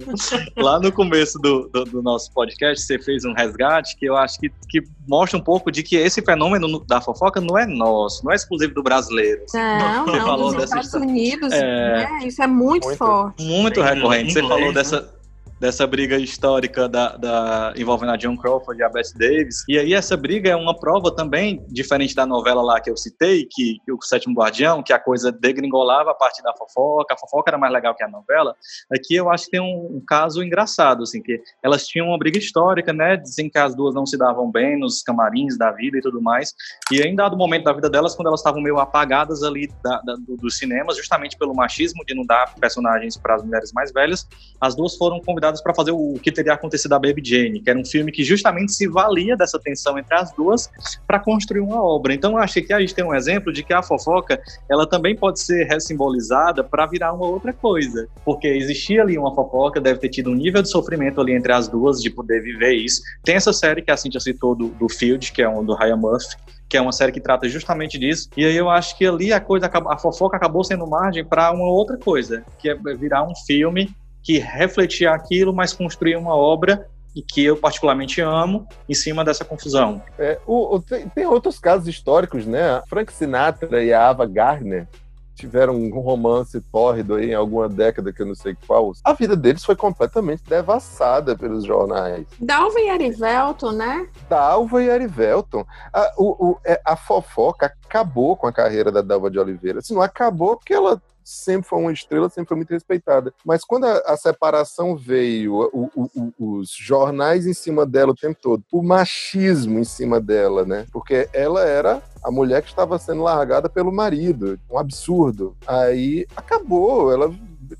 Lá 0.57 0.79
no 0.79 0.91
começo 0.91 1.37
do, 1.37 1.69
do, 1.69 1.85
do, 1.85 2.01
nosso 2.01 2.31
podcast, 2.33 2.83
você 2.83 2.97
fez 2.97 3.23
um 3.23 3.33
resgate 3.33 3.95
que 3.97 4.05
eu 4.05 4.17
acho 4.17 4.39
que, 4.39 4.49
que 4.67 4.81
mostra 5.07 5.37
um 5.37 5.43
pouco 5.43 5.71
de 5.71 5.83
que 5.83 5.95
esse 5.95 6.23
fenômeno 6.23 6.83
da 6.85 6.99
fofoca 6.99 7.39
não 7.39 7.55
é 7.55 7.67
nosso, 7.67 8.25
não 8.25 8.31
é 8.31 8.35
exclusivo 8.35 8.73
do 8.73 8.81
brasileiro. 8.81 9.43
Não, 9.53 10.05
você 10.05 10.17
não, 10.17 10.25
falou 10.25 10.53
dos 10.53 10.63
Estados 10.63 10.87
história. 10.87 11.07
Unidos, 11.07 11.53
é... 11.53 11.59
Né? 11.61 12.19
isso 12.25 12.41
é 12.41 12.47
muito, 12.47 12.85
muito 12.85 12.97
forte. 12.97 13.43
Muito 13.43 13.79
recorrente. 13.81 14.33
Você 14.33 14.41
falou 14.41 14.73
dessa 14.73 15.20
dessa 15.61 15.85
briga 15.85 16.17
histórica 16.17 16.89
da, 16.89 17.15
da, 17.17 17.73
envolvendo 17.77 18.13
a 18.13 18.17
John 18.17 18.35
Crawford 18.35 18.81
e 18.81 18.83
a 18.83 18.89
Bette 18.89 19.15
Davis. 19.15 19.63
E 19.69 19.77
aí 19.77 19.93
essa 19.93 20.17
briga 20.17 20.49
é 20.49 20.55
uma 20.55 20.75
prova 20.75 21.15
também, 21.15 21.63
diferente 21.69 22.15
da 22.15 22.25
novela 22.25 22.63
lá 22.63 22.81
que 22.81 22.89
eu 22.89 22.97
citei, 22.97 23.45
que, 23.45 23.77
que 23.85 23.91
o 23.91 24.01
Sétimo 24.01 24.33
Guardião, 24.33 24.81
que 24.81 24.91
a 24.91 24.97
coisa 24.97 25.31
degringolava 25.31 26.09
a 26.09 26.13
partir 26.15 26.41
da 26.41 26.51
fofoca, 26.57 27.13
a 27.13 27.17
fofoca 27.17 27.51
era 27.51 27.59
mais 27.59 27.71
legal 27.71 27.93
que 27.93 28.03
a 28.03 28.07
novela. 28.07 28.55
Aqui 28.91 29.13
eu 29.13 29.29
acho 29.29 29.45
que 29.45 29.51
tem 29.51 29.59
um, 29.59 29.97
um 29.97 30.03
caso 30.03 30.41
engraçado, 30.41 31.03
assim, 31.03 31.21
que 31.21 31.39
elas 31.61 31.85
tinham 31.85 32.07
uma 32.07 32.17
briga 32.17 32.39
histórica, 32.39 32.91
né, 32.91 33.15
dizem 33.15 33.47
que 33.47 33.59
as 33.59 33.75
duas 33.75 33.93
não 33.93 34.07
se 34.07 34.17
davam 34.17 34.49
bem 34.49 34.79
nos 34.79 35.03
camarins 35.03 35.59
da 35.59 35.69
vida 35.69 35.99
e 35.99 36.01
tudo 36.01 36.19
mais, 36.19 36.55
e 36.91 37.01
em 37.01 37.15
dado 37.15 37.37
momento 37.37 37.65
da 37.65 37.73
vida 37.73 37.87
delas, 37.87 38.15
quando 38.15 38.29
elas 38.29 38.39
estavam 38.39 38.63
meio 38.63 38.79
apagadas 38.79 39.43
ali 39.43 39.71
da, 39.83 40.01
da, 40.01 40.15
do, 40.15 40.37
dos 40.37 40.57
cinemas, 40.57 40.97
justamente 40.97 41.37
pelo 41.37 41.53
machismo 41.53 42.03
de 42.03 42.15
não 42.15 42.25
dar 42.25 42.55
personagens 42.55 43.15
para 43.15 43.35
as 43.35 43.43
mulheres 43.43 43.71
mais 43.71 43.91
velhas, 43.91 44.27
as 44.59 44.73
duas 44.73 44.97
foram 44.97 45.19
convidadas 45.19 45.50
para 45.59 45.73
fazer 45.73 45.91
o 45.91 46.19
que 46.21 46.31
teria 46.31 46.53
acontecido 46.53 46.93
a 46.93 46.99
Baby 46.99 47.21
Jane, 47.25 47.59
que 47.59 47.69
era 47.69 47.79
um 47.79 47.83
filme 47.83 48.11
que 48.11 48.23
justamente 48.23 48.71
se 48.71 48.87
valia 48.87 49.35
dessa 49.35 49.59
tensão 49.59 49.97
entre 49.97 50.15
as 50.15 50.31
duas 50.33 50.69
para 51.07 51.19
construir 51.19 51.61
uma 51.61 51.83
obra. 51.83 52.13
Então, 52.13 52.33
eu 52.33 52.37
achei 52.37 52.61
que 52.61 52.71
a 52.71 52.79
gente 52.79 52.93
tem 52.93 53.03
um 53.03 53.13
exemplo 53.13 53.51
de 53.51 53.63
que 53.63 53.73
a 53.73 53.81
fofoca 53.81 54.39
ela 54.69 54.87
também 54.87 55.15
pode 55.15 55.41
ser 55.41 55.65
ressimbolizada 55.65 56.63
para 56.63 56.85
virar 56.85 57.13
uma 57.13 57.25
outra 57.25 57.51
coisa, 57.51 58.07
porque 58.23 58.47
existia 58.47 59.01
ali 59.01 59.17
uma 59.17 59.33
fofoca, 59.33 59.81
deve 59.81 59.99
ter 59.99 60.09
tido 60.09 60.29
um 60.29 60.35
nível 60.35 60.61
de 60.61 60.69
sofrimento 60.69 61.19
ali 61.19 61.33
entre 61.33 61.51
as 61.51 61.67
duas 61.67 61.99
de 61.99 62.09
poder 62.09 62.41
viver 62.41 62.73
isso. 62.73 63.01
Tem 63.23 63.35
essa 63.35 63.51
série 63.51 63.81
que 63.81 63.89
a 63.89 63.97
Cintia 63.97 64.19
citou 64.19 64.55
do, 64.55 64.67
do 64.67 64.87
Field, 64.87 65.31
que 65.31 65.41
é 65.41 65.49
um 65.49 65.63
do 65.63 65.73
Ryan 65.73 65.97
Murphy, 65.97 66.35
que 66.71 66.77
é 66.77 66.81
uma 66.81 66.93
série 66.93 67.11
que 67.11 67.19
trata 67.19 67.49
justamente 67.49 67.99
disso. 67.99 68.29
E 68.37 68.45
aí 68.45 68.55
eu 68.55 68.69
acho 68.69 68.97
que 68.97 69.05
ali 69.05 69.33
a 69.33 69.41
coisa, 69.41 69.69
a 69.89 69.97
fofoca 69.97 70.37
acabou 70.37 70.63
sendo 70.63 70.87
margem 70.87 71.25
para 71.25 71.51
uma 71.51 71.65
outra 71.65 71.97
coisa, 71.97 72.45
que 72.59 72.69
é 72.69 72.75
virar 72.95 73.23
um 73.23 73.35
filme 73.35 73.93
que 74.23 74.37
refletia 74.37 75.11
aquilo, 75.11 75.53
mas 75.53 75.73
construía 75.73 76.19
uma 76.19 76.35
obra 76.35 76.87
e 77.15 77.21
que 77.21 77.43
eu 77.43 77.57
particularmente 77.57 78.21
amo 78.21 78.65
em 78.87 78.93
cima 78.93 79.23
dessa 79.23 79.43
confusão. 79.43 80.01
É, 80.17 80.39
o, 80.45 80.75
o, 80.75 80.81
tem, 80.81 81.09
tem, 81.09 81.25
outros 81.25 81.59
casos 81.59 81.87
históricos, 81.87 82.45
né? 82.45 82.81
Frank 82.87 83.11
Sinatra 83.11 83.83
e 83.83 83.91
a 83.91 84.09
Ava 84.09 84.25
Gardner 84.25 84.87
tiveram 85.35 85.75
um 85.75 85.99
romance 85.99 86.61
tórrido 86.71 87.15
aí 87.15 87.31
em 87.31 87.33
alguma 87.33 87.67
década 87.67 88.13
que 88.13 88.21
eu 88.21 88.25
não 88.25 88.35
sei 88.35 88.55
qual. 88.67 88.91
A 89.03 89.13
vida 89.13 89.35
deles 89.35 89.65
foi 89.65 89.75
completamente 89.75 90.43
devassada 90.43 91.35
pelos 91.35 91.65
jornais. 91.65 92.27
Dalva 92.39 92.79
e 92.79 92.89
Arivelton, 92.89 93.71
né? 93.71 94.07
Dalva 94.29 94.83
e 94.83 94.89
Arivelton. 94.89 95.65
A, 95.91 96.11
o, 96.17 96.51
o, 96.51 96.57
é, 96.63 96.79
a 96.85 96.95
fofoca 96.95 97.73
acabou 97.85 98.37
com 98.37 98.45
a 98.45 98.53
carreira 98.53 98.91
da 98.91 99.01
Dalva 99.01 99.31
de 99.31 99.39
Oliveira. 99.39 99.79
Assim, 99.79 99.95
não 99.95 100.01
acabou 100.01 100.57
porque 100.57 100.73
ela 100.73 101.01
sempre 101.23 101.67
foi 101.67 101.79
uma 101.79 101.91
estrela, 101.91 102.29
sempre 102.29 102.49
foi 102.49 102.57
muito 102.57 102.71
respeitada. 102.71 103.33
Mas 103.45 103.63
quando 103.63 103.85
a, 103.85 103.97
a 104.05 104.17
separação 104.17 104.95
veio, 104.95 105.69
o, 105.73 105.89
o, 105.95 106.59
os 106.59 106.71
jornais 106.71 107.45
em 107.45 107.53
cima 107.53 107.85
dela 107.85 108.11
o 108.11 108.15
tempo 108.15 108.37
todo, 108.41 108.63
o 108.71 108.83
machismo 108.83 109.79
em 109.79 109.83
cima 109.83 110.19
dela, 110.19 110.65
né? 110.65 110.85
Porque 110.91 111.29
ela 111.33 111.63
era 111.63 112.01
a 112.23 112.31
mulher 112.31 112.61
que 112.61 112.69
estava 112.69 112.97
sendo 112.99 113.23
largada 113.23 113.69
pelo 113.69 113.91
marido, 113.91 114.59
um 114.69 114.77
absurdo. 114.77 115.55
Aí 115.67 116.25
acabou, 116.35 117.11
ela 117.11 117.33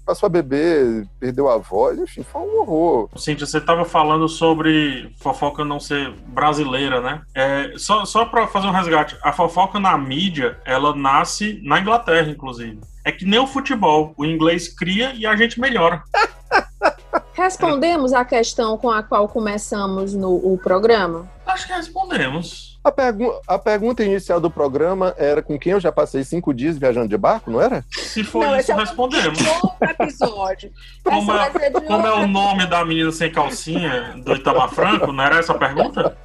passou 0.05 0.27
a 0.27 0.29
beber, 0.29 1.07
perdeu 1.19 1.49
a 1.49 1.57
voz, 1.57 1.99
enfim, 1.99 2.23
foi 2.23 2.41
um 2.41 2.59
horror. 2.59 3.09
Cíntia, 3.15 3.45
você 3.45 3.57
estava 3.57 3.85
falando 3.85 4.27
sobre 4.27 5.11
fofoca 5.19 5.63
não 5.63 5.79
ser 5.79 6.11
brasileira, 6.27 7.01
né? 7.01 7.21
É, 7.33 7.73
só 7.77 8.05
só 8.05 8.25
para 8.25 8.47
fazer 8.47 8.67
um 8.67 8.71
resgate, 8.71 9.17
a 9.21 9.31
fofoca 9.31 9.79
na 9.79 9.97
mídia, 9.97 10.59
ela 10.65 10.95
nasce 10.95 11.61
na 11.63 11.79
Inglaterra, 11.79 12.29
inclusive. 12.29 12.79
É 13.03 13.11
que 13.11 13.25
nem 13.25 13.39
o 13.39 13.47
futebol, 13.47 14.13
o 14.15 14.23
inglês 14.23 14.67
cria 14.67 15.13
e 15.13 15.25
a 15.25 15.35
gente 15.35 15.59
melhora. 15.59 16.03
Respondemos 17.33 18.13
a 18.13 18.23
questão 18.23 18.77
com 18.77 18.89
a 18.89 19.01
qual 19.01 19.27
começamos 19.27 20.13
no 20.13 20.35
o 20.35 20.57
programa? 20.57 21.29
Acho 21.45 21.65
que 21.65 21.73
respondemos. 21.73 22.70
A, 22.83 22.91
pergu 22.91 23.31
a 23.47 23.59
pergunta 23.59 24.03
inicial 24.03 24.39
do 24.41 24.49
programa 24.49 25.13
era 25.17 25.41
com 25.41 25.57
quem 25.57 25.73
eu 25.73 25.79
já 25.79 25.91
passei 25.91 26.23
cinco 26.23 26.51
dias 26.51 26.77
viajando 26.77 27.07
de 27.07 27.17
barco, 27.17 27.51
não 27.51 27.61
era? 27.61 27.85
Se 27.91 28.23
for 28.23 28.43
não, 28.43 28.59
isso, 28.59 28.71
é 28.71 28.75
respondemos. 28.75 29.39
episódio. 29.81 30.71
como, 31.03 31.31
é, 31.31 31.71
como 31.71 32.07
é 32.07 32.13
o 32.13 32.27
nome 32.27 32.65
da 32.65 32.83
menina 32.83 33.11
sem 33.11 33.31
calcinha 33.31 34.15
do 34.25 34.33
Itamar 34.33 34.73
Franco? 34.73 35.11
Não 35.11 35.23
era 35.23 35.37
essa 35.37 35.53
a 35.53 35.57
pergunta? 35.57 36.17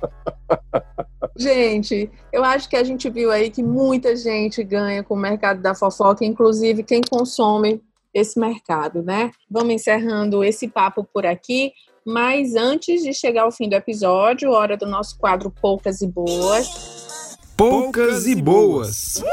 Gente, 1.37 2.11
eu 2.33 2.43
acho 2.43 2.69
que 2.69 2.77
a 2.77 2.85
gente 2.85 3.11
viu 3.11 3.31
aí 3.31 3.51
que 3.51 3.63
muita 3.63 4.17
gente 4.17 4.65
ganha 4.65 5.03
com 5.03 5.13
o 5.13 5.19
mercado 5.19 5.61
da 5.61 5.75
fofoca, 5.75 6.25
inclusive 6.25 6.83
quem 6.83 7.03
consome 7.03 7.83
esse 8.15 8.41
mercado, 8.41 9.03
né? 9.03 9.31
Vamos 9.51 9.75
encerrando 9.75 10.43
esse 10.43 10.69
papo 10.69 11.05
por 11.05 11.27
aqui. 11.27 11.73
Mas 12.07 12.55
antes 12.55 13.03
de 13.03 13.13
chegar 13.13 13.43
ao 13.43 13.51
fim 13.51 13.69
do 13.69 13.75
episódio, 13.75 14.53
hora 14.53 14.77
do 14.77 14.87
nosso 14.87 15.19
quadro 15.19 15.51
Poucas 15.51 16.01
e 16.03 16.07
Boas. 16.07 17.37
Poucas 17.57 18.29
e 18.29 18.37
Boas. 18.37 19.25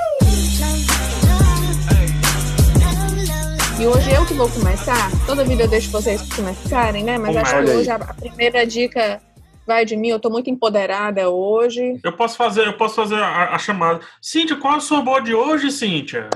E 3.80 3.86
hoje 3.86 4.12
eu 4.12 4.26
que 4.26 4.34
vou 4.34 4.50
começar. 4.50 5.12
Toda 5.28 5.44
vida 5.44 5.66
eu 5.66 5.68
deixo 5.68 5.92
vocês 5.92 6.20
começarem, 6.36 7.04
né? 7.04 7.20
Mas 7.20 7.38
acho 7.38 7.64
que 7.64 7.70
hoje 7.70 7.92
a 7.92 8.00
primeira 8.00 8.66
dica 8.66 9.22
vai 9.68 9.86
de 9.86 9.96
mim, 9.96 10.08
eu 10.08 10.20
tô 10.20 10.32
muito 10.32 10.50
empoderada 10.50 11.30
hoje. 11.30 12.00
Eu 12.04 12.14
posso 12.14 12.36
fazer, 12.36 12.66
eu 12.66 12.74
posso 12.74 12.96
fazer 12.96 13.18
a, 13.18 13.54
a 13.54 13.60
chamada. 13.60 14.00
Cíntia, 14.20 14.58
qual 14.58 14.74
é 14.74 14.78
a 14.78 14.82
sua 14.82 15.04
boa 15.04 15.22
de 15.22 15.36
hoje, 15.36 15.72
Cíntia? 15.72 16.28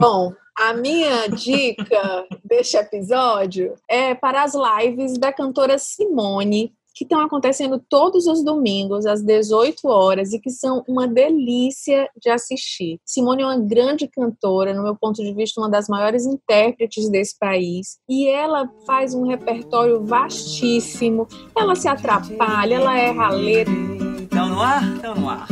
Bom, 0.00 0.32
a 0.58 0.74
minha 0.74 1.28
dica 1.28 2.26
deste 2.44 2.76
episódio 2.76 3.74
é 3.88 4.12
para 4.12 4.42
as 4.42 4.54
lives 4.54 5.16
da 5.16 5.32
cantora 5.32 5.78
Simone, 5.78 6.72
que 6.92 7.04
estão 7.04 7.20
acontecendo 7.20 7.80
todos 7.88 8.26
os 8.26 8.44
domingos 8.44 9.06
às 9.06 9.22
18 9.22 9.86
horas 9.86 10.32
e 10.32 10.40
que 10.40 10.50
são 10.50 10.82
uma 10.88 11.06
delícia 11.06 12.10
de 12.20 12.28
assistir. 12.28 12.98
Simone 13.06 13.42
é 13.42 13.46
uma 13.46 13.60
grande 13.60 14.08
cantora, 14.08 14.74
no 14.74 14.82
meu 14.82 14.96
ponto 14.96 15.22
de 15.22 15.32
vista, 15.32 15.60
uma 15.60 15.70
das 15.70 15.88
maiores 15.88 16.26
intérpretes 16.26 17.08
desse 17.08 17.38
país, 17.38 17.98
e 18.08 18.26
ela 18.26 18.68
faz 18.84 19.14
um 19.14 19.28
repertório 19.28 20.04
vastíssimo. 20.04 21.28
Ela 21.56 21.76
se 21.76 21.86
atrapalha, 21.86 22.74
ela 22.74 22.98
erra 22.98 23.26
a 23.26 23.30
letra. 23.30 23.72
Então 24.20 24.48
no 24.48 24.60
ar, 24.60 24.82
então 24.82 25.14
no 25.14 25.28
ar. 25.28 25.46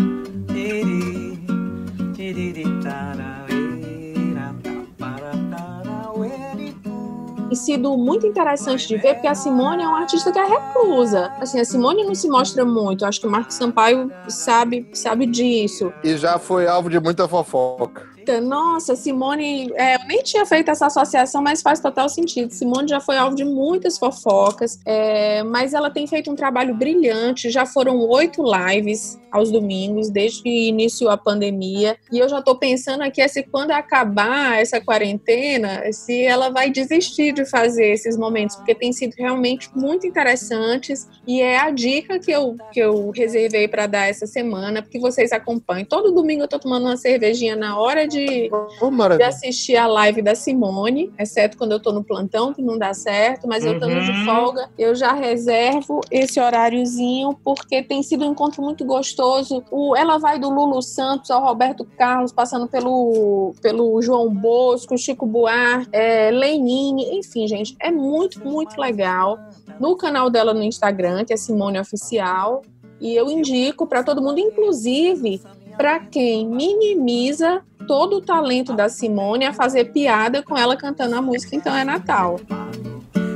Sido 7.55 7.97
muito 7.97 8.26
interessante 8.26 8.88
de 8.88 8.97
ver, 8.97 9.14
porque 9.14 9.28
a 9.28 9.34
Simone 9.34 9.82
é 9.82 9.88
uma 9.88 10.01
artista 10.01 10.32
que 10.32 10.38
é 10.38 10.44
reclusa. 10.44 11.32
Assim, 11.40 11.61
a 11.61 11.64
Simone 11.64 12.05
não 12.05 12.14
se 12.14 12.28
mostra 12.28 12.64
muito. 12.64 13.05
Acho 13.05 13.20
que 13.20 13.26
o 13.26 13.30
Marcos 13.30 13.55
Sampaio 13.55 14.11
sabe, 14.28 14.88
sabe 14.92 15.26
disso. 15.26 15.92
E 16.03 16.16
já 16.16 16.38
foi 16.38 16.66
alvo 16.66 16.88
de 16.88 16.99
muita 16.99 17.28
fofoca. 17.28 18.16
Nossa, 18.41 18.97
Simone, 18.97 19.72
é, 19.74 19.97
eu 19.97 20.07
nem 20.07 20.22
tinha 20.22 20.45
feito 20.47 20.70
essa 20.70 20.87
associação, 20.87 21.43
mas 21.43 21.62
faz 21.62 21.81
total 21.81 22.09
sentido. 22.09 22.53
Simone 22.53 22.89
já 22.89 23.01
foi 23.01 23.16
alvo 23.16 23.37
de 23.37 23.45
muitas 23.45 23.99
fofocas, 23.99 24.79
é, 24.85 25.43
mas 25.43 25.74
ela 25.74 25.91
tem 25.91 26.07
feito 26.07 26.31
um 26.31 26.37
trabalho 26.37 26.74
brilhante. 26.74 27.51
Já 27.51 27.64
foram 27.66 27.99
oito 28.09 28.43
lives 28.43 29.18
aos 29.31 29.51
domingos, 29.51 30.09
desde 30.09 30.43
que 30.43 30.68
iniciou 30.68 31.11
a 31.11 31.16
pandemia. 31.16 31.97
E 32.11 32.18
eu 32.18 32.29
já 32.29 32.39
estou 32.39 32.57
pensando 32.57 33.03
aqui 33.03 33.20
é 33.20 33.29
se 33.29 33.43
quando 33.43 33.70
acabar 33.70 34.61
essa 34.61 34.81
quarentena, 34.81 35.93
se 35.93 36.22
ela 36.22 36.49
vai 36.49 36.70
desistir 36.70 37.33
de 37.33 37.45
fazer 37.45 37.93
esses 37.93 38.16
momentos, 38.16 38.57
porque 38.57 38.74
tem 38.74 38.93
sido 38.93 39.14
realmente 39.16 39.70
muito 39.74 40.07
interessantes. 40.07 41.07
E 41.27 41.41
é 41.41 41.59
a 41.59 41.70
dica 41.70 42.18
que 42.18 42.31
eu, 42.31 42.57
que 42.72 42.81
eu 42.81 43.11
reservei 43.11 43.68
para 43.68 43.87
dar 43.87 44.09
essa 44.09 44.27
semana, 44.27 44.83
porque 44.83 44.99
vocês 44.99 45.33
acompanhem. 45.33 45.85
Todo 45.85 46.12
domingo 46.12 46.43
eu 46.43 46.47
estou 46.47 46.59
tomando 46.59 46.87
uma 46.87 46.97
cervejinha 46.97 47.57
na 47.57 47.79
hora 47.79 48.07
de 48.07 48.16
de, 48.17 48.51
oh, 48.81 49.17
de 49.17 49.23
assistir 49.23 49.77
a 49.77 49.87
live 49.87 50.23
da 50.23 50.35
Simone, 50.35 51.12
exceto 51.19 51.59
quando 51.59 51.73
eu 51.73 51.81
tô 51.81 51.93
no 51.93 52.03
plantão, 52.03 52.55
que 52.55 52.62
não 52.62 52.79
dá 52.79 52.95
certo, 52.95 53.47
mas 53.47 53.64
eu 53.64 53.75
estando 53.75 54.01
de 54.01 54.11
Uhum. 54.11 54.25
folga, 54.25 54.71
eu 54.79 54.95
já 54.95 55.12
reservo 55.12 56.01
esse 56.11 56.41
horáriozinho, 56.41 57.37
porque 57.45 57.83
tem 57.83 58.03
sido 58.03 58.25
um 58.25 58.33
encontro 58.33 58.62
muito 58.62 58.85
gostoso. 58.85 59.62
O, 59.71 59.95
ela 59.95 60.19
vai 60.19 60.39
do 60.39 60.49
Lulu 60.49 60.81
Santos 60.81 61.31
ao 61.31 61.43
Roberto 61.43 61.85
Carlos, 61.97 62.33
passando 62.33 62.67
pelo, 62.67 63.55
pelo 63.61 64.01
João 64.01 64.33
Bosco, 64.33 64.97
Chico 64.97 65.27
Buarque, 65.27 65.89
é, 65.93 66.31
Lenine, 66.31 67.19
enfim, 67.19 67.47
gente, 67.47 67.77
é 67.81 67.91
muito, 67.91 68.41
muito 68.45 68.81
legal. 68.81 69.39
No 69.79 69.97
canal 69.97 70.31
dela 70.31 70.55
no 70.55 70.62
Instagram, 70.62 71.25
que 71.25 71.33
é 71.33 71.37
Simone 71.37 71.79
Oficial, 71.79 72.62
e 73.01 73.14
eu 73.14 73.31
indico 73.31 73.87
para 73.87 74.03
todo 74.03 74.23
mundo, 74.23 74.39
inclusive 74.41 75.43
para 75.77 76.01
quem 76.01 76.47
minimiza 76.49 77.62
todo 77.87 78.16
o 78.16 78.20
talento 78.20 78.72
da 78.72 78.89
Simone 78.89 79.45
a 79.45 79.53
fazer 79.53 79.93
piada 79.93 80.43
com 80.43 80.57
ela 80.57 80.77
cantando 80.77 81.14
a 81.14 81.22
música 81.22 81.55
Então 81.55 81.77
é 81.77 81.85
Natal. 81.85 82.41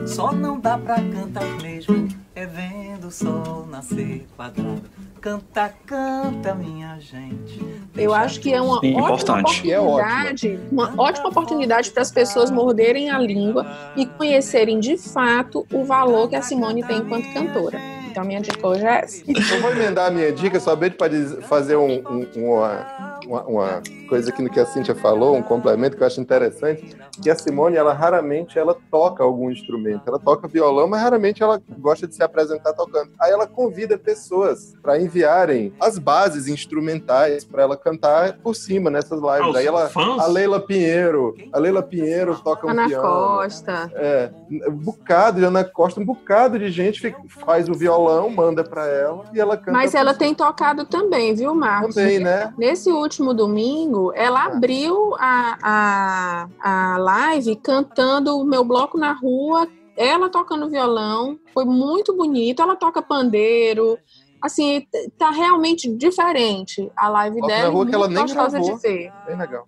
Só 0.07 0.32
não 0.32 0.59
dá 0.59 0.76
pra 0.76 0.97
cantar 0.97 1.47
mesmo, 1.62 2.09
é 2.34 2.47
vendo 2.47 3.09
o 3.09 3.11
sol 3.11 3.66
nascer 3.70 4.26
quadrado. 4.36 4.82
Canta, 5.20 5.72
canta, 5.84 6.55
minha 6.55 6.99
gente. 6.99 7.61
Eu 7.95 8.14
acho 8.14 8.41
que 8.41 8.53
é 8.53 8.61
uma 8.61 8.80
Sim, 8.80 8.99
ótima 8.99 9.41
importante. 9.41 9.66
E 9.66 9.70
é 9.70 9.78
oportunidade, 9.78 10.61
uma 10.72 10.95
ótima 10.97 11.28
oportunidade 11.28 11.91
para 11.91 12.03
as 12.03 12.11
pessoas 12.11 12.51
morderem 12.51 13.11
a 13.11 13.18
língua 13.18 13.66
e 13.95 14.07
conhecerem 14.07 14.80
de 14.80 14.97
fato 14.97 15.66
o 15.70 15.84
valor 15.84 16.28
que 16.30 16.36
a 16.36 16.43
Simone 16.43 16.82
tem 16.82 16.99
enquanto 16.99 17.32
cantora. 17.34 17.78
Então, 18.11 18.24
minha 18.24 18.40
dica 18.40 18.66
hoje 18.66 18.84
é 18.84 19.00
essa. 19.04 19.22
Eu 19.26 19.61
vou 19.61 19.70
emendar 19.70 20.08
a 20.08 20.11
minha 20.11 20.32
dica 20.32 20.58
somente 20.58 20.96
para 20.96 21.11
fazer 21.42 21.76
um- 21.76 22.02
um- 22.08 22.26
uma, 22.36 23.16
uma, 23.26 23.42
uma 23.44 23.82
coisa 24.08 24.30
aqui 24.30 24.42
no 24.42 24.50
que 24.50 24.58
a 24.58 24.66
Cíntia 24.66 24.94
falou, 24.94 25.36
um 25.36 25.42
complemento 25.42 25.96
que 25.96 26.02
eu 26.02 26.06
acho 26.06 26.20
interessante, 26.20 26.96
que 27.22 27.30
a 27.30 27.36
Simone, 27.36 27.76
ela 27.76 27.92
raramente 27.92 28.58
ela 28.58 28.76
toca 28.90 29.22
algum 29.22 29.50
instrumento. 29.50 30.02
Ela 30.06 30.18
toca 30.18 30.48
violão, 30.48 30.88
mas 30.88 31.00
raramente 31.00 31.42
ela 31.42 31.61
gosta 31.78 32.06
de 32.08 32.14
se 32.14 32.22
apresentar 32.22 32.72
tocando. 32.72 33.11
Aí 33.20 33.30
ela 33.30 33.46
convida 33.46 33.96
pessoas 33.96 34.74
para 34.82 35.00
enviarem 35.00 35.72
as 35.78 35.96
bases 35.98 36.48
instrumentais 36.48 37.44
para 37.44 37.62
ela 37.62 37.76
cantar 37.76 38.38
por 38.38 38.54
cima 38.56 38.90
nessas 38.90 39.20
lives. 39.20 39.54
Ah, 39.54 39.58
Aí 39.58 39.66
ela, 39.66 39.90
a 40.18 40.26
Leila 40.26 40.58
Pinheiro, 40.61 41.36
a 41.52 41.58
Leila 41.58 41.82
Pinheiro 41.82 42.36
toca 42.42 42.66
um 42.66 42.70
Ana 42.70 42.86
piano. 42.88 43.02
Costa. 43.02 43.90
É, 43.94 44.30
um 44.68 44.72
bocado 44.76 45.38
de 45.38 45.44
Ana 45.46 45.62
Costa, 45.62 46.00
um 46.00 46.04
bocado 46.04 46.58
de 46.58 46.70
gente 46.70 47.14
faz 47.28 47.68
o 47.68 47.74
violão, 47.74 47.99
manda 48.30 48.62
pra 48.64 48.86
ela 48.86 49.24
e 49.32 49.40
ela 49.40 49.57
canta. 49.57 49.72
Mas 49.72 49.94
ela 49.94 50.14
tem 50.14 50.34
tocado 50.34 50.84
também, 50.84 51.34
viu, 51.34 51.55
Marcos? 51.55 51.94
também, 51.94 52.18
né? 52.18 52.53
Nesse 52.57 52.90
último 52.90 53.34
domingo, 53.34 54.12
ela 54.14 54.44
abriu 54.44 55.14
a, 55.18 55.59
a, 55.62 56.94
a 56.94 56.98
live 56.98 57.57
cantando 57.57 58.38
o 58.38 58.44
meu 58.44 58.64
bloco 58.64 58.96
na 58.98 59.12
rua, 59.12 59.66
ela 59.96 60.28
tocando 60.30 60.68
violão, 60.70 61.38
foi 61.53 61.64
muito 61.64 62.16
bonito. 62.16 62.62
Ela 62.62 62.76
toca 62.76 63.03
pandeiro, 63.03 63.98
assim, 64.42 64.86
tá 65.18 65.30
realmente 65.30 65.88
diferente 65.94 66.90
a 66.96 67.09
live 67.09 67.40
na 67.40 67.46
dela. 67.46 67.68
e 67.68 67.72
rua 67.72 67.86
que 67.86 67.94
ela 67.94 68.09
nem 68.09 68.26
gravou. 68.26 68.61
de 68.76 68.82
ver. 68.82 69.12
Bem 69.26 69.36
legal. 69.36 69.66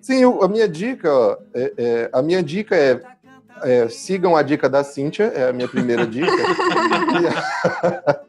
Sim, 0.00 0.16
eu- 0.22 0.42
a 0.42 0.48
minha 0.48 0.66
dica, 0.66 1.38
é- 1.54 1.74
é, 1.76 2.10
a 2.12 2.22
minha 2.22 2.42
dica 2.42 2.74
é, 2.74 2.98
é, 3.62 3.88
sigam 3.88 4.36
a 4.36 4.42
dica 4.42 4.68
da 4.68 4.82
Cíntia, 4.84 5.24
é 5.24 5.48
a 5.48 5.52
minha 5.52 5.68
primeira 5.68 6.06
dica. 6.06 6.26
e, 7.20 7.26
a, 7.26 8.20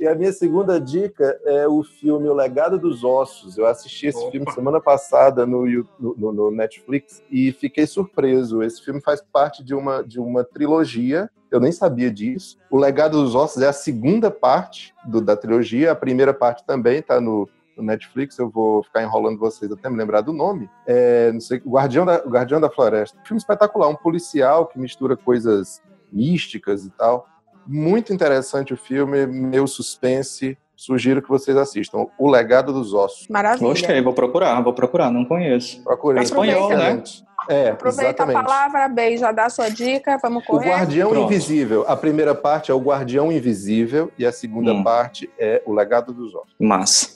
e 0.00 0.08
a 0.08 0.14
minha 0.14 0.32
segunda 0.32 0.80
dica 0.80 1.38
é 1.44 1.66
o 1.68 1.82
filme 1.82 2.28
O 2.28 2.34
Legado 2.34 2.78
dos 2.78 3.04
Ossos. 3.04 3.56
Eu 3.58 3.66
assisti 3.66 4.06
esse 4.06 4.18
Opa. 4.18 4.30
filme 4.30 4.52
semana 4.52 4.80
passada 4.80 5.46
no, 5.46 5.64
no- 5.98 6.32
no 6.32 6.50
Netflix 6.50 7.22
e 7.30 7.52
fiquei 7.52 7.86
surpreso. 7.86 8.62
Esse 8.62 8.82
filme 8.84 9.00
faz 9.00 9.20
parte 9.32 9.62
de 9.64 9.74
uma, 9.74 10.02
de 10.02 10.18
uma 10.20 10.44
trilogia. 10.44 11.30
Eu 11.50 11.58
nem 11.60 11.72
sabia 11.72 12.10
disso. 12.10 12.56
O 12.70 12.78
Legado 12.78 13.22
dos 13.22 13.34
Ossos 13.34 13.60
é 13.62 13.68
a 13.68 13.72
segunda 13.72 14.30
parte 14.30 14.94
do- 15.04 15.20
da 15.20 15.36
trilogia. 15.36 15.92
A 15.92 15.96
primeira 15.96 16.32
parte 16.32 16.64
também 16.64 16.98
está 17.00 17.20
no, 17.20 17.48
no 17.80 17.86
Netflix, 17.86 18.38
eu 18.38 18.48
vou 18.48 18.82
ficar 18.82 19.02
enrolando 19.02 19.38
vocês 19.38 19.70
até 19.70 19.88
me 19.88 19.96
lembrar 19.96 20.20
do 20.20 20.32
nome. 20.32 20.68
É, 20.86 21.32
não 21.32 21.40
sei, 21.40 21.60
o 21.64 21.70
Guardião, 21.70 22.06
da, 22.06 22.22
o 22.24 22.28
Guardião 22.28 22.60
da 22.60 22.70
Floresta. 22.70 23.18
Filme 23.24 23.38
espetacular, 23.38 23.88
um 23.88 23.96
policial 23.96 24.66
que 24.66 24.78
mistura 24.78 25.16
coisas 25.16 25.82
místicas 26.12 26.84
e 26.84 26.90
tal. 26.90 27.26
Muito 27.66 28.12
interessante 28.12 28.72
o 28.72 28.76
filme, 28.76 29.26
meu 29.26 29.66
suspense. 29.66 30.58
Sugiro 30.74 31.20
que 31.20 31.28
vocês 31.28 31.56
assistam. 31.58 32.06
O 32.18 32.30
Legado 32.30 32.72
dos 32.72 32.94
Ossos. 32.94 33.28
Maravilha. 33.28 33.68
Gostei, 33.68 34.00
vou 34.00 34.14
procurar, 34.14 34.58
vou 34.62 34.72
procurar, 34.72 35.10
não 35.10 35.26
conheço. 35.26 35.82
Procurem. 35.84 36.20
É 36.20 36.24
espanhol, 36.24 36.70
né? 36.70 37.02
É, 37.50 37.70
Aproveita 37.70 38.22
exatamente. 38.22 38.36
a 38.36 38.42
palavra, 38.42 38.88
Bey, 38.88 39.16
já 39.18 39.32
dá 39.32 39.46
a 39.46 39.50
sua 39.50 39.68
dica, 39.68 40.16
vamos 40.22 40.44
O 40.44 40.46
correr. 40.46 40.70
Guardião 40.70 41.10
Pronto. 41.10 41.26
Invisível. 41.26 41.84
A 41.88 41.96
primeira 41.96 42.34
parte 42.34 42.70
é 42.70 42.74
o 42.74 42.78
Guardião 42.78 43.32
Invisível 43.32 44.12
e 44.16 44.24
a 44.24 44.30
segunda 44.30 44.72
Hum. 44.72 44.84
parte 44.84 45.28
é 45.38 45.60
o 45.66 45.72
Legado 45.72 46.12
dos 46.12 46.32
Ossos. 46.34 46.54
Massa. 46.60 47.08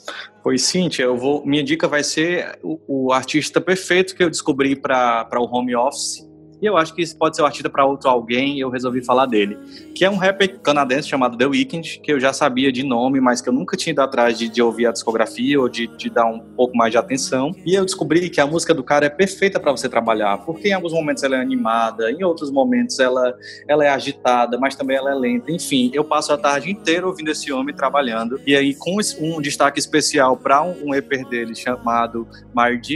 Pois, 0.43 0.61
Cíntia, 0.63 1.03
eu 1.03 1.15
vou, 1.17 1.45
minha 1.45 1.63
dica 1.63 1.87
vai 1.87 2.03
ser 2.03 2.59
o, 2.61 2.79
o 3.07 3.13
artista 3.13 3.61
perfeito 3.61 4.13
que 4.15 4.23
eu 4.23 4.29
descobri 4.29 4.75
para 4.75 5.27
o 5.39 5.45
home 5.45 5.75
office. 5.75 6.27
E 6.61 6.65
eu 6.65 6.77
acho 6.77 6.93
que 6.95 7.01
isso 7.01 7.17
pode 7.17 7.35
ser 7.35 7.41
o 7.41 7.45
artista 7.45 7.69
para 7.69 7.85
outro 7.85 8.09
alguém, 8.09 8.59
eu 8.59 8.69
resolvi 8.69 9.03
falar 9.03 9.25
dele. 9.25 9.57
Que 9.93 10.05
é 10.05 10.09
um 10.09 10.17
rapper 10.17 10.59
canadense 10.59 11.07
chamado 11.07 11.37
The 11.37 11.45
Weeknd, 11.45 11.99
que 12.03 12.11
eu 12.11 12.19
já 12.19 12.33
sabia 12.33 12.71
de 12.71 12.83
nome, 12.83 13.19
mas 13.19 13.41
que 13.41 13.49
eu 13.49 13.53
nunca 13.53 13.75
tinha 13.77 13.91
ido 13.91 14.01
atrás 14.01 14.37
de, 14.37 14.49
de 14.49 14.61
ouvir 14.61 14.87
a 14.87 14.91
discografia 14.91 15.59
ou 15.59 15.67
de, 15.69 15.87
de 15.87 16.09
dar 16.09 16.25
um 16.25 16.39
pouco 16.39 16.75
mais 16.75 16.91
de 16.91 16.97
atenção. 16.97 17.51
E 17.65 17.73
eu 17.75 17.83
descobri 17.85 18.29
que 18.29 18.39
a 18.41 18.47
música 18.47 18.73
do 18.73 18.83
cara 18.83 19.05
é 19.05 19.09
perfeita 19.09 19.59
para 19.59 19.71
você 19.71 19.87
trabalhar, 19.89 20.37
porque 20.39 20.69
em 20.69 20.73
alguns 20.73 20.93
momentos 20.93 21.23
ela 21.23 21.35
é 21.35 21.41
animada, 21.41 22.11
em 22.11 22.23
outros 22.23 22.49
momentos 22.51 22.99
ela, 22.99 23.35
ela 23.67 23.85
é 23.85 23.89
agitada, 23.89 24.57
mas 24.57 24.75
também 24.75 24.97
ela 24.97 25.11
é 25.11 25.15
lenta. 25.15 25.51
Enfim, 25.51 25.91
eu 25.93 26.03
passo 26.03 26.31
a 26.33 26.37
tarde 26.37 26.71
inteira 26.71 27.05
ouvindo 27.05 27.29
esse 27.31 27.51
homem 27.51 27.75
trabalhando. 27.75 28.39
E 28.45 28.55
aí, 28.55 28.73
com 28.73 28.97
um 29.19 29.41
destaque 29.41 29.79
especial 29.79 30.35
para 30.37 30.63
um, 30.63 30.87
um 30.89 30.95
EP 30.95 31.27
dele 31.29 31.53
chamado 31.55 32.27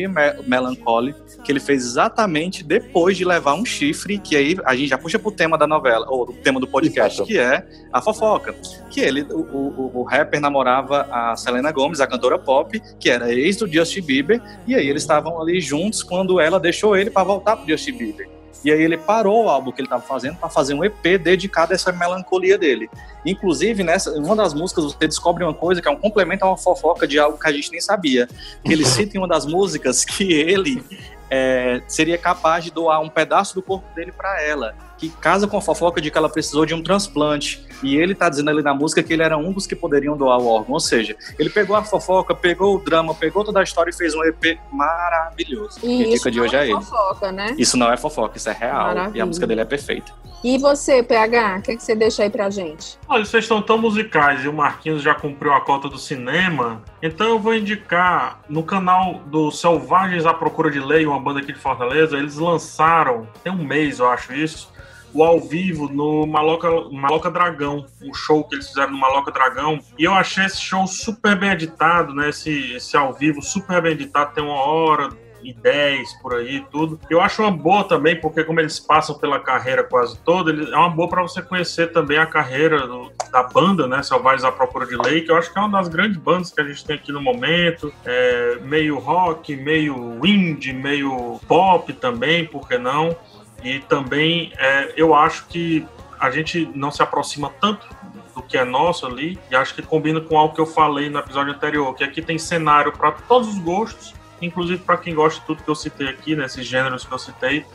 Me- 0.07 0.43
Melancholy, 0.47 1.13
que 1.43 1.51
ele 1.51 1.59
fez 1.59 1.83
exatamente 1.83 2.63
depois 2.63 3.17
de 3.17 3.25
levar 3.25 3.48
um 3.53 3.65
chifre, 3.65 4.17
que 4.17 4.35
aí 4.35 4.57
a 4.65 4.75
gente 4.75 4.89
já 4.89 4.97
puxa 4.97 5.19
pro 5.19 5.31
tema 5.31 5.57
da 5.57 5.67
novela, 5.67 6.05
ou 6.09 6.25
do 6.25 6.33
tema 6.33 6.59
do 6.59 6.67
podcast, 6.67 7.21
Exato. 7.21 7.27
que 7.27 7.37
é 7.37 7.65
a 7.91 8.01
fofoca. 8.01 8.55
Que 8.89 9.01
ele, 9.01 9.23
o, 9.23 9.39
o, 9.39 9.91
o 9.95 10.03
rapper 10.03 10.39
namorava 10.39 11.07
a 11.11 11.35
Selena 11.35 11.71
Gomez, 11.71 12.01
a 12.01 12.07
cantora 12.07 12.39
pop, 12.39 12.81
que 12.99 13.09
era 13.09 13.31
ex 13.33 13.57
do 13.57 13.71
Justin 13.71 14.01
Bieber, 14.01 14.41
e 14.67 14.75
aí 14.75 14.87
eles 14.87 15.03
estavam 15.03 15.41
ali 15.41 15.59
juntos 15.61 16.03
quando 16.03 16.39
ela 16.39 16.59
deixou 16.59 16.95
ele 16.95 17.09
para 17.09 17.23
voltar 17.23 17.57
pro 17.57 17.67
Justin 17.67 17.97
Bieber. 17.97 18.39
E 18.63 18.71
aí 18.71 18.81
ele 18.81 18.97
parou 18.97 19.45
o 19.45 19.49
álbum 19.49 19.71
que 19.71 19.79
ele 19.79 19.85
estava 19.85 20.01
fazendo 20.01 20.35
para 20.35 20.49
fazer 20.49 20.73
um 20.73 20.83
EP 20.83 21.17
dedicado 21.21 21.71
a 21.71 21.75
essa 21.75 21.91
melancolia 21.91 22.57
dele. 22.57 22.89
Inclusive, 23.25 23.83
nessa 23.83 24.11
uma 24.11 24.35
das 24.35 24.53
músicas 24.53 24.83
você 24.83 25.07
descobre 25.07 25.43
uma 25.43 25.53
coisa 25.53 25.81
que 25.81 25.87
é 25.87 25.91
um 25.91 25.95
complemento 25.95 26.43
a 26.43 26.49
uma 26.49 26.57
fofoca 26.57 27.07
de 27.07 27.17
algo 27.17 27.39
que 27.39 27.47
a 27.47 27.51
gente 27.51 27.71
nem 27.71 27.79
sabia. 27.79 28.27
Ele 28.65 28.83
cita 28.85 29.15
em 29.15 29.19
uma 29.19 29.27
das 29.27 29.45
músicas 29.45 30.03
que 30.03 30.33
ele 30.33 30.83
é, 31.29 31.81
seria 31.87 32.17
capaz 32.17 32.63
de 32.63 32.71
doar 32.71 32.99
um 33.01 33.09
pedaço 33.09 33.55
do 33.55 33.61
corpo 33.61 33.87
dele 33.93 34.11
para 34.11 34.41
ela, 34.41 34.75
que 34.99 35.09
casa 35.09 35.47
com 35.47 35.57
a 35.57 35.61
fofoca 35.61 36.01
de 36.01 36.11
que 36.11 36.17
ela 36.17 36.29
precisou 36.29 36.65
de 36.65 36.73
um 36.73 36.83
transplante. 36.83 37.65
E 37.81 37.95
ele 37.95 38.13
tá 38.13 38.27
dizendo 38.29 38.49
ali 38.49 38.61
na 38.61 38.73
música 38.73 39.01
que 39.01 39.13
ele 39.13 39.23
era 39.23 39.37
um 39.37 39.53
dos 39.53 39.65
que 39.65 39.75
poderiam 39.75 40.17
doar 40.17 40.37
o 40.39 40.47
órgão. 40.47 40.73
Ou 40.73 40.79
seja, 40.79 41.15
ele 41.39 41.49
pegou 41.49 41.75
a 41.75 41.83
fofoca, 41.83 42.35
pegou 42.35 42.75
o 42.75 42.79
drama, 42.79 43.15
pegou 43.15 43.43
toda 43.45 43.61
a 43.61 43.63
história 43.63 43.89
e 43.89 43.93
fez 43.93 44.13
um 44.13 44.23
EP 44.25 44.59
maravilhoso. 44.71 45.79
E 45.81 46.03
Quem 46.03 46.17
fica 46.17 46.29
de 46.29 46.41
hoje 46.41 46.53
não 46.53 46.59
é 46.59 46.69
ele. 46.69 46.73
fofoca, 46.81 47.31
né? 47.31 47.55
Isso 47.57 47.77
não 47.77 47.91
é 47.91 47.95
fofoca, 47.95 48.37
isso 48.37 48.49
é 48.49 48.53
real. 48.53 48.87
Maravilha. 48.87 49.17
E 49.17 49.21
a 49.21 49.25
música 49.25 49.47
dele 49.47 49.61
é 49.61 49.65
perfeita. 49.65 50.11
E 50.43 50.57
você, 50.57 51.03
PH, 51.03 51.57
o 51.57 51.61
que, 51.61 51.75
que 51.75 51.83
você 51.83 51.95
deixa 51.95 52.23
aí 52.23 52.29
pra 52.29 52.49
gente? 52.49 52.97
Olha, 53.09 53.25
vocês 53.25 53.43
estão 53.43 53.61
tão 53.61 53.77
musicais 53.77 54.43
e 54.45 54.47
o 54.47 54.53
Marquinhos 54.53 55.01
já 55.01 55.13
cumpriu 55.13 55.53
a 55.53 55.59
cota 55.59 55.89
do 55.89 55.97
cinema, 55.97 56.81
então 57.03 57.27
eu 57.27 57.39
vou 57.39 57.53
indicar 57.53 58.39
no 58.47 58.63
canal 58.63 59.15
do 59.25 59.51
Selvagens 59.51 60.25
à 60.25 60.33
Procura 60.33 60.71
de 60.71 60.79
Lei, 60.79 61.05
uma 61.05 61.19
banda 61.19 61.41
aqui 61.41 61.51
de 61.51 61.59
Fortaleza, 61.59 62.17
eles 62.17 62.37
lançaram, 62.37 63.27
tem 63.43 63.51
um 63.51 63.65
mês 63.65 63.99
eu 63.99 64.09
acho 64.09 64.31
isso, 64.33 64.71
o 65.13 65.23
ao 65.23 65.39
vivo 65.39 65.87
no 65.89 66.25
Maloca, 66.27 66.69
Maloca 66.91 67.31
Dragão, 67.31 67.85
o 68.03 68.13
show 68.13 68.43
que 68.43 68.55
eles 68.55 68.67
fizeram 68.67 68.91
no 68.91 68.97
Maloca 68.97 69.31
Dragão, 69.31 69.79
e 69.97 70.03
eu 70.03 70.13
achei 70.13 70.45
esse 70.45 70.61
show 70.61 70.85
super 70.87 71.35
bem 71.37 71.51
editado, 71.51 72.13
né, 72.13 72.29
esse, 72.29 72.73
esse 72.73 72.95
ao 72.95 73.13
vivo 73.13 73.41
super 73.41 73.81
bem 73.81 73.93
editado, 73.93 74.33
tem 74.33 74.43
uma 74.43 74.53
hora, 74.61 75.09
e 75.41 75.53
10 75.53 76.21
por 76.21 76.33
aí 76.35 76.65
tudo. 76.69 76.99
Eu 77.09 77.21
acho 77.21 77.41
uma 77.41 77.49
boa 77.49 77.85
também, 77.85 78.19
porque 78.19 78.43
como 78.43 78.59
eles 78.59 78.77
passam 78.77 79.17
pela 79.17 79.39
carreira 79.39 79.85
quase 79.85 80.19
toda, 80.19 80.51
ele- 80.51 80.69
é 80.69 80.75
uma 80.75 80.89
boa 80.89 81.07
para 81.07 81.21
você 81.21 81.41
conhecer 81.41 81.93
também 81.93 82.17
a 82.17 82.25
carreira 82.25 82.85
do- 82.85 83.09
da 83.31 83.43
banda, 83.43 83.87
né? 83.87 84.03
Selvagens 84.03 84.43
à 84.43 84.51
Procura 84.51 84.85
de 84.85 84.97
Lei, 84.97 85.21
que 85.21 85.31
eu 85.31 85.37
acho 85.37 85.49
que 85.53 85.57
é 85.57 85.61
uma 85.61 85.77
das 85.79 85.87
grandes 85.87 86.17
bandas 86.17 86.51
que 86.51 86.59
a 86.59 86.63
gente 86.65 86.83
tem 86.83 86.97
aqui 86.97 87.13
no 87.13 87.21
momento. 87.21 87.89
É, 88.03 88.57
meio 88.63 88.99
rock, 88.99 89.55
meio 89.55 90.19
indie, 90.25 90.73
meio 90.73 91.39
pop 91.47 91.93
também, 91.93 92.45
por 92.45 92.67
que 92.67 92.77
não? 92.77 93.15
E 93.63 93.79
também 93.79 94.53
é, 94.57 94.93
eu 94.95 95.13
acho 95.13 95.45
que 95.47 95.85
a 96.19 96.29
gente 96.29 96.69
não 96.75 96.91
se 96.91 97.01
aproxima 97.01 97.51
tanto 97.61 97.87
do 98.35 98.41
que 98.41 98.57
é 98.57 98.63
nosso 98.63 99.05
ali, 99.05 99.39
e 99.49 99.55
acho 99.55 99.73
que 99.73 99.81
combina 99.81 100.19
com 100.21 100.37
algo 100.37 100.53
que 100.53 100.61
eu 100.61 100.65
falei 100.65 101.09
no 101.09 101.19
episódio 101.19 101.53
anterior, 101.53 101.93
que 101.95 102.03
aqui 102.03 102.21
tem 102.21 102.37
cenário 102.37 102.91
para 102.91 103.11
todos 103.11 103.47
os 103.47 103.57
gostos, 103.59 104.13
inclusive 104.41 104.81
para 104.83 104.97
quem 104.97 105.13
gosta 105.13 105.39
de 105.39 105.45
tudo 105.45 105.63
que 105.63 105.69
eu 105.69 105.75
citei 105.75 106.07
aqui, 106.07 106.35
nesses 106.35 106.65
gêneros 106.65 107.05
que 107.05 107.11
eu 107.11 107.19
citei. 107.19 107.65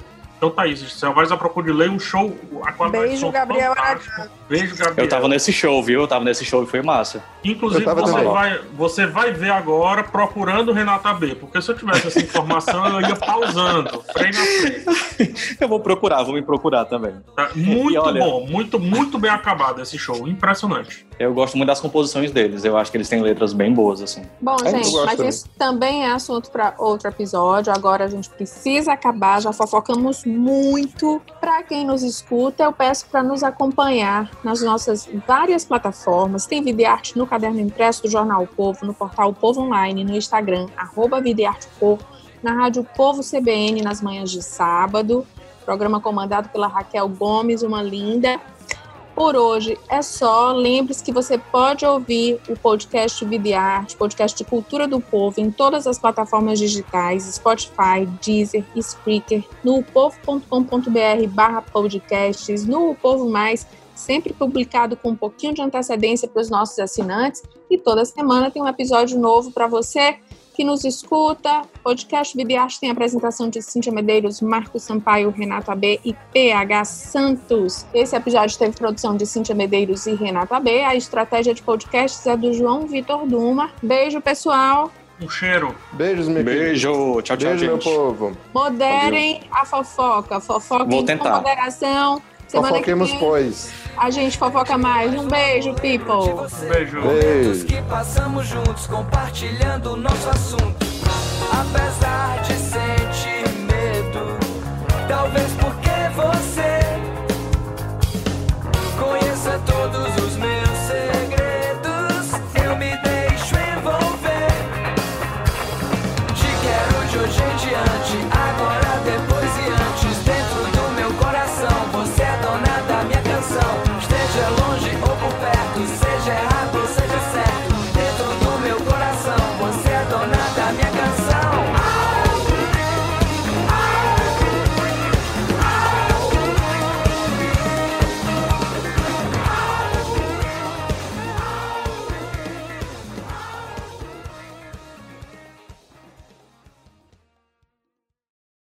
Então 0.45 0.51
tá 0.55 0.66
isso, 0.66 0.86
Selvagens 0.90 1.32
à 1.32 1.38
Procura 1.38 1.66
de 1.66 1.72
Lei, 1.72 1.88
um 1.88 1.99
show, 1.99 2.36
a 2.62 2.70
qualidade 2.70 3.07
Beijo, 3.07 3.20
som 3.22 3.30
Gabriel. 3.32 3.72
Beijo, 4.47 4.76
Gabriel. 4.76 5.07
Eu 5.07 5.09
tava 5.09 5.26
nesse 5.26 5.51
show, 5.51 5.82
viu? 5.82 6.03
Eu 6.03 6.07
tava 6.07 6.22
nesse 6.22 6.45
show 6.45 6.62
e 6.62 6.66
foi 6.66 6.82
massa. 6.82 7.24
Inclusive, 7.42 7.82
você 7.82 8.12
também. 8.12 8.24
vai, 8.30 8.61
você 8.74 9.07
vai 9.07 9.32
ver 9.32 9.51
agora 9.51 10.05
procurando 10.05 10.70
Renata 10.70 11.14
B, 11.14 11.34
porque 11.34 11.62
se 11.62 11.70
eu 11.70 11.74
tivesse 11.74 12.09
essa 12.09 12.20
informação, 12.20 13.01
eu 13.01 13.09
ia 13.09 13.16
pausando, 13.16 14.05
freio 14.12 14.34
na 14.34 14.45
frente. 14.45 15.57
Eu 15.59 15.66
vou 15.66 15.80
procurar, 15.80 16.22
vou 16.22 16.34
me 16.34 16.42
procurar 16.42 16.84
também. 16.84 17.14
Tá? 17.34 17.49
Muito 17.55 17.99
olha- 17.99 18.20
bom, 18.20 18.47
muito, 18.47 18.78
muito 18.78 19.18
bem 19.18 19.30
acabado 19.30 19.80
esse 19.80 19.99
show, 19.99 20.28
impressionante. 20.28 21.07
Eu 21.18 21.32
gosto 21.32 21.56
muito 21.56 21.68
das 21.68 21.80
composições 21.80 22.32
deles. 22.32 22.64
Eu 22.64 22.76
acho 22.76 22.90
que 22.90 22.96
eles 22.96 23.08
têm 23.08 23.22
letras 23.22 23.52
bem 23.52 23.72
boas, 23.72 24.02
assim. 24.02 24.22
Bom, 24.40 24.56
É, 24.64 24.70
gente, 24.70 24.92
mas 24.92 25.16
também. 25.16 25.28
isso 25.28 25.48
também 25.56 26.04
é 26.04 26.10
assunto 26.10 26.50
para 26.50 26.74
outro 26.78 27.08
episódio. 27.08 27.72
Agora 27.72 28.04
a 28.04 28.08
gente 28.08 28.28
precisa 28.30 28.92
acabar, 28.92 29.40
já 29.40 29.52
fofocamos 29.52 30.24
muito. 30.24 31.22
Para 31.40 31.62
quem 31.62 31.86
nos 31.86 32.02
escuta, 32.02 32.64
eu 32.64 32.72
peço 32.72 33.06
para 33.06 33.22
nos 33.22 33.42
acompanhar 33.42 34.30
nas 34.42 34.60
nossas 34.60 35.08
várias 35.26 35.64
plataformas. 35.64 36.46
Tem 36.46 36.62
videoarte 36.62 37.16
no 37.16 37.26
caderno 37.26 37.60
impresso 37.60 38.02
do 38.02 38.10
Jornal 38.10 38.42
O 38.42 38.46
Povo, 38.46 38.84
no 38.84 38.92
portal 38.92 39.30
O 39.30 39.34
Povo 39.34 39.60
Online, 39.60 40.04
no 40.04 40.16
Instagram, 40.16 40.66
arroba 40.76 41.22
Povo, 41.78 42.02
na 42.42 42.52
Rádio 42.52 42.84
Povo 42.96 43.22
CBN 43.22 43.82
nas 43.82 44.02
manhãs 44.02 44.30
de 44.30 44.42
sábado. 44.42 45.26
Programa 45.64 45.98
comandado 45.98 46.50
pela 46.50 46.66
Raquel 46.66 47.08
Gomes, 47.08 47.62
uma 47.62 47.82
linda. 47.82 48.38
Por 49.14 49.36
hoje 49.36 49.78
é 49.88 50.02
só. 50.02 50.52
Lembre-se 50.52 51.02
que 51.02 51.12
você 51.12 51.38
pode 51.38 51.86
ouvir 51.86 52.40
o 52.48 52.56
podcast 52.56 53.24
Videarte, 53.24 53.96
podcast 53.96 54.36
de 54.36 54.44
cultura 54.44 54.88
do 54.88 55.00
povo, 55.00 55.40
em 55.40 55.52
todas 55.52 55.86
as 55.86 55.98
plataformas 55.98 56.58
digitais, 56.58 57.22
Spotify, 57.22 58.06
Deezer, 58.20 58.64
Spreaker, 58.74 59.44
no 59.62 59.84
povo.com.br 59.84 61.28
barra 61.28 61.62
podcasts, 61.62 62.66
no 62.66 62.96
Povo 62.96 63.30
Mais, 63.30 63.64
sempre 63.94 64.32
publicado 64.32 64.96
com 64.96 65.10
um 65.10 65.16
pouquinho 65.16 65.54
de 65.54 65.62
antecedência 65.62 66.26
para 66.26 66.42
os 66.42 66.50
nossos 66.50 66.78
assinantes. 66.80 67.42
E 67.70 67.78
toda 67.78 68.04
semana 68.04 68.50
tem 68.50 68.60
um 68.60 68.68
episódio 68.68 69.16
novo 69.18 69.52
para 69.52 69.68
você 69.68 70.18
que 70.55 70.64
nos 70.64 70.84
escuta. 70.84 71.62
Podcast 71.82 72.34
Videarte 72.36 72.80
tem 72.80 72.88
a 72.88 72.92
apresentação 72.92 73.50
de 73.50 73.61
Cíntia 73.61 73.92
Medeiros, 73.92 74.40
Marcos 74.40 74.84
Sampaio, 74.84 75.30
Renato 75.30 75.70
AB 75.70 76.00
e 76.05 76.14
PH 76.32 76.84
Santos. 76.84 77.84
Esse 77.92 78.14
episódio 78.16 78.57
teve 78.57 78.76
produção 78.76 79.16
de 79.16 79.26
Cíntia 79.26 79.55
Medeiros 79.55 80.07
e 80.07 80.14
Renato 80.14 80.55
AB. 80.55 80.82
A 80.84 80.94
estratégia 80.94 81.52
de 81.52 81.62
podcasts 81.62 82.24
é 82.26 82.36
do 82.36 82.52
João 82.52 82.86
Vitor 82.86 83.26
Duma. 83.26 83.70
Beijo, 83.82 84.20
pessoal. 84.20 84.90
Um 85.20 85.28
cheiro. 85.28 85.74
Beijos, 85.92 86.28
meu 86.28 86.44
querido. 86.44 86.64
Beijo, 86.64 87.22
tchau, 87.22 87.36
tchau, 87.36 87.50
Beijo, 87.50 87.64
meu 87.66 87.80
gente. 87.80 87.84
povo. 87.84 88.36
Moderem 88.52 89.40
a 89.50 89.64
fofoca. 89.64 90.40
Fofoca 90.40 90.84
Vou 90.84 91.00
com 91.00 91.05
tentar. 91.05 91.36
moderação. 91.36 92.22
Semana 92.49 92.68
Fofoquemos, 92.68 93.11
que 93.11 93.16
vem, 93.16 93.26
pois. 93.28 93.72
A 93.97 94.11
gente 94.11 94.36
fofoca 94.36 94.76
mais. 94.76 95.14
Um 95.14 95.26
beijo, 95.28 95.74
people. 95.74 96.12
Um 96.12 96.68
beijo. 96.68 97.01
beijo. 97.03 97.66
que 97.66 97.82
passamos 97.82 98.47
juntos, 98.47 98.86
compartilhando 98.86 99.92
o 99.92 99.97
nosso 99.97 100.28
assunto. 100.30 100.86
Apesar 101.53 102.42
de 102.42 102.55
sentir 102.55 103.49
medo, 103.61 104.38
talvez 105.09 105.51
porque 105.53 105.90
você 106.14 106.80
conheça 108.99 109.61
todos 109.66 110.24
os 110.24 110.36